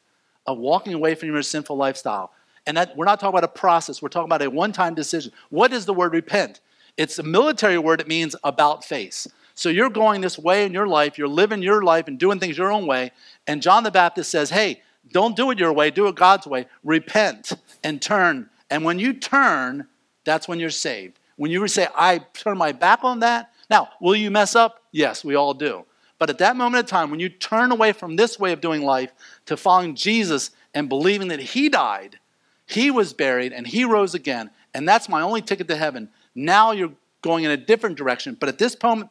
of 0.46 0.58
walking 0.58 0.93
away 0.93 1.15
from 1.15 1.30
your 1.30 1.41
sinful 1.41 1.78
lifestyle, 1.78 2.32
and 2.65 2.78
that, 2.78 2.95
we're 2.95 3.06
not 3.06 3.19
talking 3.19 3.38
about 3.38 3.43
a 3.43 3.60
process, 3.60 4.02
we're 4.02 4.10
talking 4.10 4.26
about 4.26 4.41
a 4.41 4.49
one 4.49 4.71
time 4.71 4.93
decision. 4.93 5.32
What 5.49 5.73
is 5.73 5.86
the 5.86 5.93
word 5.93 6.13
repent? 6.13 6.62
It's 6.97 7.19
a 7.19 7.23
military 7.23 7.78
word, 7.78 8.02
it 8.02 8.08
means 8.08 8.36
about 8.43 8.86
face. 8.86 9.28
So 9.56 9.69
you're 9.69 9.89
going 9.89 10.21
this 10.21 10.38
way 10.38 10.65
in 10.65 10.73
your 10.73 10.88
life, 10.88 11.17
you're 11.17 11.28
living 11.28 11.62
your 11.62 11.84
life 11.84 12.08
and 12.08 12.17
doing 12.17 12.39
things 12.39 12.58
your 12.58 12.71
own 12.71 12.88
way. 12.88 13.12
And 13.47 13.62
John 13.62 13.84
the 13.84 13.91
Baptist 13.91 14.32
says, 14.32 14.49
hey, 14.49 14.82
don't 15.12 15.36
do 15.36 15.52
it 15.52 15.60
your 15.60 15.73
way, 15.73 15.91
do 15.91 16.08
it 16.08 16.15
God's 16.15 16.47
way. 16.47 16.67
Repent 16.84 17.52
and 17.84 18.02
turn. 18.02 18.49
And 18.69 18.84
when 18.84 18.99
you 18.99 19.13
turn, 19.13 19.88
that's 20.23 20.47
when 20.47 20.60
you're 20.60 20.69
saved. 20.69 21.19
When 21.36 21.52
you 21.52 21.67
say, 21.67 21.88
I 21.95 22.19
turn 22.34 22.58
my 22.58 22.71
back 22.71 23.04
on 23.04 23.19
that, 23.19 23.52
now, 23.69 23.89
will 23.99 24.15
you 24.15 24.30
mess 24.30 24.56
up? 24.56 24.84
Yes, 24.91 25.23
we 25.23 25.36
all 25.36 25.54
do. 25.54 25.86
But 26.19 26.30
at 26.30 26.38
that 26.38 26.56
moment 26.56 26.84
of 26.84 26.89
time, 26.89 27.10
when 27.10 27.19
you 27.19 27.30
turn 27.30 27.71
away 27.71 27.91
from 27.91 28.15
this 28.15 28.39
way 28.39 28.54
of 28.54 28.62
doing 28.62 28.84
life 28.84 29.12
to 29.47 29.58
following 29.58 29.95
Jesus 29.95 30.52
and 30.73 30.88
believing 30.88 31.30
that 31.30 31.39
He 31.39 31.69
died 31.69 32.19
he 32.65 32.91
was 32.91 33.13
buried 33.13 33.54
and 33.54 33.67
he 33.67 33.86
rose 33.86 34.13
again, 34.13 34.49
and 34.73 34.88
that's 34.88 35.10
my 35.10 35.21
only 35.21 35.41
ticket 35.41 35.67
to 35.67 35.76
heaven. 35.76 36.10
Now 36.36 36.71
you're 36.71 36.93
going 37.23 37.45
in 37.45 37.52
a 37.52 37.58
different 37.58 37.97
direction. 37.97 38.38
But 38.39 38.49
at 38.49 38.60
this 38.60 38.76
point, 38.76 39.10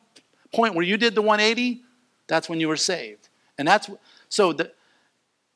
where 0.52 0.82
you 0.82 0.96
did 0.96 1.16
the 1.16 1.22
180, 1.22 1.82
that's 2.28 2.48
when 2.48 2.60
you 2.60 2.68
were 2.68 2.76
saved. 2.76 3.28
And 3.58 3.66
that's 3.66 3.90
so 4.28 4.52
the, 4.52 4.72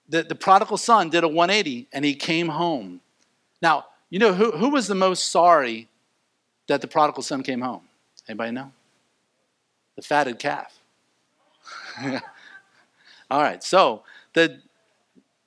the, 0.09 0.25
the 0.25 0.35
prodigal 0.35 0.77
son 0.77 1.11
did 1.11 1.23
a 1.23 1.29
180 1.29 1.89
and 1.93 2.05
he 2.05 2.15
came 2.15 2.49
home. 2.49 3.01
Now, 3.63 3.87
you 4.11 4.19
know 4.19 4.33
who, 4.33 4.53
who 4.53 4.71
was 4.71 4.89
the 4.89 4.95
most 4.95 5.27
sorry 5.27 5.89
that 6.67 6.81
the 6.81 6.89
prodigal 6.89 7.23
son 7.23 7.43
came 7.43 7.61
home? 7.61 7.83
Anybody 8.29 8.53
know? 8.53 8.73
The 9.95 10.03
fatted 10.03 10.39
calf. 10.39 10.79
All 13.31 13.43
right, 13.43 13.63
so 13.63 14.03
the 14.35 14.61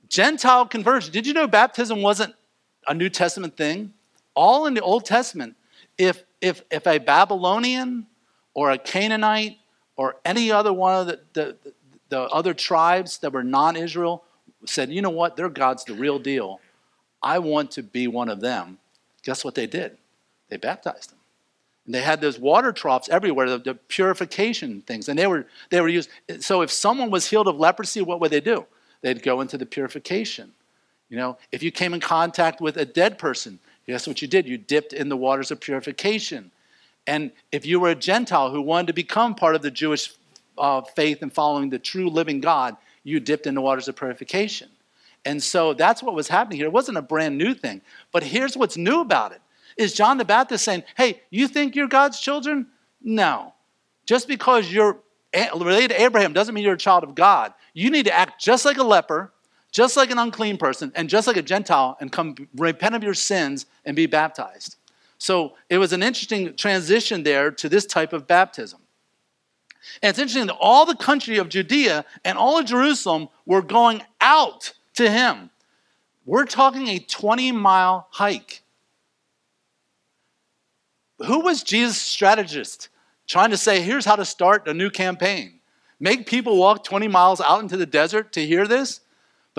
Gentile 0.10 0.66
conversion. 0.66 1.14
Did 1.14 1.28
you 1.28 1.34
know 1.34 1.48
baptism 1.48 2.02
wasn't 2.02 2.34
a 2.90 2.94
New 2.94 3.08
Testament 3.08 3.56
thing? 3.56 3.94
All 4.36 4.66
in 4.66 4.74
the 4.74 4.82
Old 4.82 5.06
Testament, 5.06 5.56
if, 5.98 6.24
if, 6.42 6.64
if 6.70 6.86
a 6.86 6.98
Babylonian 6.98 8.08
or 8.54 8.72
a 8.72 8.78
Canaanite 8.78 9.58
or 9.96 10.18
any 10.26 10.52
other 10.52 10.74
one 10.74 10.96
of 10.96 11.08
the, 11.08 11.20
the, 11.34 11.58
the 12.10 12.22
other 12.22 12.54
tribes 12.54 13.20
that 13.20 13.32
were 13.32 13.44
non 13.44 13.76
Israel 13.78 14.24
said, 14.66 14.92
you 14.92 15.02
know 15.02 15.10
what, 15.10 15.38
their 15.38 15.50
God's 15.50 15.86
the 15.86 15.94
real 15.94 16.20
deal. 16.20 16.60
I 17.22 17.40
want 17.40 17.72
to 17.72 17.84
be 17.84 18.08
one 18.08 18.30
of 18.30 18.42
them. 18.42 18.80
Guess 19.24 19.46
what 19.46 19.56
they 19.56 19.68
did? 19.68 19.98
They 20.50 20.58
baptized 20.58 21.12
them. 21.12 21.20
And 21.86 21.94
they 21.96 22.02
had 22.02 22.22
those 22.22 22.40
water 22.40 22.72
troughs 22.72 23.10
everywhere, 23.10 23.50
the, 23.50 23.58
the 23.58 23.74
purification 23.76 24.82
things. 24.82 25.10
And 25.10 25.18
they 25.18 25.28
were, 25.28 25.46
they 25.70 25.82
were 25.82 25.90
used. 25.90 26.10
So 26.40 26.62
if 26.62 26.72
someone 26.72 27.10
was 27.10 27.30
healed 27.30 27.48
of 27.48 27.58
leprosy, 27.58 28.02
what 28.02 28.20
would 28.22 28.32
they 28.32 28.42
do? 28.42 28.66
They'd 29.02 29.24
go 29.24 29.42
into 29.42 29.58
the 29.58 29.66
purification. 29.66 30.54
You 31.10 31.18
know, 31.18 31.38
if 31.52 31.64
you 31.64 31.72
came 31.72 31.94
in 31.94 32.00
contact 32.00 32.62
with 32.62 32.78
a 32.78 32.86
dead 32.86 33.18
person, 33.18 33.60
guess 33.88 34.08
what 34.08 34.22
you 34.22 34.28
did? 34.28 34.48
You 34.48 34.58
dipped 34.58 34.94
in 34.94 35.10
the 35.10 35.18
waters 35.18 35.52
of 35.52 35.60
purification. 35.60 36.52
And 37.08 37.32
if 37.52 37.66
you 37.66 37.80
were 37.80 37.90
a 37.90 37.96
Gentile 37.96 38.52
who 38.52 38.62
wanted 38.62 38.88
to 38.88 38.94
become 38.94 39.34
part 39.34 39.56
of 39.56 39.64
the 39.64 39.72
Jewish 39.72 40.14
uh, 40.58 40.82
faith 40.82 41.22
and 41.22 41.34
following 41.34 41.70
the 41.70 41.80
true 41.80 42.10
living 42.10 42.40
God, 42.40 42.78
you 43.04 43.20
dipped 43.20 43.48
in 43.48 43.56
the 43.56 43.62
waters 43.62 43.88
of 43.88 43.96
purification. 43.96 44.70
And 45.26 45.42
so 45.42 45.74
that's 45.74 46.04
what 46.04 46.14
was 46.14 46.28
happening 46.28 46.58
here. 46.58 46.68
It 46.68 46.74
wasn't 46.74 46.98
a 46.98 47.02
brand 47.02 47.38
new 47.38 47.54
thing. 47.54 47.82
But 48.12 48.24
here's 48.24 48.56
what's 48.56 48.78
new 48.78 49.02
about 49.02 49.32
it. 49.32 49.42
Is 49.78 49.94
John 49.94 50.18
the 50.18 50.26
Baptist 50.26 50.64
saying, 50.64 50.84
hey, 50.96 51.22
you 51.30 51.48
think 51.48 51.76
you're 51.76 51.88
God's 51.88 52.20
children? 52.20 52.68
No. 53.02 53.54
Just 54.06 54.28
because 54.28 54.72
you're 54.72 54.98
related 55.56 55.90
to 55.90 56.02
Abraham 56.02 56.34
doesn't 56.34 56.54
mean 56.54 56.64
you're 56.64 56.74
a 56.74 56.78
child 56.78 57.04
of 57.04 57.16
God. 57.16 57.54
You 57.74 57.90
need 57.90 58.06
to 58.06 58.14
act 58.14 58.42
just 58.42 58.66
like 58.66 58.78
a 58.78 58.84
leper, 58.84 59.32
just 59.72 59.96
like 59.96 60.12
an 60.12 60.18
unclean 60.18 60.58
person, 60.58 60.92
and 60.96 61.10
just 61.10 61.28
like 61.28 61.38
a 61.38 61.42
Gentile, 61.42 61.98
and 62.00 62.12
come 62.12 62.36
repent 62.56 62.96
of 62.96 63.04
your 63.04 63.14
sins 63.14 63.66
and 63.86 63.96
be 63.96 64.06
baptized. 64.06 64.78
So 65.18 65.54
it 65.70 65.78
was 65.78 65.94
an 65.94 66.02
interesting 66.02 66.56
transition 66.56 67.24
there 67.24 67.52
to 67.52 67.70
this 67.70 67.86
type 67.86 68.14
of 68.14 68.26
baptism. 68.26 68.80
And 70.02 70.10
it's 70.10 70.20
interesting 70.20 70.48
that 70.48 70.58
all 70.60 70.86
the 70.86 70.96
country 70.96 71.38
of 71.38 71.50
Judea 71.50 72.06
and 72.24 72.38
all 72.38 72.58
of 72.58 72.66
Jerusalem 72.66 73.30
were 73.46 73.62
going 73.62 74.02
out 74.22 74.74
to 74.96 75.10
him. 75.10 75.50
We're 76.26 76.46
talking 76.46 76.88
a 76.88 77.00
20 77.00 77.52
mile 77.52 78.08
hike. 78.12 78.62
Who 81.26 81.42
was 81.42 81.64
Jesus' 81.64 81.98
strategist 81.98 82.90
trying 83.28 83.50
to 83.50 83.58
say, 83.58 83.82
here's 83.82 84.06
how 84.06 84.16
to 84.16 84.26
start 84.26 84.68
a 84.68 84.74
new 84.74 84.90
campaign? 84.90 85.60
Make 86.00 86.28
people 86.28 86.58
walk 86.58 86.84
20 86.84 87.08
miles 87.10 87.42
out 87.42 87.62
into 87.62 87.76
the 87.76 87.86
desert 87.86 88.32
to 88.34 88.46
hear 88.46 88.68
this? 88.68 89.02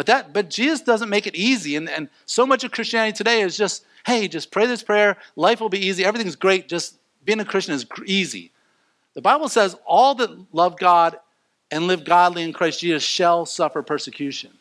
But 0.00 0.06
that 0.06 0.32
but 0.32 0.48
Jesus 0.48 0.80
doesn't 0.80 1.10
make 1.10 1.26
it 1.26 1.34
easy. 1.34 1.76
And, 1.76 1.86
and 1.86 2.08
so 2.24 2.46
much 2.46 2.64
of 2.64 2.70
Christianity 2.70 3.14
today 3.14 3.42
is 3.42 3.54
just 3.54 3.84
hey, 4.06 4.28
just 4.28 4.50
pray 4.50 4.64
this 4.64 4.82
prayer, 4.82 5.18
life 5.36 5.60
will 5.60 5.68
be 5.68 5.86
easy, 5.86 6.06
everything's 6.06 6.36
great, 6.36 6.70
just 6.70 6.96
being 7.26 7.38
a 7.38 7.44
Christian 7.44 7.74
is 7.74 7.84
easy. 8.06 8.50
The 9.12 9.20
Bible 9.20 9.50
says 9.50 9.76
all 9.84 10.14
that 10.14 10.30
love 10.54 10.78
God 10.78 11.18
and 11.70 11.86
live 11.86 12.06
godly 12.06 12.44
in 12.44 12.54
Christ 12.54 12.80
Jesus 12.80 13.02
shall 13.02 13.44
suffer 13.44 13.82
persecution. 13.82 14.52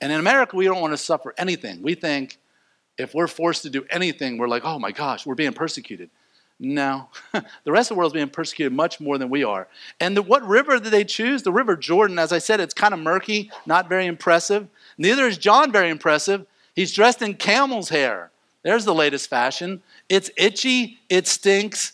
And 0.00 0.12
in 0.12 0.20
America, 0.20 0.54
we 0.54 0.66
don't 0.66 0.80
want 0.80 0.92
to 0.92 0.96
suffer 0.96 1.34
anything. 1.36 1.82
We 1.82 1.96
think 1.96 2.38
if 2.98 3.16
we're 3.16 3.26
forced 3.26 3.62
to 3.62 3.70
do 3.70 3.84
anything, 3.90 4.38
we're 4.38 4.46
like, 4.46 4.64
oh 4.64 4.78
my 4.78 4.92
gosh, 4.92 5.26
we're 5.26 5.34
being 5.34 5.54
persecuted. 5.54 6.08
No, 6.60 7.08
the 7.32 7.72
rest 7.72 7.90
of 7.90 7.94
the 7.94 7.98
world 7.98 8.10
is 8.10 8.14
being 8.14 8.28
persecuted 8.28 8.72
much 8.72 8.98
more 8.98 9.16
than 9.16 9.30
we 9.30 9.44
are. 9.44 9.68
And 10.00 10.16
the, 10.16 10.22
what 10.22 10.42
river 10.46 10.80
did 10.80 10.92
they 10.92 11.04
choose? 11.04 11.44
The 11.44 11.52
River 11.52 11.76
Jordan, 11.76 12.18
as 12.18 12.32
I 12.32 12.38
said, 12.38 12.58
it's 12.58 12.74
kind 12.74 12.92
of 12.92 12.98
murky, 12.98 13.50
not 13.64 13.88
very 13.88 14.06
impressive. 14.06 14.66
Neither 14.96 15.26
is 15.28 15.38
John 15.38 15.70
very 15.70 15.88
impressive. 15.88 16.46
He's 16.74 16.92
dressed 16.92 17.22
in 17.22 17.34
camel's 17.34 17.90
hair. 17.90 18.32
There's 18.62 18.84
the 18.84 18.94
latest 18.94 19.30
fashion. 19.30 19.82
It's 20.08 20.30
itchy, 20.36 20.98
it 21.08 21.28
stinks, 21.28 21.92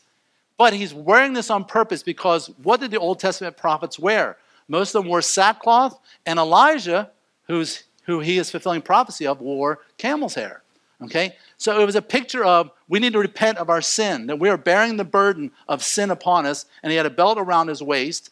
but 0.57 0.73
he's 0.73 0.95
wearing 0.95 1.35
this 1.35 1.51
on 1.51 1.65
purpose 1.65 2.03
because 2.03 2.49
what 2.63 2.81
did 2.81 2.91
the 2.91 2.99
Old 2.99 3.21
Testament 3.21 3.59
prophets 3.59 3.99
wear? 3.99 4.39
Most 4.67 4.95
of 4.95 5.03
them 5.03 5.11
wore 5.11 5.21
sackcloth, 5.21 5.99
and 6.25 6.39
Elijah, 6.39 7.11
who's, 7.49 7.85
who 8.07 8.21
he 8.21 8.39
is 8.39 8.51
fulfilling 8.51 8.81
prophecy 8.81 9.27
of, 9.27 9.41
wore 9.41 9.81
camel's 9.99 10.35
hair. 10.35 10.63
Okay? 11.03 11.37
So 11.65 11.81
it 11.81 11.87
was 11.87 11.97
a 11.97 12.03
picture 12.03 12.45
of 12.45 12.71
we 12.89 12.99
need 12.99 13.15
to 13.15 13.19
repent 13.19 13.57
of 13.57 13.71
our 13.71 13.81
sin, 13.81 14.27
that 14.27 14.39
we 14.39 14.51
are 14.51 14.59
bearing 14.59 14.99
the 14.99 15.05
burden 15.05 15.51
of 15.67 15.83
sin 15.83 16.11
upon 16.11 16.45
us, 16.45 16.67
and 16.83 16.91
he 16.91 16.99
had 16.99 17.07
a 17.07 17.11
belt 17.11 17.39
around 17.39 17.69
his 17.69 17.83
waist. 17.83 18.29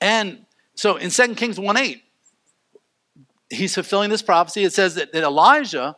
And 0.00 0.46
so 0.74 0.96
in 0.96 1.10
2 1.10 1.36
Kings 1.36 1.60
1 1.60 1.76
8, 1.76 2.02
he's 3.50 3.72
fulfilling 3.72 4.10
this 4.10 4.20
prophecy. 4.20 4.64
It 4.64 4.72
says 4.72 4.96
that, 4.96 5.12
that 5.12 5.22
Elijah 5.22 5.94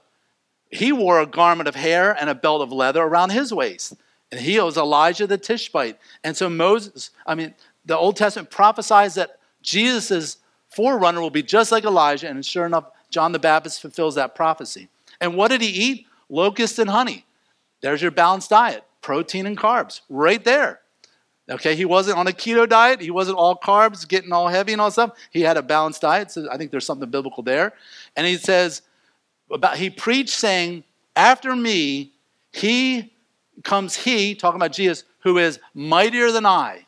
he 0.68 0.92
wore 0.92 1.22
a 1.22 1.26
garment 1.26 1.70
of 1.70 1.74
hair 1.74 2.14
and 2.20 2.28
a 2.28 2.34
belt 2.34 2.60
of 2.60 2.70
leather 2.70 3.02
around 3.02 3.30
his 3.30 3.50
waist. 3.50 3.94
And 4.30 4.42
he 4.42 4.60
was 4.60 4.76
Elijah 4.76 5.26
the 5.26 5.38
Tishbite. 5.38 5.98
And 6.22 6.36
so 6.36 6.50
Moses, 6.50 7.12
I 7.26 7.34
mean, 7.34 7.54
the 7.86 7.96
Old 7.96 8.18
Testament 8.18 8.50
prophesies 8.50 9.14
that 9.14 9.38
Jesus' 9.62 10.36
forerunner 10.68 11.22
will 11.22 11.30
be 11.30 11.42
just 11.42 11.72
like 11.72 11.84
Elijah. 11.84 12.28
And 12.28 12.44
sure 12.44 12.66
enough, 12.66 12.90
John 13.08 13.32
the 13.32 13.38
Baptist 13.38 13.80
fulfills 13.80 14.16
that 14.16 14.34
prophecy. 14.34 14.90
And 15.22 15.36
what 15.36 15.48
did 15.48 15.62
he 15.62 15.68
eat? 15.68 16.06
Locusts 16.28 16.78
and 16.78 16.90
honey. 16.90 17.24
There's 17.80 18.02
your 18.02 18.10
balanced 18.10 18.50
diet 18.50 18.84
protein 19.02 19.46
and 19.46 19.58
carbs, 19.58 20.00
right 20.08 20.42
there. 20.44 20.80
Okay, 21.50 21.74
he 21.74 21.84
wasn't 21.84 22.16
on 22.16 22.28
a 22.28 22.32
keto 22.32 22.68
diet. 22.68 23.00
He 23.00 23.10
wasn't 23.10 23.36
all 23.36 23.56
carbs, 23.56 24.06
getting 24.06 24.32
all 24.32 24.48
heavy 24.48 24.72
and 24.72 24.80
all 24.80 24.90
stuff. 24.92 25.18
He 25.30 25.42
had 25.42 25.56
a 25.56 25.62
balanced 25.62 26.00
diet. 26.00 26.30
So 26.30 26.48
I 26.50 26.56
think 26.56 26.70
there's 26.70 26.86
something 26.86 27.10
biblical 27.10 27.42
there. 27.42 27.72
And 28.16 28.26
he 28.26 28.36
says, 28.36 28.82
about 29.50 29.76
he 29.76 29.90
preached 29.90 30.30
saying, 30.30 30.84
After 31.16 31.54
me, 31.54 32.12
he 32.52 33.12
comes 33.64 33.96
he, 33.96 34.34
talking 34.34 34.56
about 34.56 34.72
Jesus, 34.72 35.04
who 35.18 35.36
is 35.38 35.58
mightier 35.74 36.30
than 36.30 36.46
I. 36.46 36.86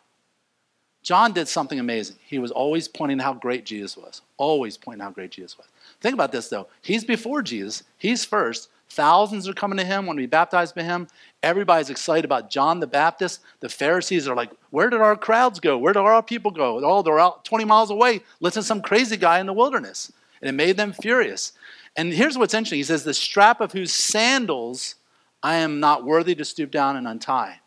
John 1.03 1.33
did 1.33 1.49
something 1.49 1.79
amazing. 1.79 2.17
He 2.25 2.39
was 2.39 2.51
always 2.51 2.89
pointing 2.89 3.19
how 3.19 3.35
great 3.35 3.67
Jesus 3.67 3.97
was. 3.97 4.23
Always 4.39 4.79
pointing 4.79 5.03
how 5.03 5.11
great 5.11 5.33
Jesus 5.33 5.59
was. 5.59 5.67
Think 6.05 6.13
about 6.13 6.33
this 6.33 6.49
though. 6.49 6.67
He's 6.83 7.03
before 7.03 7.41
Jesus. 7.41 7.83
He's 7.97 8.27
first. 8.27 8.69
Thousands 8.91 9.49
are 9.49 9.55
coming 9.55 9.79
to 9.79 9.87
him 9.87 10.05
want 10.05 10.19
to 10.19 10.23
be 10.23 10.27
baptized 10.27 10.75
by 10.75 10.83
him. 10.83 11.09
Everybody's 11.43 11.89
excited 11.89 12.27
about 12.27 12.51
John 12.51 12.79
the 12.79 12.87
Baptist. 12.87 13.41
The 13.61 13.71
Pharisees 13.71 14.29
are 14.29 14.37
like, 14.37 14.51
Where 14.69 14.91
did 14.91 15.01
our 15.01 15.17
crowds 15.17 15.61
go? 15.61 15.79
Where 15.79 15.95
did 15.95 16.01
our 16.01 16.23
people 16.23 16.51
go? 16.51 16.79
Oh, 16.85 17.01
they're 17.01 17.19
out 17.19 17.47
20 17.47 17.65
miles 17.65 17.91
away. 17.91 18.21
Listen 18.41 18.61
to 18.61 18.67
some 18.67 18.83
crazy 18.83 19.17
guy 19.17 19.41
in 19.41 19.47
the 19.47 19.55
wilderness. 19.55 20.13
And 20.43 20.49
it 20.51 20.53
made 20.53 20.77
them 20.77 20.93
furious. 20.93 21.53
And 21.97 22.13
here's 22.13 22.37
what's 22.37 22.53
interesting. 22.53 22.81
He 22.81 22.85
says, 22.85 23.05
The 23.05 23.15
strap 23.15 23.63
of 23.63 23.73
whose 23.73 23.91
sandals 23.91 24.97
I 25.43 25.55
am 25.55 25.81
not 25.81 26.05
worthy 26.05 26.35
to 26.35 26.45
stoop 26.45 26.71
down 26.71 26.99
and 26.99 27.09
untie. 27.09 27.61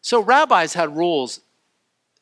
So 0.00 0.22
rabbis 0.22 0.74
had 0.74 0.96
rules 0.96 1.40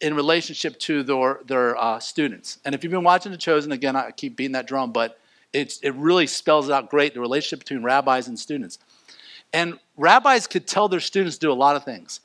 in 0.01 0.15
relationship 0.15 0.79
to 0.81 1.03
their, 1.03 1.41
their 1.47 1.77
uh, 1.77 1.99
students. 1.99 2.59
And 2.65 2.75
if 2.75 2.83
you've 2.83 2.91
been 2.91 3.05
watching 3.05 3.33
The 3.33 3.39
Chosen, 3.39 3.73
again, 3.73 3.97
I 3.97 4.11
keep 4.11 4.37
beating 4.37 4.53
that 4.53 4.67
drum, 4.67 4.93
but 4.93 5.19
it's, 5.53 5.79
it 5.81 5.95
really 5.95 6.27
spells 6.27 6.71
out 6.71 6.91
great 6.91 7.15
the 7.15 7.21
relationship 7.21 7.61
between 7.61 7.83
rabbis 7.83 8.29
and 8.29 8.39
students. 8.39 8.79
And 9.53 9.79
rabbis 9.97 10.47
could 10.47 10.67
tell 10.67 10.89
their 10.89 11.01
students 11.01 11.37
to 11.37 11.47
do 11.47 11.53
a 11.53 11.55
lot 11.55 11.77
of 11.77 11.85
things. 11.85 12.21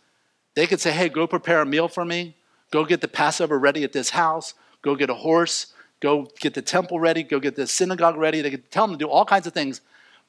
They 0.55 0.67
could 0.67 0.80
say, 0.80 0.91
hey, 0.91 1.09
go 1.09 1.28
prepare 1.28 1.61
a 1.61 1.65
meal 1.65 1.88
for 1.88 2.05
me, 2.05 2.36
go 2.71 2.86
get 2.86 3.01
the 3.01 3.07
Passover 3.07 3.59
ready 3.59 3.84
at 3.84 3.91
this 3.91 4.11
house, 4.11 4.53
go 4.82 4.95
get 4.95 5.09
a 5.09 5.15
horse, 5.15 5.73
go 5.99 6.30
get 6.39 6.53
the 6.53 6.61
temple 6.61 6.99
ready, 6.99 7.23
go 7.23 7.39
get 7.39 7.55
the 7.55 7.67
synagogue 7.67 8.15
ready. 8.15 8.41
They 8.41 8.51
could 8.51 8.71
tell 8.71 8.88
them 8.88 8.97
to 8.97 9.03
do 9.03 9.09
all 9.09 9.26
kinds 9.26 9.47
of 9.47 9.53
things. 9.53 9.82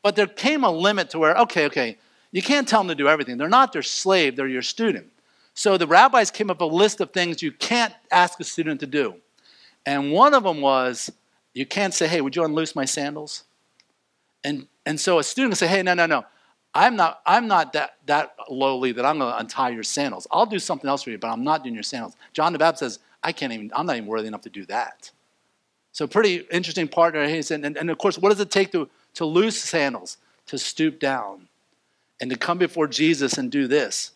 But 0.02 0.16
there 0.16 0.26
came 0.26 0.64
a 0.64 0.70
limit 0.70 1.10
to 1.10 1.18
where, 1.18 1.36
okay, 1.36 1.66
okay, 1.66 1.98
you 2.32 2.42
can't 2.42 2.66
tell 2.66 2.80
them 2.80 2.88
to 2.88 2.94
do 2.94 3.08
everything. 3.08 3.36
They're 3.36 3.48
not 3.48 3.72
their 3.72 3.82
slave, 3.82 4.36
they're 4.36 4.48
your 4.48 4.62
student. 4.62 5.12
So 5.56 5.78
the 5.78 5.86
rabbis 5.86 6.30
came 6.30 6.50
up 6.50 6.60
with 6.60 6.70
a 6.70 6.74
list 6.74 7.00
of 7.00 7.12
things 7.12 7.42
you 7.42 7.50
can't 7.50 7.94
ask 8.12 8.38
a 8.38 8.44
student 8.44 8.78
to 8.80 8.86
do. 8.86 9.14
And 9.86 10.12
one 10.12 10.34
of 10.34 10.44
them 10.44 10.60
was, 10.60 11.10
you 11.54 11.64
can't 11.64 11.94
say, 11.94 12.06
hey, 12.06 12.20
would 12.20 12.36
you 12.36 12.44
unloose 12.44 12.76
my 12.76 12.84
sandals? 12.84 13.44
And, 14.44 14.66
and 14.84 15.00
so 15.00 15.18
a 15.18 15.24
student 15.24 15.52
can 15.52 15.56
say, 15.56 15.66
hey, 15.66 15.82
no, 15.82 15.94
no, 15.94 16.04
no. 16.04 16.26
I'm 16.74 16.94
not, 16.94 17.22
I'm 17.24 17.48
not 17.48 17.72
that, 17.72 17.96
that 18.04 18.34
lowly 18.50 18.92
that 18.92 19.06
I'm 19.06 19.18
going 19.18 19.32
to 19.32 19.38
untie 19.38 19.70
your 19.70 19.82
sandals. 19.82 20.26
I'll 20.30 20.44
do 20.44 20.58
something 20.58 20.90
else 20.90 21.02
for 21.02 21.10
you, 21.10 21.16
but 21.16 21.28
I'm 21.28 21.42
not 21.42 21.64
doing 21.64 21.74
your 21.74 21.82
sandals. 21.82 22.16
John 22.34 22.52
the 22.52 22.58
Baptist 22.58 22.80
says, 22.80 22.98
I 23.22 23.32
can't 23.32 23.50
even, 23.50 23.72
I'm 23.74 23.86
not 23.86 23.96
even 23.96 24.08
worthy 24.08 24.28
enough 24.28 24.42
to 24.42 24.50
do 24.50 24.66
that. 24.66 25.10
So 25.92 26.06
pretty 26.06 26.46
interesting 26.52 26.86
partner. 26.86 27.26
He 27.26 27.40
said, 27.40 27.64
and, 27.64 27.78
and 27.78 27.88
of 27.88 27.96
course, 27.96 28.18
what 28.18 28.28
does 28.28 28.40
it 28.40 28.50
take 28.50 28.72
to, 28.72 28.90
to 29.14 29.24
loose 29.24 29.58
sandals? 29.58 30.18
To 30.48 30.58
stoop 30.58 31.00
down 31.00 31.48
and 32.20 32.30
to 32.30 32.36
come 32.36 32.58
before 32.58 32.86
Jesus 32.86 33.38
and 33.38 33.50
do 33.50 33.66
this. 33.66 34.12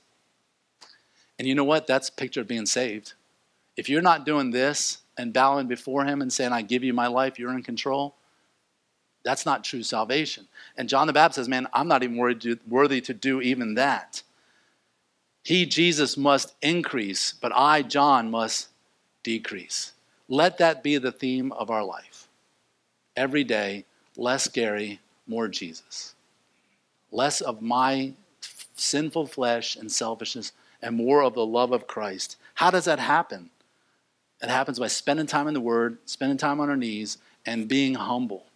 And 1.41 1.49
you 1.49 1.55
know 1.55 1.65
what? 1.65 1.87
That's 1.87 2.11
a 2.11 2.13
picture 2.13 2.43
of 2.43 2.49
being 2.49 2.67
saved. 2.67 3.15
If 3.75 3.89
you're 3.89 4.03
not 4.03 4.27
doing 4.27 4.51
this 4.51 4.99
and 5.17 5.33
bowing 5.33 5.69
before 5.69 6.05
him 6.05 6.21
and 6.21 6.31
saying, 6.31 6.53
I 6.53 6.61
give 6.61 6.85
you 6.85 6.93
my 6.93 7.07
life, 7.07 7.39
you're 7.39 7.55
in 7.55 7.63
control, 7.63 8.15
That's 9.23 9.47
not 9.47 9.65
true 9.65 9.83
salvation. 9.83 10.49
And 10.77 10.87
John 10.87 11.07
the 11.07 11.15
Baptist 11.15 11.37
says, 11.37 11.49
Man, 11.49 11.67
I'm 11.73 11.89
not 11.89 12.03
even 12.03 12.19
worthy 12.19 13.01
to 13.01 13.15
do 13.15 13.41
even 13.41 13.73
that. 13.77 14.23
He, 15.43 15.65
Jesus, 15.65 16.19
must 16.19 16.55
increase, 16.61 17.33
but 17.33 17.53
I, 17.57 17.81
John, 17.85 18.31
must 18.31 18.69
decrease. 19.23 19.95
Let 20.29 20.59
that 20.59 20.83
be 20.83 20.99
the 20.99 21.11
theme 21.11 21.53
of 21.53 21.71
our 21.71 21.83
life. 21.83 22.29
Every 23.17 23.45
day, 23.45 23.87
less 24.15 24.47
Gary, 24.47 25.01
more 25.27 25.49
Jesus. 25.49 26.15
Less 27.11 27.41
of 27.41 27.63
my 27.63 28.13
sinful 28.77 29.27
flesh 29.29 29.75
and 29.75 29.91
selfishness, 29.91 30.53
and 30.83 30.97
more 30.97 31.23
of 31.23 31.35
the 31.35 31.47
love 31.47 31.73
of 31.73 31.87
Christ. 31.87 32.37
How 32.55 32.71
does 32.71 32.85
that 32.85 32.99
happen? 32.99 33.51
It 34.43 34.49
happens 34.49 34.79
by 34.79 34.87
spending 34.87 35.27
time 35.27 35.49
in 35.49 35.55
the 35.55 35.61
Word, 35.61 35.99
spending 36.07 36.39
time 36.39 36.61
on 36.61 36.71
our 36.71 36.77
knees, 36.77 37.19
and 37.47 37.69
being 37.69 37.95
humble. 37.95 38.47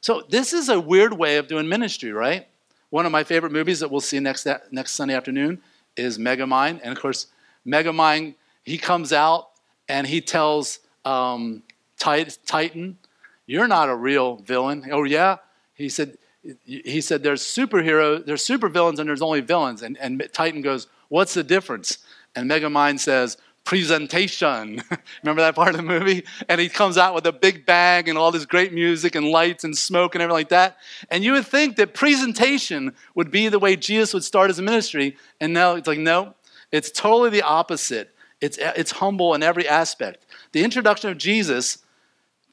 So, 0.00 0.22
this 0.28 0.52
is 0.52 0.68
a 0.68 0.78
weird 0.78 1.14
way 1.14 1.36
of 1.36 1.46
doing 1.46 1.68
ministry, 1.68 2.12
right? 2.12 2.46
One 2.90 3.06
of 3.06 3.12
my 3.12 3.24
favorite 3.24 3.52
movies 3.52 3.80
that 3.80 3.90
we'll 3.90 4.00
see 4.00 4.20
next, 4.20 4.46
next 4.70 4.92
Sunday 4.92 5.14
afternoon 5.14 5.62
is 5.96 6.18
Megamind. 6.18 6.80
And 6.82 6.92
of 6.92 7.00
course, 7.00 7.28
Megamind, 7.66 8.34
he 8.64 8.78
comes 8.78 9.12
out 9.12 9.50
and 9.88 10.06
he 10.06 10.20
tells 10.20 10.80
um, 11.04 11.62
Titan, 11.98 12.98
You're 13.46 13.68
not 13.68 13.88
a 13.88 13.94
real 13.94 14.36
villain. 14.36 14.88
Oh, 14.90 15.04
yeah? 15.04 15.38
He 15.74 15.88
said, 15.88 16.18
he 16.64 17.00
said 17.00 17.22
there's 17.22 17.42
superheroes, 17.42 18.26
there's 18.26 18.46
supervillains, 18.46 18.98
and 18.98 19.08
there's 19.08 19.22
only 19.22 19.40
villains. 19.40 19.82
And, 19.82 19.96
and 19.98 20.22
Titan 20.32 20.60
goes, 20.60 20.86
What's 21.14 21.34
the 21.34 21.44
difference? 21.44 21.98
And 22.34 22.50
Megamind 22.50 22.98
says, 22.98 23.36
Presentation. 23.62 24.82
Remember 25.22 25.42
that 25.42 25.54
part 25.54 25.68
of 25.68 25.76
the 25.76 25.84
movie? 25.84 26.24
And 26.48 26.60
he 26.60 26.68
comes 26.68 26.98
out 26.98 27.14
with 27.14 27.24
a 27.24 27.30
big 27.30 27.64
bag 27.64 28.08
and 28.08 28.18
all 28.18 28.32
this 28.32 28.46
great 28.46 28.72
music 28.72 29.14
and 29.14 29.28
lights 29.28 29.62
and 29.62 29.78
smoke 29.78 30.16
and 30.16 30.22
everything 30.22 30.34
like 30.34 30.48
that. 30.48 30.76
And 31.12 31.22
you 31.22 31.30
would 31.34 31.46
think 31.46 31.76
that 31.76 31.94
presentation 31.94 32.96
would 33.14 33.30
be 33.30 33.48
the 33.48 33.60
way 33.60 33.76
Jesus 33.76 34.12
would 34.12 34.24
start 34.24 34.50
his 34.50 34.60
ministry. 34.60 35.16
And 35.40 35.52
now 35.52 35.76
it's 35.76 35.86
like, 35.86 36.00
no, 36.00 36.34
it's 36.72 36.90
totally 36.90 37.30
the 37.30 37.42
opposite. 37.42 38.12
It's, 38.40 38.58
it's 38.58 38.90
humble 38.90 39.34
in 39.34 39.44
every 39.44 39.68
aspect. 39.68 40.26
The 40.50 40.64
introduction 40.64 41.10
of 41.10 41.18
Jesus, 41.18 41.78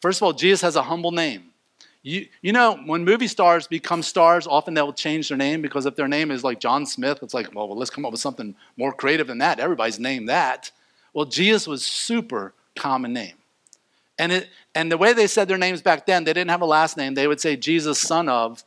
first 0.01 0.19
of 0.19 0.23
all, 0.23 0.33
Jesus 0.33 0.61
has 0.61 0.75
a 0.75 0.83
humble 0.83 1.11
name. 1.11 1.50
You, 2.03 2.27
you 2.41 2.51
know, 2.51 2.77
when 2.85 3.05
movie 3.05 3.27
stars 3.27 3.67
become 3.67 4.01
stars, 4.01 4.47
often 4.47 4.73
they'll 4.73 4.93
change 4.93 5.29
their 5.29 5.37
name 5.37 5.61
because 5.61 5.85
if 5.85 5.95
their 5.95 6.07
name 6.07 6.31
is 6.31 6.43
like 6.43 6.59
John 6.59 6.85
Smith, 6.85 7.19
it's 7.21 7.33
like, 7.33 7.53
well, 7.53 7.67
well, 7.67 7.77
let's 7.77 7.91
come 7.91 8.05
up 8.05 8.11
with 8.11 8.21
something 8.21 8.55
more 8.75 8.91
creative 8.91 9.27
than 9.27 9.37
that. 9.37 9.59
Everybody's 9.59 9.99
named 9.99 10.27
that. 10.27 10.71
Well, 11.13 11.25
Jesus 11.25 11.67
was 11.67 11.85
super 11.85 12.53
common 12.75 13.13
name. 13.13 13.35
And, 14.17 14.31
it, 14.31 14.49
and 14.73 14.91
the 14.91 14.97
way 14.97 15.13
they 15.13 15.27
said 15.27 15.47
their 15.47 15.57
names 15.57 15.81
back 15.81 16.05
then, 16.05 16.23
they 16.23 16.33
didn't 16.33 16.49
have 16.49 16.61
a 16.61 16.65
last 16.65 16.97
name. 16.97 17.13
They 17.13 17.27
would 17.27 17.41
say 17.41 17.55
Jesus, 17.55 17.99
son 17.99 18.29
of 18.29 18.63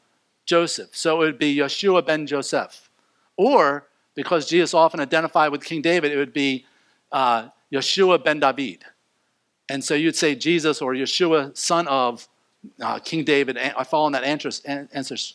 Joseph. 0.46 0.90
So 0.92 1.22
it 1.22 1.26
would 1.26 1.38
be 1.38 1.56
Yeshua 1.56 2.06
ben 2.06 2.26
Joseph. 2.26 2.88
Or, 3.36 3.88
because 4.14 4.48
Jesus 4.48 4.74
often 4.74 5.00
identified 5.00 5.50
with 5.50 5.64
King 5.64 5.82
David, 5.82 6.12
it 6.12 6.16
would 6.16 6.32
be 6.32 6.66
uh, 7.10 7.48
Yeshua 7.72 8.22
ben 8.22 8.38
David. 8.38 8.84
And 9.68 9.82
so 9.82 9.94
you'd 9.94 10.16
say 10.16 10.34
Jesus 10.34 10.80
or 10.80 10.94
Yeshua, 10.94 11.56
son 11.56 11.88
of 11.88 12.28
uh, 12.80 12.98
King 12.98 13.24
David, 13.24 13.58
I 13.58 13.84
fall 13.84 14.06
in 14.06 14.12
that 14.12 14.24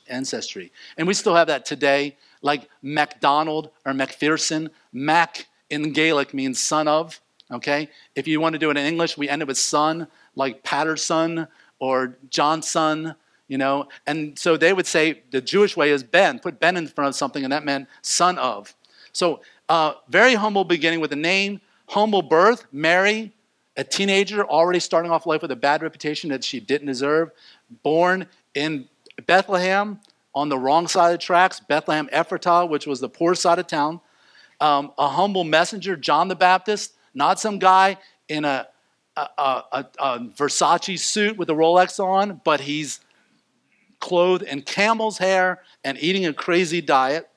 ancestry. 0.09 0.71
And 0.97 1.07
we 1.07 1.13
still 1.13 1.35
have 1.35 1.47
that 1.47 1.65
today, 1.65 2.17
like 2.41 2.69
MacDonald 2.81 3.69
or 3.85 3.93
MacPherson. 3.93 4.69
Mac 4.91 5.47
in 5.69 5.93
Gaelic 5.93 6.33
means 6.33 6.59
son 6.59 6.87
of, 6.87 7.19
okay? 7.51 7.89
If 8.15 8.27
you 8.27 8.39
want 8.41 8.53
to 8.53 8.59
do 8.59 8.69
it 8.69 8.77
in 8.77 8.85
English, 8.85 9.17
we 9.17 9.29
end 9.29 9.41
it 9.41 9.47
with 9.47 9.57
son, 9.57 10.07
like 10.35 10.63
Patterson 10.63 11.47
or 11.79 12.17
Johnson, 12.29 13.15
you 13.47 13.57
know? 13.57 13.87
And 14.07 14.37
so 14.37 14.57
they 14.57 14.73
would 14.73 14.87
say 14.87 15.21
the 15.31 15.41
Jewish 15.41 15.77
way 15.77 15.91
is 15.91 16.03
Ben, 16.03 16.39
put 16.39 16.59
Ben 16.59 16.77
in 16.77 16.87
front 16.87 17.09
of 17.09 17.15
something, 17.15 17.43
and 17.43 17.53
that 17.53 17.65
meant 17.65 17.87
son 18.01 18.37
of. 18.37 18.75
So, 19.11 19.41
uh, 19.67 19.93
very 20.07 20.33
humble 20.33 20.63
beginning 20.63 20.99
with 20.99 21.11
a 21.13 21.15
name, 21.15 21.61
humble 21.87 22.23
birth, 22.23 22.65
Mary, 22.71 23.33
a 23.79 23.83
teenager 23.85 24.43
already 24.43 24.79
starting 24.81 25.09
off 25.09 25.25
life 25.25 25.41
with 25.41 25.51
a 25.51 25.55
bad 25.55 25.81
reputation 25.81 26.29
that 26.31 26.43
she 26.43 26.59
didn't 26.59 26.87
deserve, 26.87 27.31
born 27.81 28.27
in 28.53 28.89
Bethlehem 29.25 30.01
on 30.35 30.49
the 30.49 30.57
wrong 30.57 30.85
side 30.85 31.13
of 31.13 31.13
the 31.13 31.17
tracks, 31.17 31.61
Bethlehem 31.61 32.09
Ephratah, 32.11 32.67
which 32.67 32.85
was 32.85 32.99
the 32.99 33.07
poor 33.07 33.35
side 33.35 33.57
of 33.57 33.67
town. 33.67 34.01
Um, 34.59 34.91
a 34.97 35.07
humble 35.07 35.45
messenger, 35.45 35.95
John 35.95 36.27
the 36.27 36.35
Baptist, 36.35 36.91
not 37.13 37.39
some 37.39 37.57
guy 37.57 37.95
in 38.27 38.43
a, 38.43 38.67
a, 39.15 39.21
a, 39.37 39.85
a 39.97 40.19
Versace 40.19 40.99
suit 40.99 41.37
with 41.37 41.49
a 41.49 41.53
Rolex 41.53 42.03
on, 42.03 42.41
but 42.43 42.59
he's 42.59 42.99
clothed 44.01 44.43
in 44.43 44.61
camel's 44.61 45.19
hair 45.19 45.61
and 45.85 45.97
eating 46.01 46.25
a 46.25 46.33
crazy 46.33 46.81
diet. 46.81 47.29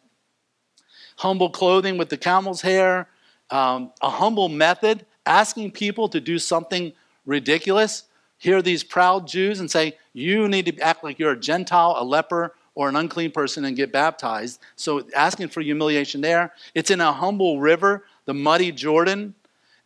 Humble 1.19 1.51
clothing 1.51 1.99
with 1.99 2.09
the 2.09 2.17
camel's 2.17 2.63
hair, 2.63 3.07
um, 3.51 3.93
a 4.01 4.11
humble 4.11 4.49
method 4.49 5.07
asking 5.27 5.73
people 5.73 6.09
to 6.09 6.21
do 6.21 6.39
something 6.39 6.93
ridiculous, 7.27 8.05
hear 8.39 8.63
these 8.63 8.83
proud 8.83 9.27
Jews 9.27 9.61
and 9.61 9.71
say, 9.71 9.97
You 10.13 10.49
need 10.49 10.67
to 10.67 10.79
act 10.81 11.05
like 11.05 11.19
you're 11.19 11.33
a 11.33 11.39
Gentile, 11.39 11.95
a 11.99 12.05
leper, 12.05 12.55
or 12.75 12.89
an 12.89 12.97
unclean 12.97 13.31
person 13.31 13.65
and 13.65 13.77
get 13.77 13.93
baptized. 13.93 14.61
So 14.77 15.07
asking 15.15 15.49
for 15.49 15.61
humiliation 15.61 16.21
there. 16.21 16.53
It's 16.75 16.91
in 16.91 17.01
a 17.01 17.13
humble 17.13 17.61
river, 17.61 18.05
the 18.25 18.35
muddy 18.35 18.73
Jordan, 18.73 19.35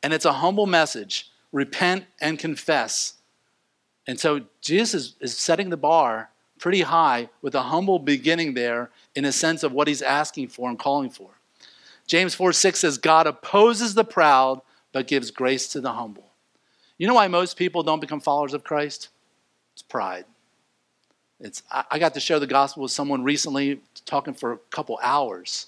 and 0.02 0.12
it's 0.12 0.24
a 0.24 0.32
humble 0.32 0.66
message 0.66 1.30
repent 1.52 2.04
and 2.20 2.38
confess. 2.38 3.14
And 4.06 4.20
so 4.20 4.42
Jesus 4.60 5.14
is, 5.20 5.36
setting 5.36 5.70
the 5.70 5.76
bar 5.76 6.30
pretty 6.58 6.82
high 6.82 7.28
with 7.42 7.54
a 7.54 7.62
humble 7.62 7.98
beginning 7.98 8.54
there 8.54 8.90
in 9.14 9.24
a 9.24 9.32
sense 9.32 9.62
of 9.62 9.72
what 9.72 9.88
he's 9.88 10.02
asking 10.02 10.48
for 10.48 10.68
and 10.68 10.78
calling 10.78 11.10
for. 11.10 11.30
James 12.06 12.34
4 12.34 12.52
6 12.52 12.78
says, 12.78 12.98
God 12.98 13.26
opposes 13.26 13.94
the 13.94 14.04
proud, 14.04 14.60
but 14.96 15.06
gives 15.06 15.30
grace 15.30 15.68
to 15.68 15.78
the 15.78 15.92
humble. 15.92 16.24
You 16.96 17.06
know 17.06 17.12
why 17.12 17.28
most 17.28 17.58
people 17.58 17.82
don't 17.82 18.00
become 18.00 18.18
followers 18.18 18.54
of 18.54 18.64
Christ? 18.64 19.10
It's 19.74 19.82
pride. 19.82 20.24
It's, 21.38 21.62
I 21.90 21.98
got 21.98 22.14
to 22.14 22.20
share 22.20 22.40
the 22.40 22.46
gospel 22.46 22.82
with 22.82 22.92
someone 22.92 23.22
recently, 23.22 23.82
talking 24.06 24.32
for 24.32 24.52
a 24.52 24.58
couple 24.70 24.98
hours. 25.02 25.66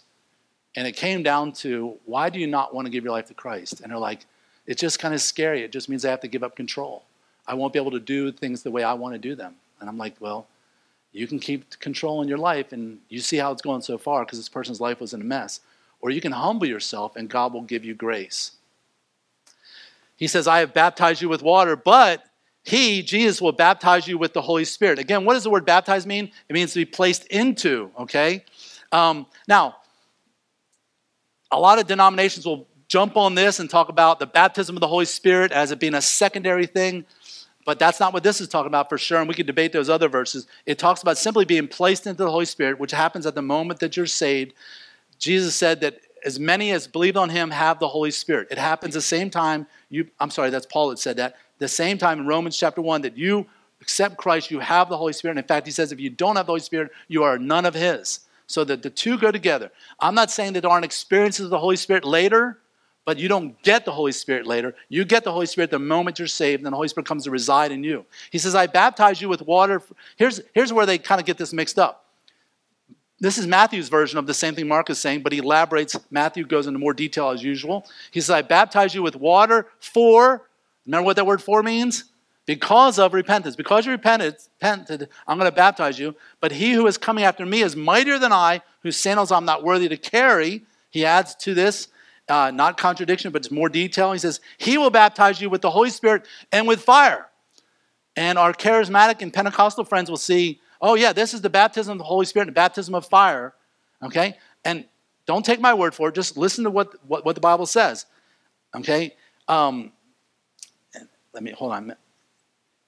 And 0.77 0.89
it 0.89 0.93
came 0.97 1.23
down 1.23 1.53
to, 1.61 1.99
why 2.07 2.31
do 2.31 2.39
you 2.39 2.47
not 2.47 2.75
want 2.75 2.87
to 2.87 2.91
give 2.91 3.05
your 3.05 3.13
life 3.13 3.27
to 3.27 3.35
Christ? 3.35 3.83
And 3.83 3.91
they're 3.91 3.99
like, 3.99 4.25
it's 4.67 4.81
just 4.81 4.99
kind 4.99 5.13
of 5.13 5.21
scary. 5.21 5.63
It 5.63 5.73
just 5.73 5.91
means 5.91 6.07
I 6.07 6.11
have 6.11 6.21
to 6.21 6.29
give 6.29 6.43
up 6.43 6.57
control. 6.57 7.03
I 7.47 7.53
won't 7.53 7.75
be 7.75 7.79
able 7.79 7.91
to 7.91 8.01
do 8.01 8.33
things 8.33 8.63
the 8.63 8.71
way 8.71 8.83
I 8.83 8.95
want 8.95 9.13
to 9.13 9.19
do 9.19 9.35
them. 9.35 9.57
And 9.79 9.91
I'm 9.91 9.99
like, 9.99 10.15
well, 10.21 10.47
you 11.13 11.27
can 11.27 11.39
keep 11.39 11.79
control 11.81 12.23
in 12.23 12.29
your 12.29 12.39
life 12.39 12.73
and 12.73 13.01
you 13.11 13.21
see 13.21 13.37
how 13.37 13.53
it's 13.53 13.61
going 13.61 13.83
so 13.83 13.99
far 13.99 14.25
because 14.25 14.39
this 14.39 14.49
person's 14.49 14.81
life 14.81 15.03
was 15.03 15.13
in 15.13 15.21
a 15.21 15.25
mess. 15.25 15.61
Or 16.01 16.09
you 16.09 16.23
can 16.23 16.33
humble 16.33 16.67
yourself 16.67 17.15
and 17.15 17.29
God 17.29 17.53
will 17.53 17.61
give 17.61 17.85
you 17.85 17.95
grace. 17.95 18.53
He 20.19 20.27
says, 20.27 20.47
I 20.49 20.59
have 20.59 20.75
baptized 20.75 21.23
you 21.23 21.29
with 21.29 21.43
water, 21.43 21.77
but 21.77 22.25
he, 22.65 23.03
Jesus, 23.03 23.41
will 23.41 23.53
baptize 23.53 24.07
you 24.07 24.19
with 24.19 24.35
the 24.35 24.43
Holy 24.43 24.65
Spirit. 24.65 24.99
Again, 24.99 25.25
what 25.25 25.35
does 25.35 25.45
the 25.45 25.51
word 25.51 25.65
baptize 25.65 26.07
mean? 26.07 26.33
It 26.49 26.53
means 26.53 26.73
to 26.73 26.81
be 26.81 26.85
placed 26.85 27.25
into, 27.29 27.93
okay? 27.99 28.45
Um, 28.91 29.27
now, 29.47 29.77
a 31.53 31.59
lot 31.59 31.79
of 31.79 31.87
denominations 31.87 32.45
will 32.45 32.67
jump 32.89 33.17
on 33.17 33.37
this 33.37 33.61
and 33.61 33.71
talk 33.71 33.89
about 33.89 34.19
the 34.19 34.27
baptism 34.27 34.77
of 34.77 34.81
the 34.81 34.89
Holy 34.89 35.05
Spirit 35.05 35.53
as 35.53 35.71
it 35.71 35.79
being 35.79 35.95
a 35.95 36.03
secondary 36.03 36.67
thing, 36.67 37.07
but 37.65 37.79
that's 37.79 38.01
not 38.01 38.13
what 38.13 38.25
this 38.25 38.41
is 38.41 38.49
talking 38.49 38.67
about 38.67 38.89
for 38.89 38.99
sure, 38.99 39.21
and 39.21 39.29
we 39.29 39.35
could 39.35 39.47
debate 39.47 39.73
those 39.73 39.89
other 39.89 40.09
verses. 40.09 40.49
It 40.67 40.79
talks 40.81 41.01
about 41.01 41.17
simply 41.17 41.45
being 41.45 41.69
placed 41.69 42.09
into 42.09 42.25
the 42.25 42.31
Holy 42.31 42.45
Spirit, 42.45 42.81
which 42.81 42.91
happens 42.91 43.25
at 43.25 43.37
the 43.37 43.43
moment 43.43 43.79
that 43.81 43.97
you're 43.97 44.07
saved. 44.07 44.53
Jesus 45.19 45.55
said 45.55 45.81
that 45.83 46.01
as 46.29 46.39
many 46.39 46.73
as 46.73 46.87
believed 46.87 47.17
on 47.17 47.31
him 47.31 47.51
have 47.51 47.81
the 47.81 47.89
Holy 47.89 48.11
Spirit. 48.11 48.49
It 48.51 48.59
happens 48.59 48.93
the 48.93 49.01
same 49.01 49.31
time 49.31 49.67
you, 49.89 50.09
I'm 50.21 50.31
sorry, 50.31 50.51
that's 50.51 50.67
Paul 50.67 50.91
that 50.91 50.99
said 50.99 51.17
that. 51.17 51.37
The 51.59 51.69
same 51.69 51.97
time 51.97 52.21
in 52.21 52.27
Romans 52.27 52.59
chapter 52.59 52.83
1 52.83 53.01
that 53.01 53.17
you 53.17 53.47
accept 53.81 54.19
Christ, 54.19 54.51
you 54.51 54.59
have 54.59 54.91
the 54.91 54.97
Holy 54.99 55.15
Spirit. 55.15 55.33
And 55.33 55.39
in 55.39 55.49
fact, 55.49 55.67
he 55.67 55.73
says 55.73 55.91
if 55.91 55.99
you 55.99 56.11
don't 56.11 56.37
have 56.37 56.45
the 56.45 56.53
Holy 56.53 56.61
Spirit, 56.61 56.93
you 57.09 57.23
are 57.23 57.39
none 57.39 57.65
of 57.65 57.75
his. 57.75 58.21
So 58.47 58.65
that 58.65 58.83
the 58.83 58.91
two 58.91 59.19
go 59.19 59.31
together. 59.31 59.71
I'm 60.01 60.15
not 60.15 60.31
saying 60.31 60.53
that 60.55 60.61
there 60.61 60.71
aren't 60.71 60.85
experiences 60.85 61.47
of 61.47 61.51
the 61.51 61.59
Holy 61.59 61.77
Spirit 61.77 62.05
later, 62.05 62.59
but 63.07 63.19
you 63.19 63.29
don't 63.29 63.61
get 63.63 63.87
the 63.87 63.93
Holy 63.93 64.13
Spirit 64.13 64.47
later. 64.47 64.75
You 64.91 65.07
get 65.07 65.25
the 65.25 65.33
Holy 65.33 65.47
Spirit 65.47 65.71
the 65.71 65.79
moment 65.79 66.19
you're 66.19 66.29
saved, 66.29 66.63
and 66.65 66.73
the 66.73 66.77
Holy 66.77 66.89
Spirit 66.89 67.07
comes 67.07 67.25
to 67.25 67.31
reside 67.31 67.73
in 67.73 67.83
you. 67.83 68.05
He 68.31 68.39
says, 68.39 68.55
I 68.55 68.67
baptize 68.67 69.21
you 69.23 69.31
with 69.31 69.43
water. 69.43 69.83
Here's, 70.17 70.43
here's 70.55 70.73
where 70.73 70.85
they 70.85 70.99
kind 70.99 71.21
of 71.21 71.27
get 71.27 71.39
this 71.39 71.53
mixed 71.53 71.79
up. 71.79 72.08
This 73.21 73.37
is 73.37 73.47
Matthew's 73.47 73.89
version 73.89 74.19
of 74.19 74.27
the 74.27 74.35
same 74.35 74.55
thing 74.55 74.69
Mark 74.69 74.91
is 74.91 74.99
saying, 74.99 75.23
but 75.23 75.33
he 75.33 75.39
elaborates. 75.39 75.97
Matthew 76.11 76.47
goes 76.47 76.67
into 76.67 76.79
more 76.79 76.95
detail 76.95 77.31
as 77.31 77.43
usual. 77.43 77.85
He 78.13 78.21
says, 78.21 78.31
I 78.31 78.43
baptize 78.43 78.95
you 78.95 79.03
with 79.03 79.17
water 79.17 79.67
for, 79.81 80.49
remember 80.87 81.05
what 81.05 81.17
that 81.17 81.27
word 81.27 81.43
for 81.43 81.63
means? 81.63 82.05
Because 82.47 82.99
of 82.99 83.15
repentance. 83.15 83.57
Because 83.57 83.87
you 83.87 83.93
repented, 83.93 84.37
repented 84.63 85.09
I'm 85.27 85.37
going 85.37 85.51
to 85.51 85.55
baptize 85.55 85.99
you. 85.99 86.15
But 86.41 86.53
he 86.53 86.73
who 86.73 86.87
is 86.87 86.97
coming 86.97 87.25
after 87.25 87.45
me 87.45 87.61
is 87.61 87.75
mightier 87.75 88.19
than 88.19 88.33
I, 88.33 88.63
whose 88.83 88.97
sandals 88.97 89.33
I'm 89.33 89.45
not 89.45 89.65
worthy 89.65 89.89
to 89.89 89.97
carry. 89.97 90.63
He 90.89 91.05
adds 91.05 91.35
to 91.37 91.55
this, 91.55 91.89
uh, 92.29 92.53
not 92.53 92.79
contradiction, 92.79 93.33
but 93.33 93.43
it's 93.43 93.51
more 93.51 93.69
detail. 93.69 94.13
He 94.13 94.19
says, 94.19 94.41
He 94.59 94.79
will 94.79 94.91
baptize 94.91 95.41
you 95.41 95.51
with 95.51 95.61
the 95.61 95.71
Holy 95.71 95.91
Spirit 95.91 96.25
and 96.53 96.69
with 96.69 96.81
fire. 96.81 97.27
And 98.17 98.39
our 98.39 98.53
charismatic 98.53 99.23
and 99.23 99.33
Pentecostal 99.33 99.85
friends 99.85 100.09
will 100.09 100.17
see, 100.17 100.61
oh, 100.81 100.95
yeah, 100.95 101.13
this 101.13 101.35
is 101.35 101.41
the 101.41 101.51
baptism 101.51 101.93
of 101.93 101.99
the 101.99 102.05
Holy 102.05 102.27
Spirit, 102.27 102.47
the 102.47 102.53
baptism 102.53 102.95
of 102.95 103.07
fire. 103.07 103.55
Okay? 104.03 104.37
And 104.65 104.85
don't 105.27 105.45
take 105.45 105.61
my 105.61 105.75
word 105.75 105.95
for 105.95 106.09
it, 106.09 106.15
just 106.15 106.37
listen 106.37 106.65
to 106.65 106.71
what, 106.71 106.95
what, 107.07 107.25
what 107.25 107.35
the 107.35 107.41
Bible 107.41 107.67
says. 107.67 108.07
Okay? 108.75 109.15
Um, 109.47 109.93
let 111.33 111.43
me, 111.43 111.53
hold 111.53 111.73
on. 111.73 111.95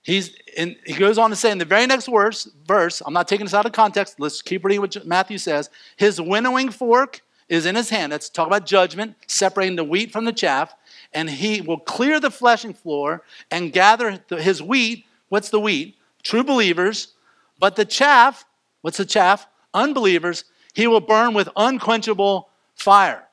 He's 0.03 0.35
in, 0.57 0.77
he 0.87 0.95
goes 0.95 1.19
on 1.19 1.31
to 1.31 1.37
say 1.37 1.51
in 1.51 1.59
the 1.59 1.65
very 1.65 1.87
next 1.87 2.07
verse, 2.07 2.49
verse, 2.67 3.03
I'm 3.05 3.13
not 3.13 3.29
taking 3.29 3.45
this 3.45 3.55
out 3.55 3.67
of 3.67 3.73
context, 3.73 4.19
let's 4.19 4.41
keep 4.41 4.65
reading 4.65 4.81
what 4.81 5.07
Matthew 5.07 5.39
says. 5.39 5.69
His 5.97 6.21
winnowing 6.21 6.71
fork 6.71 7.21
is 7.51 7.67
in 7.67 7.75
his 7.75 7.91
hand. 7.91 8.13
Let's 8.13 8.31
talk 8.31 8.47
about 8.47 8.65
judgment, 8.65 9.17
separating 9.27 9.77
the 9.77 9.85
wheat 9.85 10.11
from 10.11 10.25
the 10.25 10.33
chaff. 10.33 10.75
And 11.13 11.29
he 11.29 11.61
will 11.61 11.79
clear 11.79 12.19
the 12.21 12.31
threshing 12.31 12.73
floor 12.73 13.25
and 13.51 13.73
gather 13.73 14.21
his 14.31 14.63
wheat. 14.63 15.05
What's 15.29 15.51
the 15.51 15.61
wheat? 15.61 15.97
True 16.23 16.45
believers. 16.45 17.15
But 17.61 17.77
the 17.77 17.85
chaff, 17.85 18.45
what's 18.81 18.97
the 18.97 19.05
chaff? 19.05 19.47
Unbelievers, 19.73 20.45
he 20.73 20.87
will 20.87 21.01
burn 21.01 21.35
with 21.35 21.49
unquenchable 21.55 22.49
fire. 22.75 23.29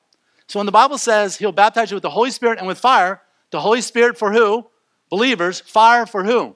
So 0.47 0.59
when 0.59 0.65
the 0.65 0.71
Bible 0.71 0.97
says 0.97 1.37
he'll 1.37 1.51
baptize 1.51 1.89
you 1.89 1.95
with 1.95 2.03
the 2.03 2.09
Holy 2.09 2.31
Spirit 2.31 2.59
and 2.59 2.67
with 2.67 2.77
fire, 2.77 3.21
the 3.51 3.61
Holy 3.61 3.81
Spirit 3.81 4.17
for 4.17 4.31
who? 4.31 4.67
Believers. 5.09 5.61
Fire 5.61 6.05
for 6.05 6.23
who? 6.23 6.55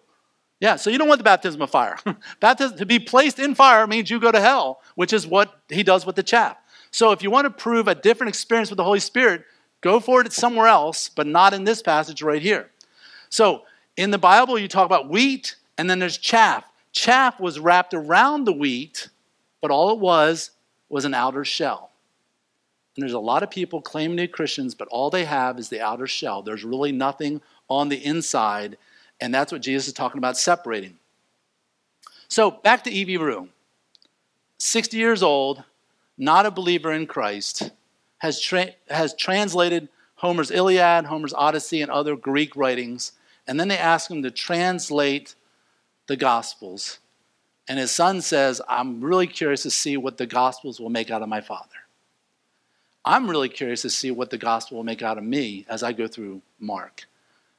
Yeah, 0.60 0.76
so 0.76 0.90
you 0.90 1.00
don't 1.00 1.08
want 1.08 1.20
the 1.20 1.24
baptism 1.24 1.62
of 1.62 1.72
fire. 1.72 1.98
baptism 2.40 2.78
to 2.78 2.86
be 2.86 3.00
placed 3.00 3.40
in 3.40 3.56
fire 3.56 3.88
means 3.88 4.12
you 4.12 4.20
go 4.20 4.32
to 4.32 4.40
hell, 4.40 4.82
which 4.96 5.12
is 5.12 5.26
what 5.26 5.60
he 5.70 5.82
does 5.82 6.06
with 6.06 6.16
the 6.16 6.24
chaff. 6.24 6.58
So 6.92 7.12
if 7.12 7.24
you 7.24 7.32
want 7.32 7.46
to 7.46 7.50
prove 7.50 7.88
a 7.88 7.96
different 7.96 8.30
experience 8.30 8.70
with 8.70 8.78
the 8.78 8.84
Holy 8.84 9.00
Spirit, 9.00 9.44
go 9.80 10.00
for 10.00 10.22
it 10.22 10.32
somewhere 10.34 10.68
else, 10.68 11.10
but 11.10 11.26
not 11.26 11.54
in 11.54 11.64
this 11.64 11.82
passage 11.82 12.22
right 12.22 12.42
here. 12.42 12.70
So 13.30 13.64
in 13.98 14.12
the 14.12 14.18
Bible, 14.18 14.60
you 14.60 14.68
talk 14.68 14.86
about 14.86 15.10
wheat, 15.10 15.56
and 15.78 15.90
then 15.90 16.00
there's 16.00 16.18
chaff. 16.18 16.71
Chaff 16.92 17.40
was 17.40 17.60
wrapped 17.60 17.94
around 17.94 18.46
the 18.46 18.54
wheat, 18.54 19.10
but 19.62 19.72
all 19.72 19.92
it 19.92 20.00
was 20.00 20.52
was 20.90 21.06
an 21.06 21.14
outer 21.14 21.46
shell. 21.46 21.92
And 22.96 23.04
there's 23.04 23.14
a 23.14 23.20
lot 23.20 23.44
of 23.44 23.50
people 23.50 23.82
claiming 23.82 24.18
to 24.18 24.24
be 24.24 24.28
Christians, 24.28 24.76
but 24.76 24.90
all 24.90 25.10
they 25.10 25.24
have 25.24 25.58
is 25.58 25.70
the 25.70 25.82
outer 25.82 26.08
shell. 26.08 26.42
There's 26.42 26.66
really 26.66 26.92
nothing 26.92 27.42
on 27.70 27.88
the 27.88 28.04
inside, 28.04 28.78
and 29.22 29.34
that's 29.34 29.52
what 29.52 29.62
Jesus 29.62 29.88
is 29.88 29.94
talking 29.94 30.18
about 30.18 30.38
separating. 30.38 30.98
So 32.28 32.52
back 32.52 32.84
to 32.84 32.92
E.V. 32.92 33.18
Rieu. 33.18 33.50
60 34.58 34.98
years 34.98 35.24
old, 35.24 35.64
not 36.18 36.46
a 36.46 36.52
believer 36.52 36.92
in 36.92 37.08
Christ, 37.08 37.72
has, 38.20 38.40
tra- 38.40 38.74
has 38.90 39.16
translated 39.16 39.90
Homer's 40.16 40.52
Iliad, 40.52 41.06
Homer's 41.06 41.34
Odyssey, 41.34 41.82
and 41.82 41.90
other 41.90 42.16
Greek 42.16 42.56
writings, 42.56 43.14
and 43.48 43.60
then 43.60 43.70
they 43.70 43.78
ask 43.78 44.12
him 44.12 44.22
to 44.22 44.30
translate 44.30 45.34
the 46.08 46.18
Gospels. 46.18 47.00
And 47.68 47.80
his 47.80 47.92
son 47.92 48.22
says, 48.22 48.62
I'm 48.68 49.02
really 49.02 49.28
curious 49.28 49.64
to 49.64 49.72
see 49.72 49.98
what 49.98 50.18
the 50.18 50.26
Gospels 50.26 50.80
will 50.80 50.90
make 50.90 51.12
out 51.12 51.22
of 51.22 51.30
my 51.30 51.42
father. 51.42 51.68
I'm 53.04 53.30
really 53.30 53.50
curious 53.50 53.82
to 53.84 53.90
see 53.90 54.12
what 54.12 54.30
the 54.30 54.38
Gospel 54.38 54.78
will 54.78 54.84
make 54.84 55.02
out 55.02 55.18
of 55.18 55.24
me 55.24 55.66
as 55.70 55.84
I 55.84 55.92
go 55.92 56.08
through 56.08 56.42
Mark. 56.60 57.08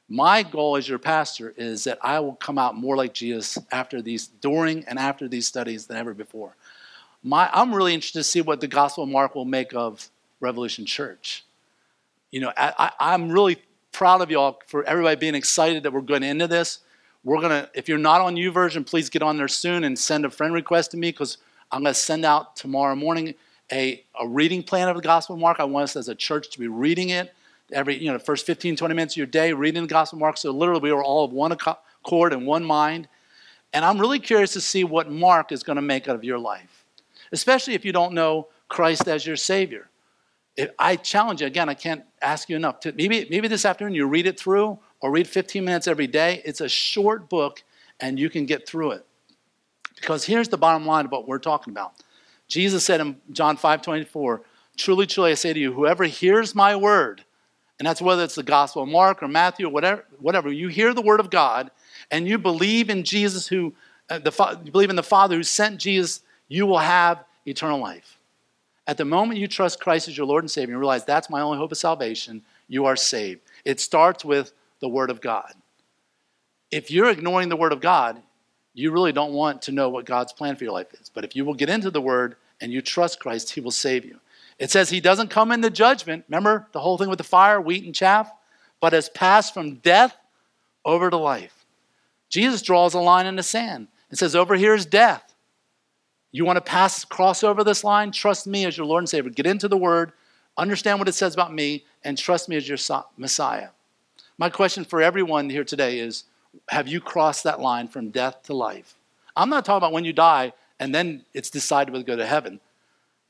My 0.07 0.43
goal 0.43 0.75
as 0.75 0.87
your 0.87 0.99
pastor 0.99 1.53
is 1.57 1.85
that 1.85 1.97
I 2.01 2.19
will 2.19 2.35
come 2.35 2.57
out 2.57 2.75
more 2.75 2.95
like 2.95 3.13
Jesus 3.13 3.57
after 3.71 4.01
these, 4.01 4.27
during 4.27 4.85
and 4.85 4.99
after 4.99 5.27
these 5.27 5.47
studies 5.47 5.87
than 5.87 5.97
ever 5.97 6.13
before 6.13 6.55
my, 7.23 7.49
I'm 7.53 7.73
really 7.73 7.93
interested 7.93 8.19
to 8.19 8.23
see 8.23 8.41
what 8.41 8.59
the 8.59 8.67
Gospel 8.67 9.05
of 9.05 9.09
Mark 9.09 9.33
will 9.33 9.45
make 9.45 9.73
of 9.73 10.09
Revolution 10.41 10.85
Church. 10.85 11.45
You 12.31 12.41
know, 12.41 12.53
I, 12.57 12.91
I'm 12.99 13.31
really 13.31 13.57
proud 13.91 14.21
of 14.21 14.29
y'all 14.29 14.59
for 14.67 14.83
everybody 14.83 15.15
being 15.15 15.35
excited 15.35 15.83
that 15.83 15.93
we're 15.93 16.01
going 16.01 16.23
into 16.23 16.47
this. 16.47 16.79
We're 17.23 17.41
gonna, 17.41 17.69
if 17.73 17.87
you're 17.87 17.97
not 17.97 18.21
on 18.21 18.35
YouVersion, 18.35 18.85
please 18.85 19.09
get 19.09 19.21
on 19.21 19.37
there 19.37 19.47
soon 19.47 19.83
and 19.83 19.97
send 19.97 20.25
a 20.25 20.29
friend 20.29 20.53
request 20.53 20.91
to 20.91 20.97
me 20.97 21.09
because 21.09 21.37
I'm 21.71 21.83
gonna 21.83 21.93
send 21.93 22.25
out 22.25 22.55
tomorrow 22.55 22.95
morning 22.95 23.35
a, 23.71 24.03
a 24.19 24.27
reading 24.27 24.63
plan 24.63 24.89
of 24.89 24.95
the 24.95 25.01
Gospel 25.01 25.35
of 25.35 25.41
Mark. 25.41 25.59
I 25.59 25.63
want 25.63 25.85
us 25.85 25.95
as 25.95 26.09
a 26.09 26.15
church 26.15 26.49
to 26.51 26.59
be 26.59 26.67
reading 26.67 27.09
it 27.09 27.33
every, 27.71 27.97
you 27.97 28.07
know, 28.07 28.17
the 28.17 28.23
first 28.23 28.45
15, 28.45 28.75
20 28.75 28.93
minutes 28.93 29.13
of 29.13 29.17
your 29.17 29.27
day, 29.27 29.53
reading 29.53 29.81
the 29.83 29.87
Gospel 29.87 30.17
of 30.17 30.21
Mark. 30.21 30.37
So 30.37 30.51
literally 30.51 30.81
we 30.81 30.91
are 30.91 31.03
all 31.03 31.25
of 31.25 31.31
one 31.31 31.51
accord 31.51 32.33
and 32.33 32.45
one 32.45 32.63
mind. 32.63 33.07
And 33.71 33.83
I'm 33.83 33.99
really 33.99 34.19
curious 34.19 34.53
to 34.53 34.61
see 34.61 34.83
what 34.83 35.09
Mark 35.09 35.51
is 35.51 35.63
gonna 35.63 35.81
make 35.81 36.07
out 36.07 36.15
of 36.15 36.23
your 36.23 36.39
life 36.39 36.83
especially 37.33 37.73
if 37.73 37.83
you 37.83 37.91
don't 37.91 38.13
know 38.13 38.47
Christ 38.69 39.09
as 39.09 39.25
your 39.25 39.35
Savior. 39.35 39.89
If 40.55 40.69
I 40.77 40.95
challenge 40.95 41.41
you, 41.41 41.47
again, 41.47 41.67
I 41.67 41.73
can't 41.73 42.03
ask 42.21 42.47
you 42.47 42.55
enough. 42.55 42.79
To, 42.81 42.93
maybe, 42.93 43.27
maybe 43.29 43.47
this 43.49 43.65
afternoon 43.65 43.95
you 43.95 44.05
read 44.07 44.27
it 44.27 44.39
through 44.39 44.79
or 45.03 45.11
read 45.11 45.27
15 45.27 45.65
minutes 45.65 45.85
every 45.85 46.07
day. 46.07 46.41
It's 46.45 46.61
a 46.61 46.69
short 46.69 47.27
book 47.27 47.61
and 47.99 48.17
you 48.17 48.29
can 48.29 48.45
get 48.45 48.65
through 48.65 48.91
it. 48.91 49.05
Because 49.97 50.23
here's 50.23 50.47
the 50.47 50.57
bottom 50.57 50.85
line 50.85 51.05
of 51.05 51.11
what 51.11 51.27
we're 51.27 51.39
talking 51.39 51.71
about. 51.73 51.93
Jesus 52.47 52.85
said 52.85 53.01
in 53.01 53.17
John 53.31 53.57
5 53.57 53.81
24, 53.81 54.41
Truly, 54.77 55.05
truly, 55.05 55.31
I 55.31 55.33
say 55.33 55.51
to 55.51 55.59
you, 55.59 55.73
whoever 55.73 56.05
hears 56.05 56.55
my 56.55 56.75
word, 56.75 57.25
and 57.77 57.85
that's 57.85 58.01
whether 58.01 58.23
it's 58.23 58.35
the 58.35 58.43
Gospel 58.43 58.83
of 58.83 58.89
Mark 58.89 59.21
or 59.21 59.27
Matthew 59.27 59.67
or 59.67 59.71
whatever, 59.71 60.05
whatever 60.19 60.51
you 60.51 60.69
hear 60.69 60.93
the 60.93 61.01
word 61.01 61.19
of 61.19 61.29
God 61.29 61.69
and 62.09 62.25
you 62.25 62.37
believe 62.37 62.89
in 62.89 63.03
Jesus 63.03 63.47
who, 63.47 63.73
uh, 64.09 64.19
the, 64.19 64.59
you 64.63 64.71
believe 64.71 64.89
in 64.89 64.95
the 64.95 65.03
Father 65.03 65.35
who 65.35 65.43
sent 65.43 65.79
Jesus 65.79 66.21
you 66.47 66.65
will 66.65 66.79
have 66.79 67.25
eternal 67.45 67.79
life. 67.79 68.19
At 68.87 68.97
the 68.97 69.05
moment 69.05 69.39
you 69.39 69.47
trust 69.49 69.81
Christ 69.81 70.07
as 70.07 70.17
your 70.17 70.27
Lord 70.27 70.43
and 70.43 70.51
Savior 70.51 70.73
and 70.73 70.79
realize 70.79 71.03
that's 71.03 71.29
my 71.29 71.41
only 71.41 71.57
hope 71.57 71.71
of 71.71 71.77
salvation, 71.77 72.41
you 72.69 72.85
are 72.85 72.95
saved. 72.95 73.41
It 73.65 73.79
starts 73.81 74.23
with 74.23 74.53
the 74.83 74.89
Word 74.89 75.09
of 75.09 75.21
God. 75.21 75.53
If 76.69 76.91
you're 76.91 77.09
ignoring 77.09 77.47
the 77.47 77.55
Word 77.55 77.71
of 77.71 77.79
God, 77.79 78.21
you 78.73 78.91
really 78.91 79.13
don't 79.13 79.31
want 79.31 79.61
to 79.61 79.71
know 79.71 79.87
what 79.87 80.05
God's 80.05 80.33
plan 80.33 80.57
for 80.57 80.65
your 80.65 80.73
life 80.73 80.93
is. 80.99 81.09
But 81.09 81.23
if 81.23 81.37
you 81.37 81.45
will 81.45 81.53
get 81.53 81.69
into 81.69 81.89
the 81.89 82.01
Word 82.01 82.35
and 82.59 82.69
you 82.69 82.81
trust 82.81 83.21
Christ, 83.21 83.51
He 83.51 83.61
will 83.61 83.71
save 83.71 84.03
you. 84.03 84.19
It 84.59 84.71
says 84.71 84.89
He 84.89 84.99
doesn't 84.99 85.29
come 85.29 85.53
into 85.53 85.69
judgment. 85.69 86.25
Remember 86.27 86.67
the 86.73 86.81
whole 86.81 86.97
thing 86.97 87.07
with 87.07 87.17
the 87.17 87.23
fire, 87.23 87.61
wheat, 87.61 87.85
and 87.85 87.95
chaff? 87.95 88.29
But 88.81 88.91
has 88.91 89.07
passed 89.07 89.53
from 89.53 89.75
death 89.75 90.17
over 90.83 91.09
to 91.09 91.15
life. 91.15 91.63
Jesus 92.27 92.61
draws 92.61 92.93
a 92.93 92.99
line 92.99 93.25
in 93.25 93.37
the 93.37 93.43
sand 93.43 93.87
and 94.09 94.19
says, 94.19 94.35
Over 94.35 94.55
here 94.55 94.75
is 94.75 94.85
death. 94.85 95.33
You 96.33 96.43
want 96.43 96.57
to 96.57 96.61
pass, 96.61 97.05
cross 97.05 97.41
over 97.41 97.63
this 97.63 97.85
line? 97.85 98.11
Trust 98.11 98.47
me 98.47 98.65
as 98.65 98.75
your 98.75 98.85
Lord 98.85 99.03
and 99.03 99.09
Savior. 99.09 99.31
Get 99.31 99.47
into 99.47 99.69
the 99.69 99.77
Word, 99.77 100.11
understand 100.57 100.99
what 100.99 101.07
it 101.07 101.13
says 101.13 101.33
about 101.33 101.53
me, 101.53 101.85
and 102.03 102.17
trust 102.17 102.49
me 102.49 102.57
as 102.57 102.67
your 102.67 102.77
Messiah. 103.15 103.69
My 104.43 104.49
question 104.49 104.83
for 104.83 105.01
everyone 105.01 105.49
here 105.49 105.63
today 105.63 105.99
is 105.99 106.25
Have 106.67 106.89
you 106.89 106.99
crossed 106.99 107.45
that 107.45 107.61
line 107.61 107.87
from 107.87 108.09
death 108.09 108.43
to 108.43 108.53
life? 108.53 108.95
I'm 109.37 109.49
not 109.49 109.63
talking 109.63 109.77
about 109.77 109.93
when 109.93 110.03
you 110.03 110.11
die 110.11 110.51
and 110.81 110.93
then 110.93 111.23
it's 111.33 111.49
decided 111.49 111.93
whether 111.93 112.03
to 112.03 112.11
go 112.11 112.17
to 112.17 112.25
heaven. 112.25 112.59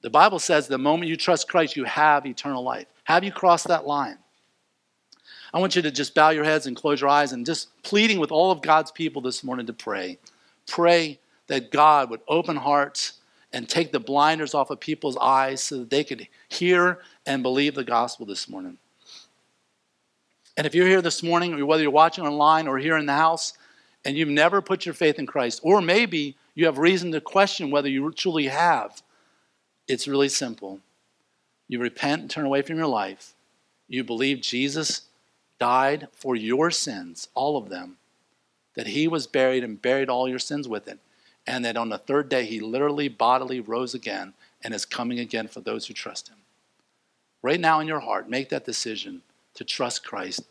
The 0.02 0.10
Bible 0.10 0.40
says 0.40 0.68
the 0.68 0.80
moment 0.80 1.10
you 1.10 1.16
trust 1.16 1.48
Christ, 1.48 1.76
you 1.76 1.84
have 1.84 2.26
eternal 2.26 2.64
life. 2.64 2.88
Have 3.04 3.24
you 3.24 3.32
crossed 3.32 3.68
that 3.68 3.86
line? 3.86 4.18
I 5.54 5.60
want 5.60 5.76
you 5.76 5.84
to 5.84 5.92
just 5.92 6.16
bow 6.16 6.32
your 6.32 6.46
heads 6.46 6.66
and 6.66 6.76
close 6.76 7.00
your 7.00 7.12
eyes 7.12 7.32
and 7.32 7.46
just 7.46 7.70
pleading 7.84 8.18
with 8.18 8.32
all 8.32 8.50
of 8.50 8.64
God's 8.64 8.90
people 8.90 9.22
this 9.22 9.44
morning 9.44 9.68
to 9.68 9.74
pray. 9.74 10.18
Pray 10.66 11.20
that 11.46 11.70
God 11.70 12.10
would 12.10 12.22
open 12.28 12.56
hearts 12.56 13.20
and 13.52 13.70
take 13.70 13.92
the 13.92 14.00
blinders 14.00 14.56
off 14.56 14.72
of 14.72 14.80
people's 14.80 15.18
eyes 15.18 15.62
so 15.62 15.78
that 15.78 15.92
they 15.92 16.04
could 16.04 16.28
hear 16.50 17.02
and 17.28 17.44
believe 17.44 17.76
the 17.76 17.84
gospel 17.84 18.26
this 18.26 18.50
morning. 18.50 18.80
And 20.58 20.68
if 20.68 20.76
you're 20.76 20.88
here 20.88 21.02
this 21.02 21.24
morning, 21.24 21.54
or 21.54 21.66
whether 21.66 21.82
you're 21.82 21.92
watching 21.92 22.26
online 22.26 22.68
or 22.68 22.78
here 22.78 22.98
in 22.98 23.06
the 23.06 23.14
house, 23.14 23.54
and 24.06 24.18
you've 24.18 24.30
never 24.30 24.62
put 24.62 24.86
your 24.86 24.94
faith 24.94 25.18
in 25.18 25.26
Christ, 25.26 25.62
or 25.64 25.82
maybe 25.82 26.36
you 26.56 26.66
have 26.66 26.78
reason 26.78 27.12
to 27.12 27.22
question 27.22 27.72
whether 27.72 27.90
you 27.90 28.12
truly 28.12 28.48
have, 28.48 29.02
it's 29.88 30.08
really 30.08 30.30
simple. 30.30 30.80
You 31.68 31.80
repent 31.80 32.22
and 32.22 32.30
turn 32.30 32.46
away 32.46 32.62
from 32.62 32.78
your 32.78 32.88
life. 32.88 33.34
You 33.88 34.04
believe 34.04 34.42
Jesus 34.42 35.04
died 35.60 36.08
for 36.14 36.36
your 36.36 36.72
sins, 36.72 37.30
all 37.34 37.58
of 37.58 37.70
them, 37.70 37.98
that 38.76 38.88
he 38.88 39.08
was 39.08 39.28
buried 39.28 39.64
and 39.64 39.82
buried 39.82 40.10
all 40.10 40.30
your 40.30 40.40
sins 40.40 40.68
with 40.68 40.88
it 40.88 41.00
and 41.46 41.66
that 41.66 41.78
on 41.78 41.90
the 41.90 41.98
third 41.98 42.30
day 42.30 42.46
he 42.46 42.60
literally 42.60 43.08
bodily 43.08 43.60
rose 43.60 43.94
again 43.94 44.34
and 44.64 44.74
is 44.74 44.86
coming 44.86 45.20
again 45.20 45.48
for 45.48 45.60
those 45.60 45.88
who 45.88 45.94
trust 45.94 46.30
him. 46.30 46.38
Right 47.42 47.60
now 47.60 47.80
in 47.80 47.88
your 47.88 48.00
heart, 48.00 48.30
make 48.30 48.50
that 48.50 48.66
decision 48.66 49.22
to 49.56 49.64
trust 49.64 50.06
Christ. 50.06 50.42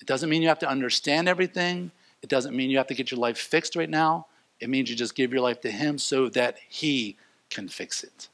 It 0.00 0.06
doesn't 0.06 0.30
mean 0.30 0.42
you 0.42 0.48
have 0.48 0.58
to 0.60 0.68
understand 0.68 1.28
everything, 1.28 1.90
it 2.22 2.28
doesn't 2.28 2.56
mean 2.56 2.70
you 2.70 2.78
have 2.78 2.86
to 2.88 2.94
get 2.94 3.10
your 3.10 3.20
life 3.20 3.38
fixed 3.38 3.76
right 3.76 3.90
now. 3.90 4.26
It 4.60 4.68
means 4.68 4.90
you 4.90 4.96
just 4.96 5.14
give 5.14 5.32
your 5.32 5.40
life 5.40 5.60
to 5.62 5.70
him 5.70 5.96
so 5.96 6.28
that 6.30 6.58
he 6.68 7.16
can 7.48 7.68
fix 7.68 8.04
it. 8.04 8.28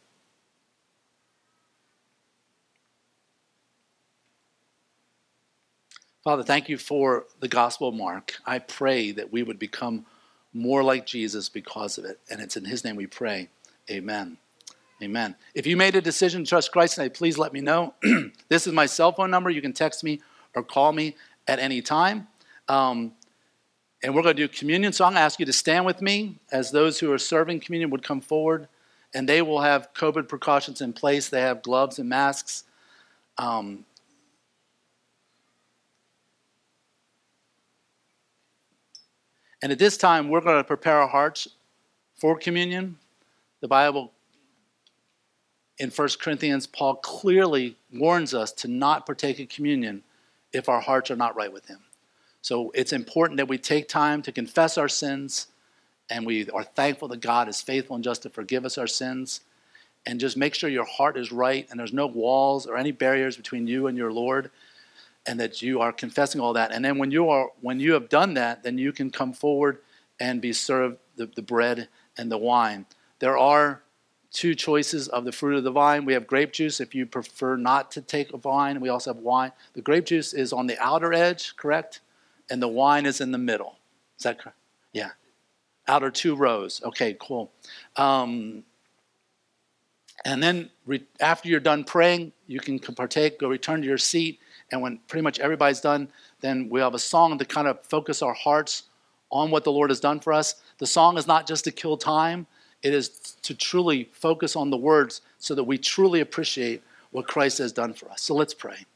Father, 6.27 6.43
thank 6.43 6.69
you 6.69 6.77
for 6.77 7.27
the 7.39 7.47
Gospel 7.47 7.93
Mark. 7.93 8.35
I 8.45 8.59
pray 8.59 9.13
that 9.13 9.33
we 9.33 9.45
would 9.45 9.61
become 9.61 10.05
more 10.53 10.83
like 10.83 11.07
Jesus 11.07 11.49
because 11.49 11.99
of 11.99 12.05
it. 12.05 12.19
And 12.29 12.41
it's 12.41 12.57
in 12.57 12.65
His 12.65 12.83
name 12.83 12.97
we 12.97 13.07
pray. 13.07 13.49
Amen. 13.89 14.37
Amen. 15.03 15.37
If 15.55 15.67
you 15.67 15.77
made 15.77 15.95
a 15.95 16.01
decision 16.01 16.45
to 16.45 16.49
trust 16.49 16.73
Christ 16.73 16.95
today, 16.95 17.11
please 17.11 17.37
let 17.37 17.53
me 17.53 17.61
know. 17.61 17.95
this 18.49 18.67
is 18.67 18.73
my 18.73 18.87
cell 18.87 19.13
phone 19.13 19.31
number. 19.31 19.51
You 19.51 19.61
can 19.61 19.75
text 19.75 20.03
me 20.03 20.21
or 20.55 20.63
call 20.63 20.93
me 20.93 21.17
at 21.47 21.59
any 21.59 21.83
time. 21.83 22.29
Um, 22.69 23.13
And 24.03 24.15
we're 24.15 24.23
going 24.23 24.37
to 24.37 24.47
do 24.47 24.49
communion. 24.49 24.93
So 24.93 25.05
I'm 25.05 25.13
going 25.13 25.21
to 25.21 25.25
ask 25.25 25.39
you 25.41 25.47
to 25.47 25.53
stand 25.53 25.85
with 25.85 26.01
me 26.01 26.39
as 26.53 26.71
those 26.71 27.01
who 27.01 27.13
are 27.13 27.19
serving 27.19 27.61
communion 27.61 27.91
would 27.91 28.03
come 28.03 28.21
forward. 28.21 28.69
And 29.15 29.29
they 29.29 29.43
will 29.43 29.61
have 29.61 29.93
COVID 29.95 30.29
precautions 30.29 30.81
in 30.81 30.93
place. 30.93 31.29
They 31.29 31.41
have 31.41 31.63
gloves 31.63 31.99
and 31.99 32.09
masks. 32.09 32.65
Um, 33.39 33.85
and 39.63 39.73
at 39.73 39.79
this 39.79 39.97
time, 39.97 40.29
we're 40.29 40.41
going 40.41 40.57
to 40.59 40.65
prepare 40.65 41.01
our 41.01 41.09
hearts 41.09 41.49
for 42.15 42.39
communion. 42.39 42.99
The 43.61 43.69
Bible 43.69 44.13
in 45.79 45.91
1 45.91 46.09
Corinthians, 46.21 46.67
Paul 46.67 46.97
clearly 46.97 47.77
warns 47.93 48.33
us 48.35 48.53
to 48.53 48.69
not 48.69 49.07
partake 49.07 49.39
of 49.41 49.49
communion 49.49 50.03
if 50.53 50.69
our 50.69 50.81
hearts 50.81 51.11
are 51.11 51.17
not 51.17 51.37
right 51.37 51.53
with 51.53 51.67
Him. 51.67 51.81
So 52.41 52.71
it's 52.75 52.93
important 52.93 53.37
that 53.39 53.49
we 53.49 53.59
take 53.59 53.89
time 53.89 54.23
to 54.23 54.33
confess 54.33 54.79
our 54.79 54.89
sins 54.89 55.49
and 56.09 56.25
we 56.25 56.49
are 56.51 56.63
thankful 56.63 57.09
that 57.09 57.21
God 57.21 57.49
is 57.49 57.61
faithful 57.61 57.97
and 57.97 58.05
just 58.05 58.23
to 58.23 58.31
forgive 58.31 58.65
us 58.65 58.79
our 58.79 58.87
sins. 58.87 59.41
And 60.07 60.21
just 60.21 60.37
make 60.37 60.55
sure 60.55 60.71
your 60.71 60.85
heart 60.85 61.17
is 61.17 61.33
right 61.33 61.67
and 61.69 61.81
there's 61.81 61.93
no 61.93 62.07
walls 62.07 62.65
or 62.67 62.77
any 62.77 62.93
barriers 62.93 63.37
between 63.37 63.67
you 63.67 63.89
and 63.89 63.99
your 63.99 64.13
Lord 64.13 64.53
and 65.27 65.41
that 65.41 65.61
you 65.61 65.81
are 65.81 65.93
confessing 65.93 66.41
all 66.41 66.53
that. 66.53 66.71
And 66.71 66.85
then 66.85 66.99
when 66.99 67.11
you 67.11 67.29
are 67.29 67.51
when 67.61 67.81
you 67.81 67.95
have 67.95 68.09
done 68.09 68.35
that, 68.35 68.63
then 68.63 68.79
you 68.79 68.93
can 68.93 69.11
come 69.11 69.33
forward 69.33 69.79
and 70.21 70.41
be 70.41 70.53
served 70.53 70.99
the, 71.17 71.27
the 71.27 71.43
bread 71.43 71.89
and 72.17 72.31
the 72.31 72.39
wine. 72.39 72.87
There 73.19 73.37
are 73.37 73.83
two 74.33 74.55
choices 74.55 75.09
of 75.09 75.25
the 75.25 75.33
fruit 75.33 75.57
of 75.57 75.65
the 75.65 75.71
vine. 75.71 76.05
We 76.05 76.13
have 76.13 76.27
grape 76.27 76.53
juice 76.53 76.81
if 76.81 76.95
you 76.95 77.07
prefer 77.07 77.57
not 77.57 77.91
to 77.93 78.01
take 78.01 78.33
a 78.33 78.37
vine. 78.37 78.81
We 78.81 78.89
also 78.89 79.15
have 79.15 79.23
wine. 79.23 79.53
The 79.75 79.83
grape 79.83 80.07
juice 80.07 80.33
is 80.33 80.53
on 80.53 80.67
the 80.67 80.79
outer 80.79 81.13
edge, 81.13 81.57
correct? 81.57 82.01
And 82.51 82.63
the 82.63 82.69
wine 82.69 83.07
is 83.07 83.21
in 83.21 83.33
the 83.33 83.39
middle. 83.39 83.79
Is 84.19 84.25
that 84.25 84.39
correct? 84.39 84.59
Yeah. 84.93 85.11
Outer 85.89 86.11
two 86.11 86.35
rows. 86.35 86.83
Okay, 86.85 87.17
cool. 87.21 87.53
Um, 87.97 88.65
and 90.25 90.43
then 90.43 90.71
re- 90.87 91.07
after 91.21 91.49
you're 91.49 91.61
done 91.61 91.85
praying, 91.85 92.33
you 92.47 92.61
can 92.61 92.79
partake, 92.79 93.39
go 93.39 93.49
return 93.49 93.81
to 93.83 93.87
your 93.87 93.99
seat. 93.99 94.41
And 94.73 94.83
when 94.83 94.99
pretty 95.07 95.23
much 95.23 95.39
everybody's 95.39 95.81
done, 95.81 96.09
then 96.41 96.69
we 96.69 96.81
have 96.81 96.95
a 96.95 96.99
song 96.99 97.39
to 97.39 97.45
kind 97.45 97.69
of 97.69 97.85
focus 97.85 98.23
our 98.23 98.35
hearts 98.35 98.85
on 99.31 99.51
what 99.51 99.65
the 99.65 99.73
Lord 99.73 99.91
has 99.91 100.01
done 100.01 100.19
for 100.19 100.33
us. 100.33 100.57
The 100.79 100.87
song 100.87 101.19
is 101.19 101.27
not 101.27 101.47
just 101.47 101.65
to 101.65 101.71
kill 101.71 101.97
time, 101.97 102.47
it 102.87 102.95
is 102.95 103.09
to 103.43 103.53
truly 103.53 104.09
focus 104.13 104.55
on 104.55 104.71
the 104.71 104.77
words 104.77 105.21
so 105.39 105.57
that 105.57 105.65
we 105.65 105.77
truly 105.77 106.21
appreciate 106.21 106.85
what 107.11 107.27
Christ 107.27 107.59
has 107.59 107.73
done 107.73 107.93
for 107.93 108.09
us. 108.13 108.23
So 108.23 108.33
let's 108.33 108.55
pray. 108.55 108.87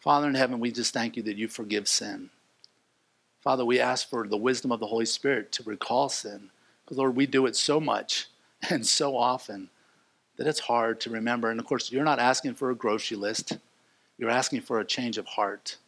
Father 0.00 0.28
in 0.28 0.34
heaven, 0.34 0.60
we 0.60 0.70
just 0.70 0.92
thank 0.92 1.16
you 1.16 1.22
that 1.22 1.38
you 1.38 1.48
forgive 1.48 1.88
sin. 1.88 2.28
Father, 3.40 3.64
we 3.64 3.80
ask 3.80 4.10
for 4.10 4.28
the 4.28 4.36
wisdom 4.36 4.70
of 4.70 4.80
the 4.80 4.86
Holy 4.86 5.06
Spirit 5.06 5.50
to 5.52 5.62
recall 5.62 6.10
sin. 6.10 6.50
Because, 6.84 6.98
Lord, 6.98 7.16
we 7.16 7.24
do 7.24 7.46
it 7.46 7.56
so 7.56 7.80
much 7.80 8.28
and 8.70 8.86
so 8.86 9.16
often 9.16 9.70
that 10.36 10.46
it's 10.46 10.60
hard 10.60 11.00
to 11.00 11.10
remember. 11.10 11.50
And 11.50 11.58
of 11.58 11.64
course, 11.64 11.90
you're 11.90 12.04
not 12.04 12.18
asking 12.18 12.54
for 12.54 12.70
a 12.70 12.74
grocery 12.74 13.16
list, 13.16 13.56
you're 14.18 14.28
asking 14.28 14.60
for 14.60 14.78
a 14.78 14.84
change 14.84 15.16
of 15.16 15.24
heart. 15.24 15.78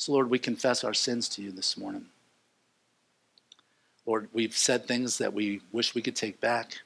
So, 0.00 0.12
Lord, 0.12 0.30
we 0.30 0.38
confess 0.38 0.82
our 0.82 0.94
sins 0.94 1.28
to 1.28 1.42
you 1.42 1.52
this 1.52 1.76
morning. 1.76 2.06
Lord, 4.06 4.30
we've 4.32 4.56
said 4.56 4.86
things 4.86 5.18
that 5.18 5.34
we 5.34 5.60
wish 5.72 5.94
we 5.94 6.00
could 6.00 6.16
take 6.16 6.40
back. 6.40 6.78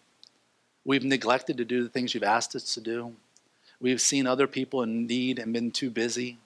We've 0.85 1.05
neglected 1.05 1.57
to 1.59 1.65
do 1.65 1.85
the 1.85 1.89
things 1.89 2.13
you've 2.13 2.25
asked 2.25 2.57
us 2.57 2.75
to 2.75 2.81
do. 2.81 3.15
We've 3.81 4.01
seen 4.01 4.27
other 4.27 4.49
people 4.49 4.83
in 4.83 5.07
need 5.07 5.39
and 5.39 5.53
been 5.53 5.71
too 5.71 5.91
busy. 5.91 6.39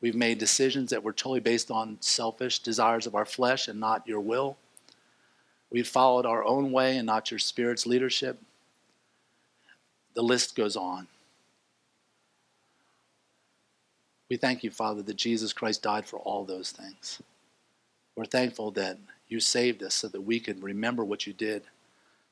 We've 0.00 0.14
made 0.14 0.38
decisions 0.38 0.88
that 0.88 1.02
were 1.02 1.12
totally 1.12 1.40
based 1.40 1.70
on 1.70 1.98
selfish 2.00 2.60
desires 2.60 3.06
of 3.06 3.14
our 3.14 3.26
flesh 3.26 3.68
and 3.68 3.78
not 3.78 4.08
your 4.08 4.20
will. 4.20 4.56
We've 5.70 5.86
followed 5.86 6.24
our 6.24 6.42
own 6.42 6.72
way 6.72 6.96
and 6.96 7.04
not 7.04 7.30
your 7.30 7.38
spirit's 7.38 7.84
leadership. 7.84 8.40
The 10.14 10.22
list 10.22 10.56
goes 10.56 10.74
on. 10.74 11.08
We 14.32 14.38
thank 14.38 14.64
you, 14.64 14.70
Father, 14.70 15.02
that 15.02 15.16
Jesus 15.16 15.52
Christ 15.52 15.82
died 15.82 16.06
for 16.06 16.18
all 16.18 16.46
those 16.46 16.70
things. 16.70 17.20
We're 18.16 18.24
thankful 18.24 18.70
that 18.70 18.96
you 19.28 19.40
saved 19.40 19.82
us 19.82 19.94
so 19.94 20.08
that 20.08 20.22
we 20.22 20.40
can 20.40 20.58
remember 20.62 21.04
what 21.04 21.26
you 21.26 21.34
did. 21.34 21.64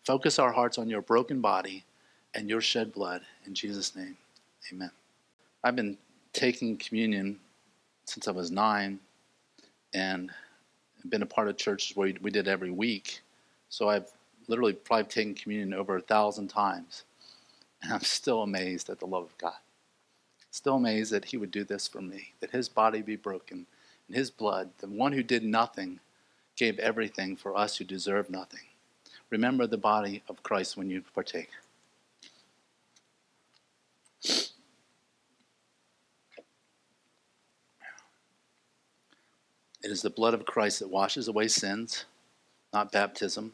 Focus 0.02 0.38
our 0.38 0.50
hearts 0.50 0.78
on 0.78 0.88
your 0.88 1.02
broken 1.02 1.42
body 1.42 1.84
and 2.32 2.48
your 2.48 2.62
shed 2.62 2.94
blood. 2.94 3.20
In 3.44 3.52
Jesus' 3.52 3.94
name, 3.94 4.16
amen. 4.72 4.90
I've 5.62 5.76
been 5.76 5.98
taking 6.32 6.78
communion 6.78 7.38
since 8.06 8.26
I 8.26 8.30
was 8.30 8.50
nine, 8.50 8.98
and 9.92 10.30
been 11.10 11.20
a 11.20 11.26
part 11.26 11.48
of 11.48 11.58
churches 11.58 11.94
where 11.98 12.14
we 12.22 12.30
did 12.30 12.48
every 12.48 12.70
week. 12.70 13.20
So 13.68 13.90
I've 13.90 14.10
literally 14.48 14.72
probably 14.72 15.04
taken 15.04 15.34
communion 15.34 15.74
over 15.74 15.96
a 15.98 16.00
thousand 16.00 16.48
times. 16.48 17.04
And 17.82 17.92
I'm 17.92 18.00
still 18.00 18.42
amazed 18.42 18.88
at 18.88 19.00
the 19.00 19.06
love 19.06 19.24
of 19.24 19.36
God. 19.36 19.52
Still 20.50 20.76
amazed 20.76 21.12
that 21.12 21.26
He 21.26 21.36
would 21.36 21.50
do 21.50 21.64
this 21.64 21.86
for 21.86 22.02
me, 22.02 22.32
that 22.40 22.50
His 22.50 22.68
body 22.68 23.02
be 23.02 23.16
broken, 23.16 23.66
and 24.08 24.16
His 24.16 24.30
blood, 24.30 24.70
the 24.78 24.88
one 24.88 25.12
who 25.12 25.22
did 25.22 25.44
nothing, 25.44 26.00
gave 26.56 26.78
everything 26.78 27.36
for 27.36 27.56
us 27.56 27.76
who 27.76 27.84
deserve 27.84 28.28
nothing. 28.28 28.60
Remember 29.30 29.66
the 29.66 29.78
body 29.78 30.22
of 30.28 30.42
Christ 30.42 30.76
when 30.76 30.90
you 30.90 31.02
partake. 31.14 31.50
It 39.82 39.90
is 39.90 40.02
the 40.02 40.10
blood 40.10 40.34
of 40.34 40.44
Christ 40.44 40.80
that 40.80 40.90
washes 40.90 41.28
away 41.28 41.48
sins, 41.48 42.04
not 42.72 42.92
baptism. 42.92 43.52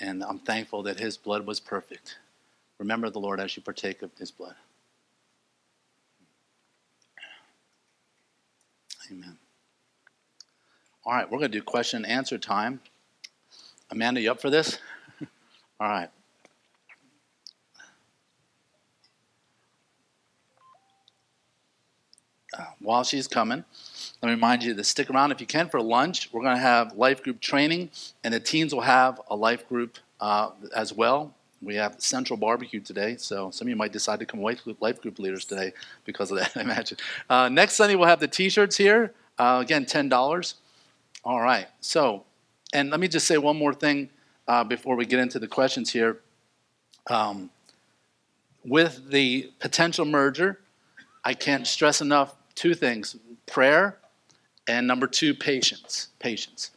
And 0.00 0.22
I'm 0.22 0.38
thankful 0.38 0.82
that 0.82 1.00
his 1.00 1.16
blood 1.16 1.46
was 1.46 1.60
perfect. 1.60 2.18
Remember 2.78 3.08
the 3.08 3.20
Lord 3.20 3.40
as 3.40 3.56
you 3.56 3.62
partake 3.62 4.02
of 4.02 4.10
his 4.18 4.30
blood. 4.30 4.56
Amen. 9.10 9.38
All 11.04 11.12
right, 11.12 11.30
we're 11.30 11.38
going 11.38 11.50
to 11.50 11.58
do 11.58 11.62
question 11.62 12.04
and 12.04 12.12
answer 12.12 12.38
time. 12.38 12.80
Amanda, 13.90 14.20
you 14.20 14.30
up 14.30 14.40
for 14.40 14.48
this? 14.48 14.78
All 15.80 15.88
right. 15.88 16.08
Uh, 22.58 22.64
while 22.78 23.04
she's 23.04 23.26
coming, 23.26 23.64
let 24.22 24.28
me 24.28 24.34
remind 24.34 24.62
you 24.62 24.74
to 24.74 24.84
stick 24.84 25.10
around 25.10 25.32
if 25.32 25.40
you 25.40 25.46
can 25.46 25.68
for 25.68 25.82
lunch. 25.82 26.32
We're 26.32 26.42
going 26.42 26.56
to 26.56 26.62
have 26.62 26.96
life 26.96 27.22
group 27.22 27.40
training, 27.40 27.90
and 28.22 28.32
the 28.32 28.40
teens 28.40 28.72
will 28.74 28.82
have 28.82 29.20
a 29.28 29.36
life 29.36 29.68
group 29.68 29.98
uh, 30.20 30.50
as 30.74 30.92
well. 30.92 31.34
We 31.64 31.76
have 31.76 32.00
Central 32.00 32.36
Barbecue 32.36 32.80
today, 32.80 33.16
so 33.16 33.50
some 33.50 33.66
of 33.66 33.70
you 33.70 33.76
might 33.76 33.92
decide 33.92 34.20
to 34.20 34.26
come 34.26 34.40
away 34.40 34.56
with 34.64 34.80
life 34.80 35.00
group 35.00 35.18
leaders 35.18 35.44
today 35.44 35.72
because 36.04 36.30
of 36.30 36.38
that, 36.38 36.52
I 36.56 36.60
imagine. 36.60 36.98
Uh, 37.28 37.48
next 37.48 37.74
Sunday, 37.74 37.94
we'll 37.94 38.08
have 38.08 38.20
the 38.20 38.28
t 38.28 38.48
shirts 38.48 38.76
here. 38.76 39.12
Uh, 39.38 39.58
again, 39.60 39.84
$10. 39.84 40.54
All 41.24 41.40
right, 41.40 41.66
so, 41.80 42.24
and 42.72 42.90
let 42.90 43.00
me 43.00 43.08
just 43.08 43.26
say 43.26 43.38
one 43.38 43.56
more 43.56 43.74
thing 43.74 44.10
uh, 44.46 44.62
before 44.62 44.94
we 44.94 45.06
get 45.06 45.18
into 45.18 45.38
the 45.38 45.48
questions 45.48 45.90
here. 45.90 46.20
Um, 47.08 47.50
with 48.64 49.10
the 49.10 49.52
potential 49.58 50.04
merger, 50.04 50.60
I 51.24 51.34
can't 51.34 51.66
stress 51.66 52.00
enough 52.00 52.34
two 52.54 52.74
things 52.74 53.16
prayer 53.46 53.98
and 54.66 54.86
number 54.86 55.06
two, 55.06 55.34
patience. 55.34 56.08
Patience. 56.18 56.70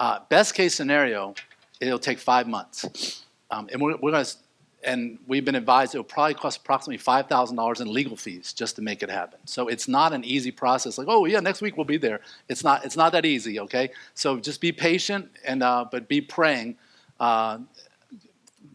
Uh, 0.00 0.20
best 0.28 0.54
case 0.54 0.74
scenario, 0.74 1.34
it'll 1.80 1.98
take 1.98 2.18
five 2.18 2.48
months. 2.48 3.23
Um, 3.54 3.68
and 3.72 3.80
we're, 3.80 3.96
we're 3.96 4.10
going 4.10 4.24
to, 4.24 4.34
and 4.82 5.18
we've 5.26 5.44
been 5.44 5.54
advised 5.54 5.94
it'll 5.94 6.04
probably 6.04 6.34
cost 6.34 6.58
approximately 6.58 7.02
$5,000 7.02 7.80
in 7.80 7.92
legal 7.92 8.16
fees 8.16 8.52
just 8.52 8.76
to 8.76 8.82
make 8.82 9.02
it 9.02 9.10
happen. 9.10 9.38
So 9.44 9.68
it's 9.68 9.88
not 9.88 10.12
an 10.12 10.24
easy 10.24 10.50
process. 10.50 10.98
Like, 10.98 11.06
oh 11.08 11.24
yeah, 11.24 11.40
next 11.40 11.62
week 11.62 11.76
we'll 11.76 11.86
be 11.86 11.96
there. 11.96 12.20
It's 12.48 12.64
not. 12.64 12.84
It's 12.84 12.96
not 12.96 13.12
that 13.12 13.24
easy. 13.24 13.60
Okay. 13.60 13.90
So 14.14 14.38
just 14.38 14.60
be 14.60 14.72
patient 14.72 15.30
and 15.46 15.62
uh, 15.62 15.86
but 15.90 16.06
be 16.08 16.20
praying 16.20 16.76
uh, 17.18 17.58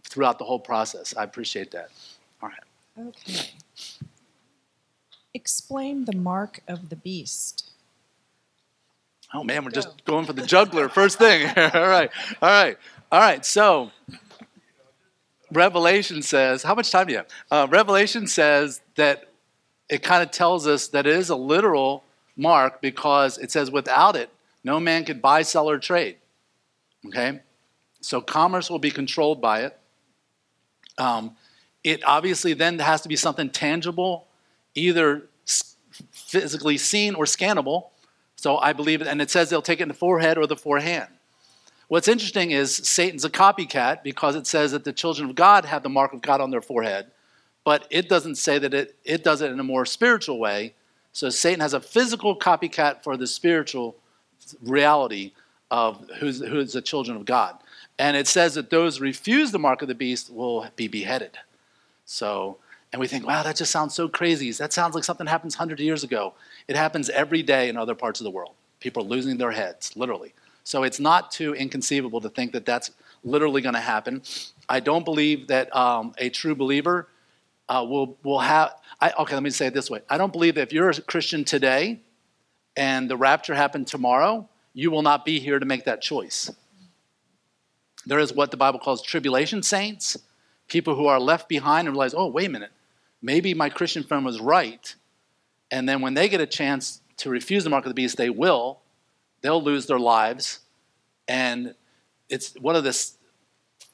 throughout 0.04 0.40
the 0.40 0.46
whole 0.46 0.60
process. 0.60 1.14
I 1.16 1.24
appreciate 1.24 1.72
that. 1.72 1.90
All 2.42 2.50
right. 2.50 3.08
Okay. 3.10 3.50
Explain 5.34 6.06
the 6.06 6.16
mark 6.16 6.62
of 6.68 6.90
the 6.90 6.96
beast. 6.96 7.70
Oh 9.32 9.44
man, 9.44 9.64
we're 9.64 9.72
just 9.72 10.04
going 10.06 10.26
for 10.26 10.34
the 10.34 10.46
juggler 10.46 10.90
first 10.90 11.20
thing. 11.20 11.46
all 11.58 11.88
right, 11.88 12.10
all 12.42 12.50
right, 12.50 12.78
all 13.12 13.20
right. 13.20 13.46
So, 13.46 13.92
Revelation 15.52 16.22
says, 16.22 16.64
how 16.64 16.76
much 16.76 16.92
time 16.92 17.08
do 17.08 17.14
you 17.14 17.18
have? 17.18 17.28
Uh, 17.50 17.68
Revelation 17.70 18.28
says 18.28 18.82
that 18.96 19.30
it 19.90 20.04
kind 20.04 20.22
of 20.22 20.32
tells 20.32 20.68
us 20.68 20.88
that 20.90 21.08
it 21.08 21.16
is 21.16 21.30
a 21.30 21.36
literal 21.36 22.04
mark 22.36 22.82
because 22.82 23.38
it 23.38 23.52
says 23.52 23.72
without 23.72 24.16
it, 24.16 24.30
no 24.64 24.80
man 24.80 25.06
could 25.06 25.22
buy, 25.22 25.42
sell, 25.42 25.70
or 25.70 25.80
trade. 25.80 26.18
Okay, 27.08 27.40
so 28.02 28.22
commerce 28.22 28.70
will 28.70 28.80
be 28.80 28.92
controlled 28.92 29.42
by 29.42 29.62
it. 29.62 29.80
Um, 30.98 31.36
it 31.84 32.04
obviously 32.04 32.54
then 32.54 32.78
has 32.80 33.02
to 33.02 33.10
be 33.10 33.16
something 33.16 33.50
tangible, 33.50 34.28
either 34.76 35.28
physically 36.12 36.78
seen 36.78 37.16
or 37.16 37.26
scannable. 37.26 37.88
So 38.36 38.58
I 38.58 38.74
believe 38.74 39.02
it, 39.02 39.08
and 39.08 39.22
it 39.22 39.30
says 39.32 39.50
they'll 39.50 39.62
take 39.62 39.80
it 39.80 39.84
in 39.84 39.88
the 39.90 39.94
forehead 39.94 40.38
or 40.38 40.46
the 40.46 40.56
forehand. 40.56 41.08
What's 41.90 42.08
interesting 42.08 42.52
is 42.52 42.76
Satan's 42.76 43.26
a 43.26 43.32
copycat 43.32 44.04
because 44.04 44.36
it 44.36 44.46
says 44.46 44.74
that 44.74 44.84
the 44.84 44.94
children 44.94 45.28
of 45.28 45.36
God 45.36 45.66
have 45.66 45.82
the 45.82 45.90
mark 45.90 46.14
of 46.14 46.22
God 46.22 46.40
on 46.40 46.52
their 46.52 46.62
forehead, 46.62 47.08
but 47.64 47.88
it 47.90 48.08
doesn't 48.08 48.36
say 48.36 48.60
that 48.60 48.76
it, 48.76 48.96
it 49.04 49.24
does 49.24 49.42
it 49.42 49.52
in 49.52 49.60
a 49.60 49.64
more 49.64 49.88
spiritual 49.88 50.38
way. 50.38 50.76
So 51.14 51.32
Satan 51.32 51.60
has 51.62 51.74
a 51.74 51.80
physical 51.80 52.38
copycat 52.38 53.02
for 53.02 53.18
the 53.18 53.26
spiritual 53.26 53.96
reality 54.62 55.32
of 55.72 56.08
who's, 56.20 56.40
who's 56.40 56.74
the 56.74 56.82
children 56.82 57.18
of 57.18 57.26
God. 57.26 57.58
And 57.98 58.16
it 58.16 58.28
says 58.28 58.54
that 58.54 58.70
those 58.70 58.98
who 58.98 59.06
refuse 59.06 59.52
the 59.52 59.58
mark 59.58 59.82
of 59.82 59.88
the 59.88 59.96
beast 59.96 60.32
will 60.32 60.68
be 60.76 60.88
beheaded. 60.88 61.40
So, 62.06 62.58
and 62.94 63.00
we 63.00 63.08
think, 63.08 63.26
wow, 63.26 63.42
that 63.42 63.56
just 63.56 63.72
sounds 63.72 63.96
so 63.96 64.08
crazy. 64.08 64.52
That 64.52 64.74
sounds 64.74 64.94
like 64.94 65.04
something 65.04 65.26
happens 65.26 65.56
hundreds 65.56 65.82
of 65.82 65.86
years 65.86 66.04
ago. 66.04 66.36
It 66.68 66.76
happens 66.76 67.10
every 67.10 67.42
day 67.42 67.68
in 67.68 67.78
other 67.78 67.96
parts 67.96 68.20
of 68.20 68.26
the 68.26 68.32
world. 68.32 68.54
People 68.80 69.04
are 69.04 69.08
losing 69.08 69.38
their 69.38 69.52
heads, 69.52 69.98
literally. 69.98 70.34
So 70.64 70.84
it's 70.84 71.00
not 71.00 71.32
too 71.32 71.54
inconceivable 71.56 72.22
to 72.22 72.30
think 72.30 72.52
that 72.52 72.66
that's 72.66 72.92
literally 73.24 73.62
going 73.62 73.76
to 73.76 73.82
happen. 73.82 74.22
I 74.68 74.80
don't 74.80 75.04
believe 75.04 75.48
that 75.48 75.76
um, 75.76 76.14
a 76.18 76.30
true 76.30 76.56
believer 76.56 77.08
uh, 77.68 77.86
will, 77.88 78.18
will 78.24 78.40
have, 78.40 78.76
I, 79.02 79.12
okay, 79.20 79.34
let 79.36 79.44
me 79.44 79.50
say 79.50 79.68
it 79.68 79.74
this 79.74 79.90
way. 79.90 80.02
I 80.10 80.18
don't 80.18 80.32
believe 80.32 80.56
that 80.56 80.62
if 80.62 80.74
you're 80.74 80.90
a 80.90 81.02
Christian 81.02 81.44
today 81.44 82.00
and 82.76 83.10
the 83.10 83.18
rapture 83.18 83.56
happened 83.56 83.88
tomorrow, 83.88 84.48
you 84.74 84.92
will 84.92 85.02
not 85.02 85.26
be 85.26 85.40
here 85.40 85.60
to 85.60 85.66
make 85.66 85.86
that 85.86 86.02
choice. 86.02 86.52
There 88.06 88.20
is 88.20 88.34
what 88.34 88.52
the 88.52 88.58
Bible 88.58 88.80
calls 88.80 89.02
tribulation 89.02 89.62
saints, 89.62 90.18
people 90.68 90.96
who 90.96 91.08
are 91.08 91.20
left 91.20 91.50
behind 91.50 91.88
and 91.88 91.96
realize, 91.96 92.14
oh, 92.14 92.28
wait 92.28 92.48
a 92.48 92.50
minute, 92.50 92.72
maybe 93.22 93.54
my 93.54 93.70
Christian 93.70 94.04
friend 94.04 94.24
was 94.24 94.40
right. 94.40 94.96
And 95.72 95.88
then 95.88 96.02
when 96.02 96.14
they 96.14 96.30
get 96.30 96.42
a 96.42 96.48
chance 96.48 97.02
to 97.18 97.30
refuse 97.30 97.64
the 97.64 97.70
mark 97.70 97.86
of 97.86 97.90
the 97.90 97.96
beast, 97.96 98.18
they 98.18 98.30
will. 98.30 98.80
They'll 99.42 99.64
lose 99.64 99.86
their 99.86 100.00
lives. 100.00 100.60
And 101.28 101.76
it's 102.30 102.54
one 102.56 102.76
of 102.76 102.84
the, 102.84 103.12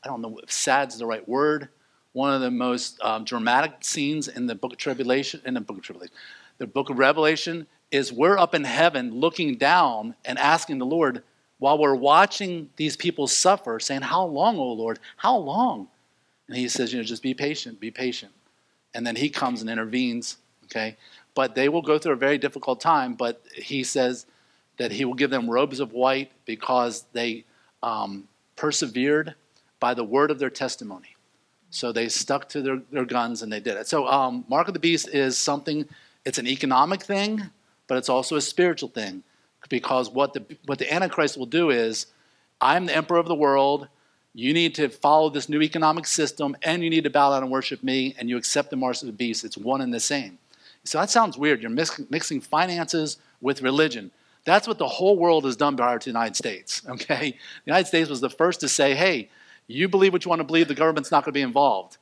I 0.03 0.07
don't 0.07 0.21
know 0.21 0.39
if 0.43 0.51
sad's 0.51 0.97
the 0.97 1.05
right 1.05 1.27
word, 1.27 1.69
one 2.13 2.33
of 2.33 2.41
the 2.41 2.51
most 2.51 2.99
um, 3.01 3.25
dramatic 3.25 3.73
scenes 3.81 4.27
in 4.27 4.47
the 4.47 4.55
book 4.55 4.73
of 4.73 4.77
Tribulation, 4.77 5.41
in 5.45 5.53
the 5.55 5.61
book 5.61 5.77
of 5.77 5.83
Tribulation, 5.83 6.15
the 6.57 6.67
book 6.67 6.89
of 6.89 6.97
Revelation 6.97 7.67
is 7.91 8.11
we're 8.11 8.37
up 8.37 8.55
in 8.55 8.63
heaven 8.63 9.19
looking 9.19 9.57
down 9.57 10.15
and 10.23 10.37
asking 10.39 10.79
the 10.79 10.85
Lord, 10.85 11.23
while 11.59 11.77
we're 11.77 11.95
watching 11.95 12.69
these 12.75 12.95
people 12.97 13.27
suffer, 13.27 13.79
saying, 13.79 14.01
How 14.01 14.25
long, 14.25 14.57
O 14.57 14.73
Lord? 14.73 14.99
How 15.17 15.37
long? 15.37 15.87
And 16.47 16.57
he 16.57 16.67
says, 16.69 16.91
You 16.91 16.99
know, 16.99 17.03
just 17.03 17.23
be 17.23 17.33
patient, 17.33 17.79
be 17.79 17.91
patient. 17.91 18.31
And 18.93 19.05
then 19.05 19.15
he 19.15 19.29
comes 19.29 19.61
and 19.61 19.69
intervenes, 19.69 20.37
okay? 20.65 20.97
But 21.33 21.55
they 21.55 21.69
will 21.69 21.81
go 21.81 21.99
through 21.99 22.13
a 22.13 22.17
very 22.17 22.37
difficult 22.37 22.79
time, 22.79 23.13
but 23.13 23.41
he 23.53 23.83
says 23.83 24.25
that 24.77 24.91
he 24.91 25.05
will 25.05 25.13
give 25.13 25.29
them 25.29 25.49
robes 25.49 25.79
of 25.79 25.93
white 25.93 26.31
because 26.45 27.05
they 27.13 27.45
um, 27.83 28.27
persevered 28.55 29.35
by 29.79 29.93
the 29.93 30.03
word 30.03 30.31
of 30.31 30.39
their 30.39 30.49
testimony. 30.49 31.15
So 31.69 31.91
they 31.91 32.07
stuck 32.09 32.47
to 32.49 32.61
their, 32.61 32.81
their 32.91 33.05
guns 33.05 33.41
and 33.41 33.51
they 33.51 33.59
did 33.59 33.77
it. 33.77 33.87
So, 33.87 34.07
um, 34.07 34.45
Mark 34.47 34.67
of 34.67 34.73
the 34.73 34.79
Beast 34.79 35.09
is 35.09 35.37
something, 35.37 35.87
it's 36.23 36.37
an 36.37 36.47
economic 36.47 37.03
thing, 37.03 37.41
but 37.87 37.97
it's 37.97 38.09
also 38.09 38.35
a 38.35 38.41
spiritual 38.41 38.89
thing 38.89 39.23
because 39.69 40.09
what 40.09 40.33
the, 40.33 40.43
what 40.65 40.79
the 40.79 40.91
Antichrist 40.91 41.37
will 41.37 41.45
do 41.45 41.69
is, 41.69 42.07
I'm 42.61 42.85
the 42.85 42.95
emperor 42.95 43.17
of 43.17 43.27
the 43.27 43.35
world. 43.35 43.87
You 44.33 44.53
need 44.53 44.75
to 44.75 44.89
follow 44.89 45.29
this 45.29 45.49
new 45.49 45.61
economic 45.61 46.05
system, 46.05 46.55
and 46.61 46.83
you 46.83 46.89
need 46.89 47.03
to 47.03 47.09
bow 47.09 47.31
down 47.31 47.43
and 47.43 47.51
worship 47.51 47.83
me, 47.83 48.15
and 48.17 48.29
you 48.29 48.37
accept 48.37 48.69
the 48.69 48.75
mark 48.75 48.95
of 49.01 49.07
the 49.07 49.11
beast. 49.11 49.43
It's 49.43 49.57
one 49.57 49.81
and 49.81 49.93
the 49.93 49.99
same. 49.99 50.37
So 50.83 50.99
that 50.99 51.09
sounds 51.09 51.37
weird. 51.37 51.61
You're 51.61 51.71
mix, 51.71 51.99
mixing 52.09 52.41
finances 52.41 53.17
with 53.41 53.61
religion. 53.61 54.11
That's 54.45 54.67
what 54.67 54.77
the 54.77 54.87
whole 54.87 55.17
world 55.17 55.43
has 55.45 55.55
done 55.55 55.75
prior 55.75 55.99
to 55.99 56.05
the 56.05 56.11
United 56.11 56.35
States. 56.35 56.81
Okay, 56.89 57.31
the 57.31 57.65
United 57.65 57.87
States 57.87 58.09
was 58.09 58.21
the 58.21 58.29
first 58.29 58.61
to 58.61 58.69
say, 58.69 58.95
"Hey, 58.95 59.29
you 59.67 59.89
believe 59.89 60.13
what 60.13 60.23
you 60.23 60.29
want 60.29 60.39
to 60.39 60.45
believe. 60.45 60.67
The 60.67 60.75
government's 60.75 61.11
not 61.11 61.23
going 61.23 61.33
to 61.33 61.37
be 61.37 61.41
involved." 61.41 61.97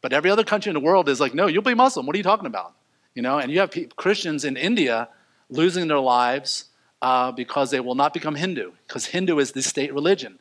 But 0.00 0.12
every 0.12 0.30
other 0.30 0.44
country 0.44 0.70
in 0.70 0.74
the 0.74 0.80
world 0.80 1.08
is 1.08 1.20
like, 1.20 1.34
"No, 1.34 1.46
you'll 1.46 1.62
be 1.62 1.74
Muslim. 1.74 2.06
What 2.06 2.14
are 2.14 2.18
you 2.18 2.24
talking 2.24 2.46
about?" 2.46 2.74
You 3.14 3.22
know, 3.22 3.38
and 3.38 3.50
you 3.50 3.60
have 3.60 3.72
Christians 3.96 4.44
in 4.44 4.56
India 4.56 5.08
losing 5.50 5.88
their 5.88 5.98
lives 5.98 6.66
uh, 7.02 7.32
because 7.32 7.70
they 7.70 7.80
will 7.80 7.94
not 7.94 8.14
become 8.14 8.36
Hindu, 8.36 8.72
because 8.86 9.06
Hindu 9.06 9.38
is 9.38 9.52
the 9.52 9.62
state 9.62 9.92
religion. 9.92 10.38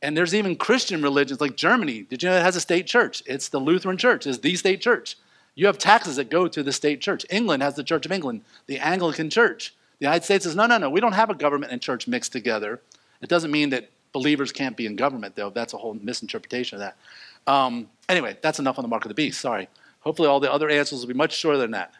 And 0.00 0.16
there's 0.16 0.34
even 0.34 0.56
Christian 0.56 1.02
religions 1.02 1.40
like 1.40 1.56
Germany. 1.56 2.02
Did 2.02 2.22
you 2.22 2.28
know 2.28 2.36
it 2.36 2.42
has 2.42 2.56
a 2.56 2.60
state 2.60 2.86
church? 2.86 3.22
It's 3.26 3.48
the 3.48 3.58
Lutheran 3.58 3.96
church, 3.96 4.26
it's 4.26 4.38
the 4.38 4.56
state 4.56 4.80
church. 4.80 5.16
You 5.54 5.66
have 5.66 5.76
taxes 5.76 6.16
that 6.16 6.30
go 6.30 6.46
to 6.46 6.62
the 6.62 6.72
state 6.72 7.00
church. 7.00 7.26
England 7.30 7.64
has 7.64 7.74
the 7.74 7.82
Church 7.82 8.06
of 8.06 8.12
England, 8.12 8.42
the 8.66 8.78
Anglican 8.78 9.28
church. 9.28 9.74
The 9.98 10.06
United 10.06 10.24
States 10.24 10.44
says, 10.44 10.54
no, 10.54 10.66
no, 10.66 10.78
no, 10.78 10.90
we 10.90 11.00
don't 11.00 11.12
have 11.12 11.30
a 11.30 11.34
government 11.34 11.72
and 11.72 11.82
church 11.82 12.06
mixed 12.06 12.32
together. 12.32 12.80
It 13.20 13.28
doesn't 13.28 13.50
mean 13.50 13.70
that 13.70 13.90
believers 14.12 14.52
can't 14.52 14.76
be 14.76 14.86
in 14.86 14.96
government, 14.96 15.34
though. 15.34 15.50
That's 15.50 15.74
a 15.74 15.76
whole 15.76 15.94
misinterpretation 15.94 16.76
of 16.76 16.80
that. 16.80 17.52
Um, 17.52 17.88
anyway, 18.08 18.36
that's 18.40 18.58
enough 18.58 18.78
on 18.78 18.82
the 18.82 18.88
mark 18.88 19.04
of 19.04 19.08
the 19.08 19.14
beast. 19.14 19.40
Sorry. 19.40 19.68
Hopefully, 20.00 20.28
all 20.28 20.40
the 20.40 20.52
other 20.52 20.70
answers 20.70 21.00
will 21.00 21.08
be 21.08 21.14
much 21.14 21.36
shorter 21.36 21.58
than 21.58 21.72
that. 21.72 21.92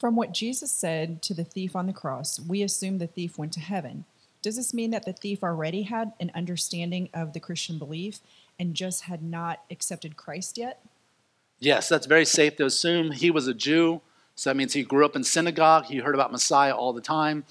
From 0.00 0.16
what 0.16 0.32
Jesus 0.32 0.70
said 0.70 1.22
to 1.22 1.34
the 1.34 1.44
thief 1.44 1.76
on 1.76 1.86
the 1.86 1.92
cross, 1.92 2.40
we 2.40 2.62
assume 2.62 2.98
the 2.98 3.06
thief 3.06 3.38
went 3.38 3.52
to 3.54 3.60
heaven. 3.60 4.04
Does 4.42 4.56
this 4.56 4.72
mean 4.72 4.90
that 4.92 5.04
the 5.04 5.12
thief 5.12 5.42
already 5.42 5.82
had 5.82 6.12
an 6.20 6.30
understanding 6.34 7.08
of 7.12 7.32
the 7.32 7.40
Christian 7.40 7.78
belief 7.78 8.20
and 8.58 8.74
just 8.74 9.02
had 9.02 9.22
not 9.22 9.62
accepted 9.70 10.16
Christ 10.16 10.56
yet? 10.56 10.84
Yes, 11.58 11.88
that's 11.88 12.06
very 12.06 12.24
safe 12.24 12.56
to 12.56 12.66
assume. 12.66 13.10
He 13.10 13.30
was 13.30 13.48
a 13.48 13.54
Jew, 13.54 14.00
so 14.38 14.50
that 14.50 14.56
means 14.56 14.72
he 14.72 14.82
grew 14.82 15.04
up 15.04 15.16
in 15.16 15.24
synagogue. 15.24 15.86
He 15.86 15.98
heard 15.98 16.14
about 16.14 16.30
Messiah 16.30 16.74
all 16.74 16.92
the 16.92 17.00
time. 17.00 17.44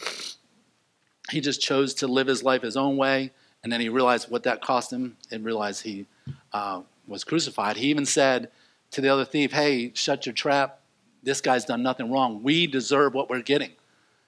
He 1.30 1.42
just 1.42 1.60
chose 1.60 1.94
to 1.96 2.08
live 2.08 2.28
his 2.28 2.44
life 2.44 2.62
his 2.62 2.78
own 2.78 2.96
way, 2.96 3.32
and 3.64 3.72
then 3.72 3.82
he 3.82 3.90
realized 3.90 4.32
what 4.32 4.44
that 4.44 4.62
cost 4.62 4.94
him 4.94 5.18
and 5.32 5.44
realized 5.44 5.84
he 5.84 6.06
uh, 6.54 6.82
was 7.08 7.24
crucified. 7.24 7.78
He 7.78 7.88
even 7.88 8.06
said 8.06 8.50
to 8.92 9.02
the 9.02 9.10
other 9.10 9.26
thief, 9.26 9.52
Hey, 9.52 9.92
shut 9.94 10.26
your 10.26 10.34
trap 10.34 10.80
this 11.28 11.42
guy's 11.42 11.66
done 11.66 11.84
nothing 11.84 12.10
wrong. 12.10 12.42
We 12.42 12.68
deserve 12.68 13.14
what 13.14 13.30
we're 13.30 13.42
getting. 13.42 13.72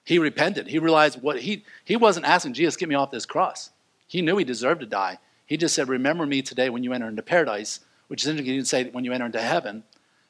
He 0.03 0.19
repented. 0.19 0.67
He 0.67 0.79
realized 0.79 1.21
what 1.21 1.39
he 1.39 1.63
he 1.85 1.95
wasn't 1.95 2.25
asking 2.25 2.53
Jesus, 2.53 2.75
get 2.75 2.89
me 2.89 2.95
off 2.95 3.09
this 3.09 3.25
cross. 3.25 3.71
He 4.05 4.21
knew 4.21 4.37
he 4.37 4.43
deserved 4.43 4.81
to 4.81 4.85
die. 4.85 5.19
He 5.45 5.55
just 5.55 5.73
said, 5.73 5.87
Remember 5.87 6.25
me 6.25 6.41
today 6.41 6.69
when 6.69 6.83
you 6.83 6.91
enter 6.91 7.07
into 7.07 7.21
paradise, 7.21 7.79
which 8.07 8.23
is 8.23 8.27
interesting. 8.27 8.53
He 8.53 8.57
didn't 8.57 8.67
say 8.67 8.89
when 8.89 9.05
you 9.05 9.13
enter 9.13 9.25
into 9.25 9.41
heaven, 9.41 9.83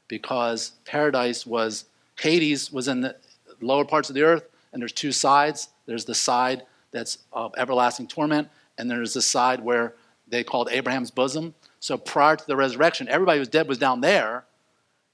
because 0.08 0.74
paradise 0.86 1.46
was 1.46 1.86
Hades 2.20 2.72
was 2.72 2.88
in 2.88 3.02
the 3.02 3.16
lower 3.62 3.86
parts 3.86 4.10
of 4.10 4.16
the 4.16 4.24
earth, 4.24 4.44
and 4.72 4.82
there's 4.82 4.94
two 4.94 5.12
sides. 5.12 5.70
There's 5.86 6.06
the 6.06 6.16
side 6.16 6.64
that's 6.92 7.20
of 7.32 7.54
everlasting 7.58 8.08
torment, 8.08 8.50
and 8.78 8.90
there's 8.90 9.14
the 9.14 9.22
side 9.22 9.62
where 9.62 9.94
they 10.28 10.44
called 10.44 10.70
Abraham's 10.72 11.12
bosom. 11.12 11.54
So 11.80 11.98
prior 11.98 12.36
to 12.36 12.48
the 12.48 12.56
resurrection, 12.56 13.08
everybody 13.10 13.38
who 13.38 13.42
was 13.42 13.48
dead 13.48 13.68
was 13.68 13.78
down 13.78 14.02
there, 14.02 14.46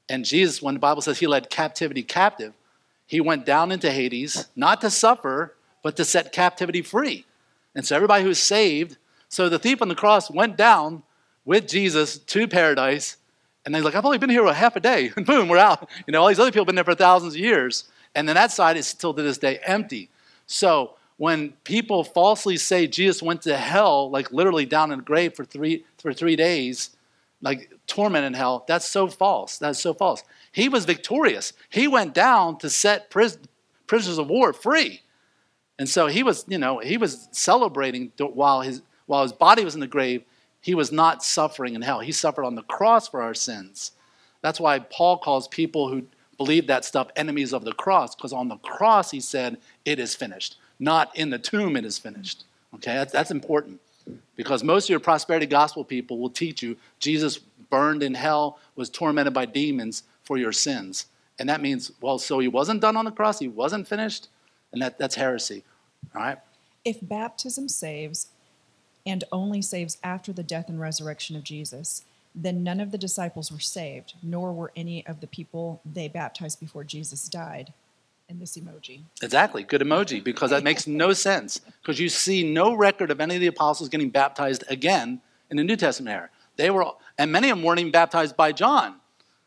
and 0.10 0.26
Jesus, 0.26 0.62
when 0.62 0.76
the 0.76 0.80
Bible 0.80 1.02
says 1.02 1.20
he 1.20 1.28
led 1.28 1.50
captivity 1.50 2.04
captive, 2.04 2.54
he 3.08 3.22
went 3.22 3.46
down 3.46 3.72
into 3.72 3.92
Hades, 3.92 4.48
not 4.56 4.82
to 4.82 4.90
suffer, 4.90 5.56
but 5.84 5.96
to 5.98 6.06
set 6.06 6.32
captivity 6.32 6.82
free. 6.82 7.26
And 7.76 7.86
so 7.86 7.96
everybody 7.96 8.24
who's 8.24 8.40
saved, 8.40 8.98
so 9.30 9.50
the 9.50 9.60
thief 9.60 9.82
on 9.82 9.88
the 9.88 9.96
cross 9.96 10.32
went 10.32 10.58
down 10.58 11.04
with 11.44 11.68
Jesus 11.68 12.18
to 12.18 12.48
paradise, 12.48 13.18
and 13.66 13.74
they're 13.74 13.82
like, 13.82 13.96
I've 13.96 14.06
only 14.06 14.18
been 14.18 14.30
here 14.30 14.46
a 14.46 14.54
half 14.54 14.76
a 14.76 14.80
day, 14.80 15.12
and 15.18 15.26
boom, 15.26 15.48
we're 15.48 15.58
out. 15.58 15.90
You 16.08 16.12
know, 16.12 16.22
all 16.22 16.28
these 16.28 16.40
other 16.40 16.52
people 16.52 16.62
have 16.62 16.68
been 16.68 16.76
there 16.76 16.84
for 16.84 16.96
thousands 16.96 17.34
of 17.34 17.40
years. 17.40 17.86
And 18.14 18.28
then 18.28 18.36
that 18.36 18.52
side 18.52 18.78
is 18.78 18.88
still 18.88 19.14
to 19.14 19.22
this 19.22 19.38
day 19.38 19.60
empty. 19.66 20.10
So 20.48 20.96
when 21.18 21.52
people 21.64 22.04
falsely 22.04 22.58
say 22.58 22.88
Jesus 22.88 23.22
went 23.22 23.42
to 23.44 23.58
hell, 23.58 24.10
like 24.10 24.32
literally 24.32 24.66
down 24.66 24.92
in 24.92 25.00
the 25.00 25.04
grave 25.04 25.34
for 25.34 25.44
three, 25.44 25.86
for 25.98 26.14
three 26.14 26.36
days, 26.36 26.92
like 27.42 27.72
torment 27.88 28.26
in 28.26 28.34
hell. 28.34 28.64
That's 28.68 28.88
so 28.88 29.08
false. 29.08 29.58
That's 29.58 29.80
so 29.80 29.94
false. 29.94 30.24
He 30.52 30.70
was 30.70 30.86
victorious. 30.86 31.54
He 31.70 31.88
went 31.88 32.14
down 32.14 32.58
to 32.60 32.70
set 32.70 33.10
pris- 33.10 33.38
prisoners 33.88 34.18
of 34.18 34.30
war 34.30 34.54
free. 34.54 35.02
And 35.78 35.90
so 35.90 36.08
he 36.08 36.24
was, 36.24 36.46
you 36.48 36.58
know, 36.58 36.80
he 36.80 36.98
was 36.98 37.28
celebrating 37.32 38.12
while 38.18 38.62
his, 38.62 38.82
while 39.06 39.24
his 39.24 39.34
body 39.34 39.64
was 39.66 39.76
in 39.76 39.82
the 39.82 39.88
grave. 39.88 40.24
He 40.66 40.74
was 40.74 40.92
not 40.92 41.24
suffering 41.24 41.76
in 41.76 41.84
hell. 41.84 42.00
He 42.00 42.12
suffered 42.12 42.44
on 42.44 42.56
the 42.56 42.64
cross 42.64 43.08
for 43.08 43.22
our 43.22 43.36
sins. 43.36 43.92
That's 44.42 44.60
why 44.60 44.80
Paul 44.80 45.20
calls 45.20 45.48
people 45.48 45.90
who 45.90 46.08
believe 46.40 46.66
that 46.66 46.84
stuff 46.84 47.10
enemies 47.16 47.54
of 47.54 47.64
the 47.64 47.72
cross, 47.72 48.16
because 48.16 48.34
on 48.34 48.48
the 48.48 48.58
cross 48.58 49.12
he 49.12 49.20
said, 49.20 49.58
it 49.86 50.00
is 50.00 50.16
finished. 50.16 50.58
Not 50.80 51.16
in 51.16 51.30
the 51.30 51.38
tomb, 51.38 51.78
it 51.78 51.86
is 51.86 52.00
finished. 52.00 52.46
Okay, 52.74 52.96
that's, 52.96 53.14
that's 53.14 53.30
important. 53.30 53.80
Because 54.36 54.64
most 54.64 54.86
of 54.86 54.90
your 54.90 55.00
prosperity 55.00 55.46
gospel 55.46 55.84
people 55.84 56.18
will 56.18 56.32
teach 56.32 56.64
you 56.64 56.78
Jesus 56.98 57.38
burned 57.70 58.02
in 58.02 58.16
hell, 58.16 58.58
was 58.76 58.90
tormented 58.90 59.36
by 59.36 59.46
demons 59.46 60.02
for 60.24 60.36
your 60.36 60.52
sins. 60.52 61.06
And 61.38 61.48
that 61.48 61.62
means, 61.62 61.92
well, 62.02 62.18
so 62.18 62.40
he 62.40 62.48
wasn't 62.48 62.82
done 62.82 62.98
on 62.98 63.06
the 63.06 63.12
cross, 63.12 63.38
he 63.38 63.48
wasn't 63.48 63.88
finished, 63.88 64.30
and 64.72 64.82
that, 64.82 64.98
that's 64.98 65.14
heresy. 65.14 65.64
All 66.16 66.24
right? 66.24 66.40
If 66.84 67.08
baptism 67.08 67.70
saves 67.70 68.30
and 69.06 69.24
only 69.32 69.62
saves 69.62 69.98
after 70.04 70.34
the 70.34 70.44
death 70.44 70.70
and 70.70 70.80
resurrection 70.80 71.36
of 71.36 71.44
Jesus, 71.44 72.04
then 72.34 72.64
none 72.64 72.80
of 72.80 72.92
the 72.92 72.98
disciples 72.98 73.52
were 73.52 73.60
saved, 73.60 74.14
nor 74.22 74.52
were 74.52 74.72
any 74.76 75.06
of 75.08 75.22
the 75.22 75.28
people 75.28 75.82
they 75.86 76.08
baptized 76.08 76.60
before 76.60 76.84
Jesus 76.84 77.30
died. 77.30 77.74
And 78.28 78.42
this 78.42 78.58
emoji. 78.58 79.02
Exactly, 79.22 79.62
good 79.62 79.82
emoji, 79.82 80.24
because 80.24 80.50
that 80.50 80.64
makes 80.64 80.88
no 80.88 81.14
sense. 81.14 81.60
Because 81.60 82.00
you 82.00 82.10
see 82.10 82.44
no 82.44 82.74
record 82.74 83.12
of 83.12 83.22
any 83.22 83.36
of 83.36 83.42
the 83.42 83.48
apostles 83.48 83.88
getting 83.88 84.10
baptized 84.10 84.64
again 84.68 85.22
in 85.52 85.58
the 85.58 85.64
New 85.64 85.76
Testament 85.76 86.16
era. 86.16 86.30
They 86.56 86.72
were, 86.72 86.86
and 87.20 87.32
many 87.32 87.52
of 87.52 87.58
them 87.58 87.64
weren't 87.64 87.80
even 87.80 87.92
baptized 87.92 88.36
by 88.36 88.52
John. 88.52 88.96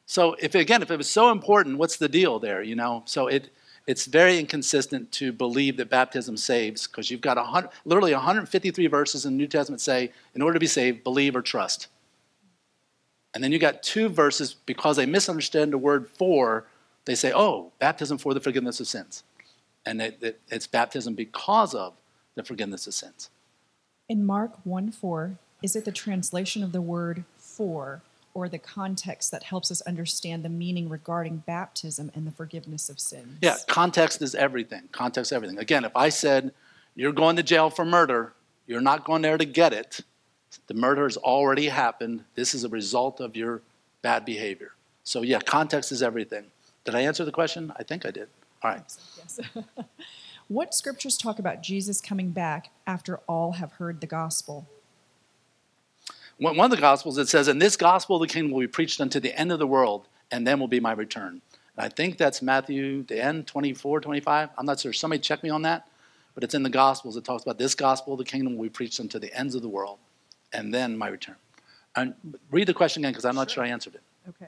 So 0.07 0.37
if 0.39 0.55
again, 0.55 0.81
if 0.81 0.93
it 0.93 0.97
was 0.97 1.11
so 1.11 1.33
important, 1.33 1.79
what's 1.79 1.97
the 1.97 2.09
deal 2.09 2.39
there? 2.39 2.63
You 2.63 2.77
know, 2.77 3.03
so 3.05 3.27
it 3.27 3.51
it's 3.89 4.05
very 4.05 4.39
inconsistent 4.39 5.11
to 5.13 5.33
believe 5.33 5.79
that 5.79 5.89
baptism 5.89 6.37
saves 6.37 6.87
because 6.87 7.11
you've 7.11 7.23
got 7.23 7.39
100, 7.39 7.71
literally 7.87 8.13
153 8.13 8.87
verses 8.87 9.25
in 9.25 9.33
the 9.33 9.39
New 9.39 9.47
Testament 9.47 9.81
say, 9.81 10.13
in 10.35 10.43
order 10.43 10.53
to 10.53 10.61
be 10.61 10.67
saved, 10.67 11.03
believe 11.03 11.35
or 11.35 11.41
trust. 11.41 11.87
And 13.33 13.43
then 13.43 13.51
you 13.51 13.59
got 13.59 13.83
two 13.83 14.11
verses 14.11 14.53
because 14.53 14.99
they 14.99 15.07
misunderstand 15.07 15.73
the 15.73 15.79
word 15.79 16.07
for, 16.07 16.67
they 17.07 17.15
say, 17.15 17.33
oh, 17.35 17.73
baptism 17.79 18.19
for 18.19 18.35
the 18.35 18.41
forgiveness 18.41 18.79
of 18.79 18.87
sins. 18.87 19.25
And 19.87 20.03
it, 20.03 20.19
it, 20.21 20.41
it's 20.51 20.67
baptism 20.67 21.15
because 21.15 21.75
of 21.75 21.95
the 22.35 22.45
forgiveness 22.45 22.87
of 22.87 22.93
sins. 22.93 23.31
In 24.07 24.27
Mark 24.27 24.53
1 24.65 24.91
4, 24.93 25.39
is 25.63 25.75
it 25.75 25.87
the 25.87 25.93
translation 25.93 26.63
of 26.63 26.73
the 26.73 26.83
word 26.83 27.25
for 27.39 28.03
or 28.39 28.49
the 28.49 28.59
context 28.59 29.33
that 29.33 29.43
helps 29.43 29.69
us 29.69 29.81
understand 29.81 30.45
the 30.45 30.49
meaning 30.49 30.89
regarding 30.89 31.39
baptism 31.39 32.09
and 32.15 32.25
the 32.25 32.31
forgiveness 32.31 32.89
of 32.89 33.01
sins? 33.01 33.39
Yeah, 33.43 33.57
context 33.67 34.23
is 34.23 34.37
everything. 34.37 34.89
Context, 34.93 35.33
everything. 35.33 35.59
Again, 35.59 35.85
if 35.85 35.91
I 35.97 36.09
said, 36.09 36.53
you're 36.95 37.11
going 37.11 37.35
to 37.35 37.43
jail 37.43 37.69
for 37.69 37.85
murder, 37.85 38.35
you're 38.69 38.81
not 38.81 39.05
going 39.05 39.23
there 39.23 39.39
to 39.39 39.45
get 39.45 39.73
it. 39.73 40.03
The 40.69 40.75
murder 40.75 41.03
has 41.03 41.17
already 41.17 41.67
happened. 41.67 42.23
This 42.37 42.55
is 42.55 42.63
a 42.63 42.69
result 42.69 43.19
of 43.19 43.35
your 43.35 43.63
bad 44.03 44.25
behavior. 44.25 44.71
So, 45.03 45.23
yeah, 45.23 45.41
context 45.41 45.91
is 45.91 46.01
everything. 46.01 46.45
Did 46.85 46.95
I 46.95 47.01
answer 47.01 47.25
the 47.25 47.33
question? 47.33 47.73
I 47.75 47.83
think 47.83 48.07
I 48.07 48.13
did. 48.13 48.29
All 48.63 48.71
right. 48.71 48.83
Yes. 49.17 49.41
what 50.49 50.75
scriptures 50.75 51.17
talk 51.17 51.41
about 51.41 51.61
Jesus 51.61 52.01
coming 52.01 52.31
back 52.31 52.71
after 52.87 53.17
all 53.27 53.53
have 53.53 53.73
heard 53.73 54.01
the 54.01 54.07
gospel? 54.07 54.69
One 56.39 56.59
of 56.61 56.71
the 56.71 56.77
gospels 56.77 57.19
it 57.19 57.29
says, 57.29 57.49
"And 57.49 57.61
this 57.61 57.77
gospel 57.77 58.17
of 58.17 58.29
the 58.29 58.33
kingdom 58.33 58.53
will 58.53 58.61
be 58.61 58.69
preached 58.69 59.01
unto 59.01 59.21
the 59.21 59.37
end 59.39 59.53
of 59.53 59.59
the 59.59 59.67
world, 59.67 60.07
and 60.31 60.47
then 60.47 60.61
will 60.61 60.69
be 60.69 60.81
my 60.81 60.93
return." 60.93 61.43
And 61.77 61.87
I 61.87 61.89
think 61.89 62.17
that's 62.17 62.41
Matthew 62.43 63.03
the 63.03 63.23
end 63.23 63.47
24, 63.47 64.01
25. 64.01 64.51
I'm 64.57 64.67
not 64.67 64.81
sure. 64.81 64.93
Somebody 64.93 65.21
check 65.21 65.43
me 65.43 65.51
on 65.51 65.63
that. 65.63 65.89
But 66.35 66.45
it's 66.45 66.55
in 66.55 66.63
the 66.63 66.71
gospels. 66.71 67.17
It 67.17 67.25
talks 67.25 67.43
about 67.43 67.59
this 67.59 67.75
gospel 67.75 68.13
of 68.13 68.19
the 68.21 68.25
kingdom 68.25 68.57
will 68.57 68.63
be 68.63 68.69
preached 68.69 69.01
unto 69.01 69.19
the 69.19 69.37
ends 69.37 69.57
of 69.57 69.63
the 69.63 69.69
world, 69.69 69.99
and 70.53 70.73
then 70.73 70.97
my 70.97 71.09
return. 71.09 71.35
And 71.97 72.15
read 72.53 72.69
the 72.69 72.75
question 72.75 73.03
again 73.03 73.11
because 73.11 73.25
I'm 73.25 73.35
not 73.35 73.51
sure. 73.51 73.65
sure 73.65 73.65
I 73.65 73.69
answered 73.71 73.97
it. 73.97 74.03
Okay. 74.29 74.47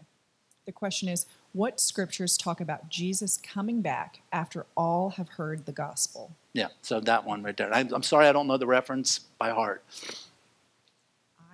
The 0.66 0.72
question 0.72 1.08
is, 1.08 1.26
what 1.52 1.80
scriptures 1.80 2.36
talk 2.36 2.60
about 2.60 2.90
Jesus 2.90 3.36
coming 3.36 3.82
back 3.82 4.20
after 4.32 4.66
all 4.76 5.10
have 5.10 5.30
heard 5.30 5.66
the 5.66 5.72
gospel? 5.72 6.30
Yeah, 6.52 6.68
so 6.82 7.00
that 7.00 7.24
one 7.24 7.42
right 7.42 7.56
there. 7.56 7.74
I'm 7.74 8.04
sorry 8.04 8.28
I 8.28 8.32
don't 8.32 8.46
know 8.46 8.56
the 8.56 8.68
reference 8.68 9.18
by 9.38 9.50
heart. 9.50 9.82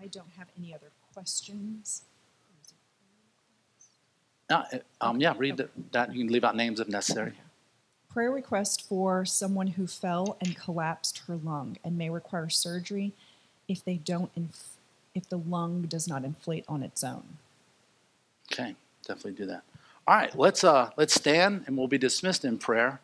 I 0.01 0.07
don't 0.07 0.31
have 0.37 0.49
any 0.59 0.75
other 0.75 0.91
questions. 1.15 2.03
No, 4.49 4.65
um, 5.01 5.21
yeah, 5.21 5.35
read 5.37 5.57
the, 5.57 5.69
that. 5.93 6.15
You 6.15 6.25
can 6.25 6.33
leave 6.33 6.45
out 6.45 6.55
names 6.55 6.79
if 6.79 6.89
necessary. 6.89 7.33
Prayer 8.09 8.31
request 8.31 8.87
for 8.89 9.25
someone 9.25 9.67
who 9.67 9.87
fell 9.87 10.37
and 10.41 10.57
collapsed 10.57 11.23
her 11.27 11.37
lung 11.37 11.77
and 11.85 11.99
may 11.99 12.11
require 12.11 12.49
surgery 12.49 13.13
if 13.67 13.85
they 13.85 13.97
don't 13.97 14.31
inf- 14.37 14.77
if 15.15 15.29
the 15.29 15.39
lung 15.39 15.83
does 15.83 16.07
not 16.07 16.25
inflate 16.25 16.65
on 16.69 16.83
its 16.83 17.03
own. 17.03 17.25
Okay, 18.53 18.77
definitely 19.07 19.33
do 19.33 19.47
that. 19.47 19.63
All 20.07 20.15
right, 20.15 20.37
let's 20.39 20.63
uh, 20.63 20.91
let's 20.97 21.15
stand 21.15 21.65
and 21.67 21.77
we'll 21.77 21.89
be 21.89 21.99
dismissed 21.99 22.45
in 22.45 22.59
prayer. 22.59 23.01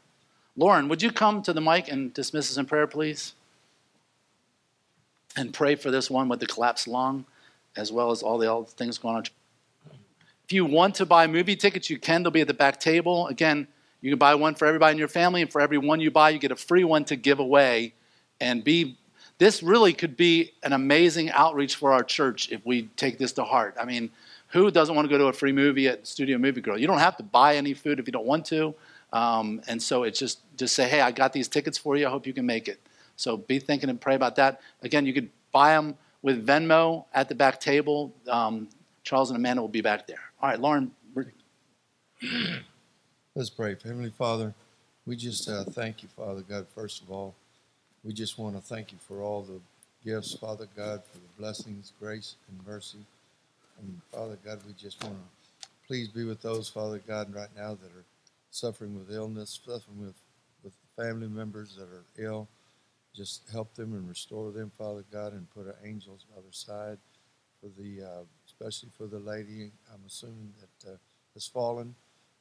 Lauren, 0.57 0.89
would 0.89 1.03
you 1.03 1.11
come 1.11 1.43
to 1.43 1.53
the 1.53 1.61
mic 1.61 1.89
and 1.89 2.15
dismiss 2.15 2.51
us 2.51 2.57
in 2.57 2.67
prayer, 2.67 2.87
please? 2.87 3.35
And 5.37 5.53
pray 5.53 5.77
for 5.77 5.91
this 5.91 6.11
one 6.11 6.29
with 6.29 6.41
the 6.41 6.47
collapsed 6.47 6.89
lung, 6.89 7.25
as 7.77 7.91
well 7.91 8.11
as 8.11 8.23
all 8.23 8.39
the 8.39 8.53
other 8.53 8.67
things 8.67 8.99
going 8.99 9.17
on. 9.17 9.25
If 10.45 10.53
you 10.53 10.65
want 10.65 10.97
to 10.97 11.07
buy 11.07 11.27
movie 11.27 11.57
tickets, 11.57 11.89
you 11.89 11.99
can. 11.99 12.23
They'll 12.23 12.31
be 12.31 12.43
at 12.43 12.49
the 12.49 12.55
back 12.55 12.79
table. 12.79 13.29
Again, 13.29 13.67
you 14.03 14.11
can 14.11 14.19
buy 14.19 14.35
one 14.35 14.55
for 14.55 14.67
everybody 14.67 14.93
in 14.93 14.99
your 14.99 15.09
family, 15.09 15.41
and 15.41 15.51
for 15.51 15.61
every 15.61 15.79
one 15.79 16.01
you 16.01 16.11
buy, 16.11 16.31
you 16.31 16.39
get 16.39 16.51
a 16.51 16.57
free 16.57 16.85
one 16.85 17.05
to 17.07 17.17
give 17.17 17.39
away. 17.39 17.95
And 18.41 18.63
be 18.63 18.99
this 19.39 19.63
really 19.63 19.93
could 19.93 20.17
be 20.17 20.53
an 20.63 20.73
amazing 20.73 21.31
outreach 21.31 21.77
for 21.77 21.93
our 21.93 22.05
church 22.05 22.53
if 22.53 22.65
we 22.67 22.83
take 22.97 23.19
this 23.19 23.33
to 23.33 23.45
heart. 23.45 23.75
I 23.81 23.85
mean, 23.85 24.11
who 24.49 24.71
doesn't 24.71 24.95
want 24.95 25.09
to 25.09 25.11
go 25.11 25.19
to 25.19 25.27
a 25.27 25.33
free 25.33 25.53
movie 25.53 25.89
at 25.89 26.07
Studio 26.07 26.37
Movie 26.37 26.61
Grill? 26.61 26.79
You 26.79 26.87
don't 26.87 26.99
have 26.99 27.17
to 27.17 27.23
buy 27.23 27.57
any 27.57 27.73
food 27.73 27.99
if 27.99 28.07
you 28.07 28.13
don't 28.13 28.27
want 28.27 28.45
to. 28.47 28.75
Um, 29.13 29.63
and 29.67 29.83
so 29.83 30.03
it's 30.03 30.19
just 30.19 30.41
just 30.57 30.75
say, 30.75 30.89
hey, 30.89 31.01
I 31.01 31.11
got 31.11 31.33
these 31.33 31.49
tickets 31.49 31.79
for 31.79 31.97
you. 31.97 32.07
I 32.07 32.11
hope 32.11 32.27
you 32.27 32.33
can 32.33 32.45
make 32.45 32.69
it. 32.69 32.79
So 33.17 33.37
be 33.37 33.59
thinking 33.59 33.89
and 33.91 34.01
pray 34.01 34.15
about 34.15 34.37
that. 34.37 34.61
Again, 34.83 35.07
you 35.07 35.13
could 35.13 35.31
buy 35.53 35.75
them 35.75 35.97
with 36.23 36.47
Venmo 36.47 37.05
at 37.15 37.29
the 37.29 37.35
back 37.35 37.61
table. 37.61 38.13
Um, 38.29 38.69
Charles 39.05 39.31
and 39.31 39.37
Amanda 39.37 39.61
will 39.61 39.69
be 39.69 39.81
back 39.81 40.07
there. 40.07 40.21
All 40.41 40.49
right, 40.49 40.61
Lauren. 40.61 40.93
Let's 43.35 43.51
pray. 43.51 43.77
Heavenly 43.83 44.11
Father, 44.11 44.55
we 45.07 45.17
just 45.17 45.49
uh, 45.49 45.65
thank 45.65 46.03
you, 46.03 46.09
Father 46.09 46.43
God, 46.43 46.67
first 46.75 47.03
of 47.03 47.11
all. 47.11 47.35
We 48.05 48.13
just 48.13 48.39
want 48.39 48.57
to 48.57 48.63
thank 48.63 48.93
you 48.93 48.99
for 48.99 49.23
all 49.23 49.43
the 49.43 49.61
gifts, 50.05 50.35
Father 50.35 50.69
God, 50.77 51.03
for 51.05 51.19
the 51.19 51.29
blessings, 51.39 51.93
grace, 52.01 52.35
and 52.49 52.67
mercy. 52.67 52.99
And 53.81 54.01
Father 54.13 54.37
God, 54.45 54.61
we 54.67 54.75
just 54.75 55.03
want 55.03 55.15
to 55.15 55.69
please 55.87 56.09
be 56.09 56.25
with 56.25 56.43
those, 56.43 56.69
Father 56.69 57.01
God, 57.07 57.35
right 57.35 57.49
now 57.57 57.71
that 57.71 57.91
are 57.97 58.05
suffering 58.51 58.95
with 58.95 59.15
illness, 59.15 59.61
suffering 59.65 60.01
with, 60.01 60.15
with 60.63 60.75
family 60.97 61.29
members 61.29 61.77
that 61.77 61.85
are 61.85 62.05
ill. 62.19 62.49
Just 63.15 63.43
help 63.53 63.75
them 63.75 63.93
and 63.93 64.09
restore 64.09 64.51
them, 64.51 64.71
Father 64.77 65.05
God, 65.13 65.33
and 65.33 65.49
put 65.51 65.67
our 65.67 65.77
angels 65.85 66.25
by 66.35 66.41
their 66.41 66.53
side 66.53 66.99
for 67.61 67.69
the, 67.81 68.03
uh, 68.05 68.23
especially 68.47 68.89
for 68.97 69.07
the 69.07 69.19
lady. 69.19 69.71
I'm 69.93 70.01
assuming 70.07 70.53
that 70.61 70.93
uh, 70.93 70.97
has 71.35 71.47
fallen, 71.47 71.95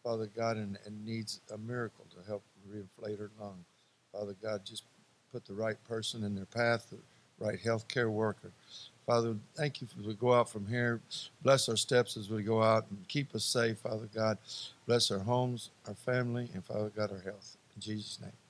Father 0.03 0.30
God, 0.34 0.57
and, 0.57 0.78
and 0.86 1.05
needs 1.05 1.41
a 1.53 1.57
miracle 1.57 2.05
to 2.15 2.28
help 2.28 2.43
reinflate 2.69 3.19
her 3.19 3.32
lung. 3.39 3.63
Father 4.13 4.36
God, 4.41 4.61
just 4.65 4.84
put 5.32 5.45
the 5.45 5.53
right 5.53 5.82
person 5.88 6.24
in 6.24 6.36
their 6.36 6.45
path, 6.45 6.89
the 6.89 6.97
right 7.43 7.59
health 7.59 7.88
care 7.88 8.09
worker. 8.09 8.51
Father, 9.05 9.36
thank 9.55 9.82
you 9.82 9.88
as 9.99 10.05
we 10.05 10.13
go 10.13 10.34
out 10.34 10.49
from 10.49 10.67
here. 10.67 11.01
Bless 11.41 11.67
our 11.67 11.76
steps 11.76 12.15
as 12.17 12.30
we 12.30 12.43
go 12.43 12.61
out 12.61 12.86
and 12.89 13.07
keep 13.07 13.34
us 13.36 13.43
safe, 13.43 13.80
Father 13.80 14.07
God. 14.13 14.38
Bless 14.86 15.11
our 15.11 15.19
homes, 15.19 15.69
our 15.88 15.95
family, 15.95 16.49
and 16.53 16.63
Father 16.63 16.91
God, 16.95 17.11
our 17.11 17.19
health. 17.19 17.57
In 17.76 17.82
Jesus' 17.82 18.19
name. 18.22 18.40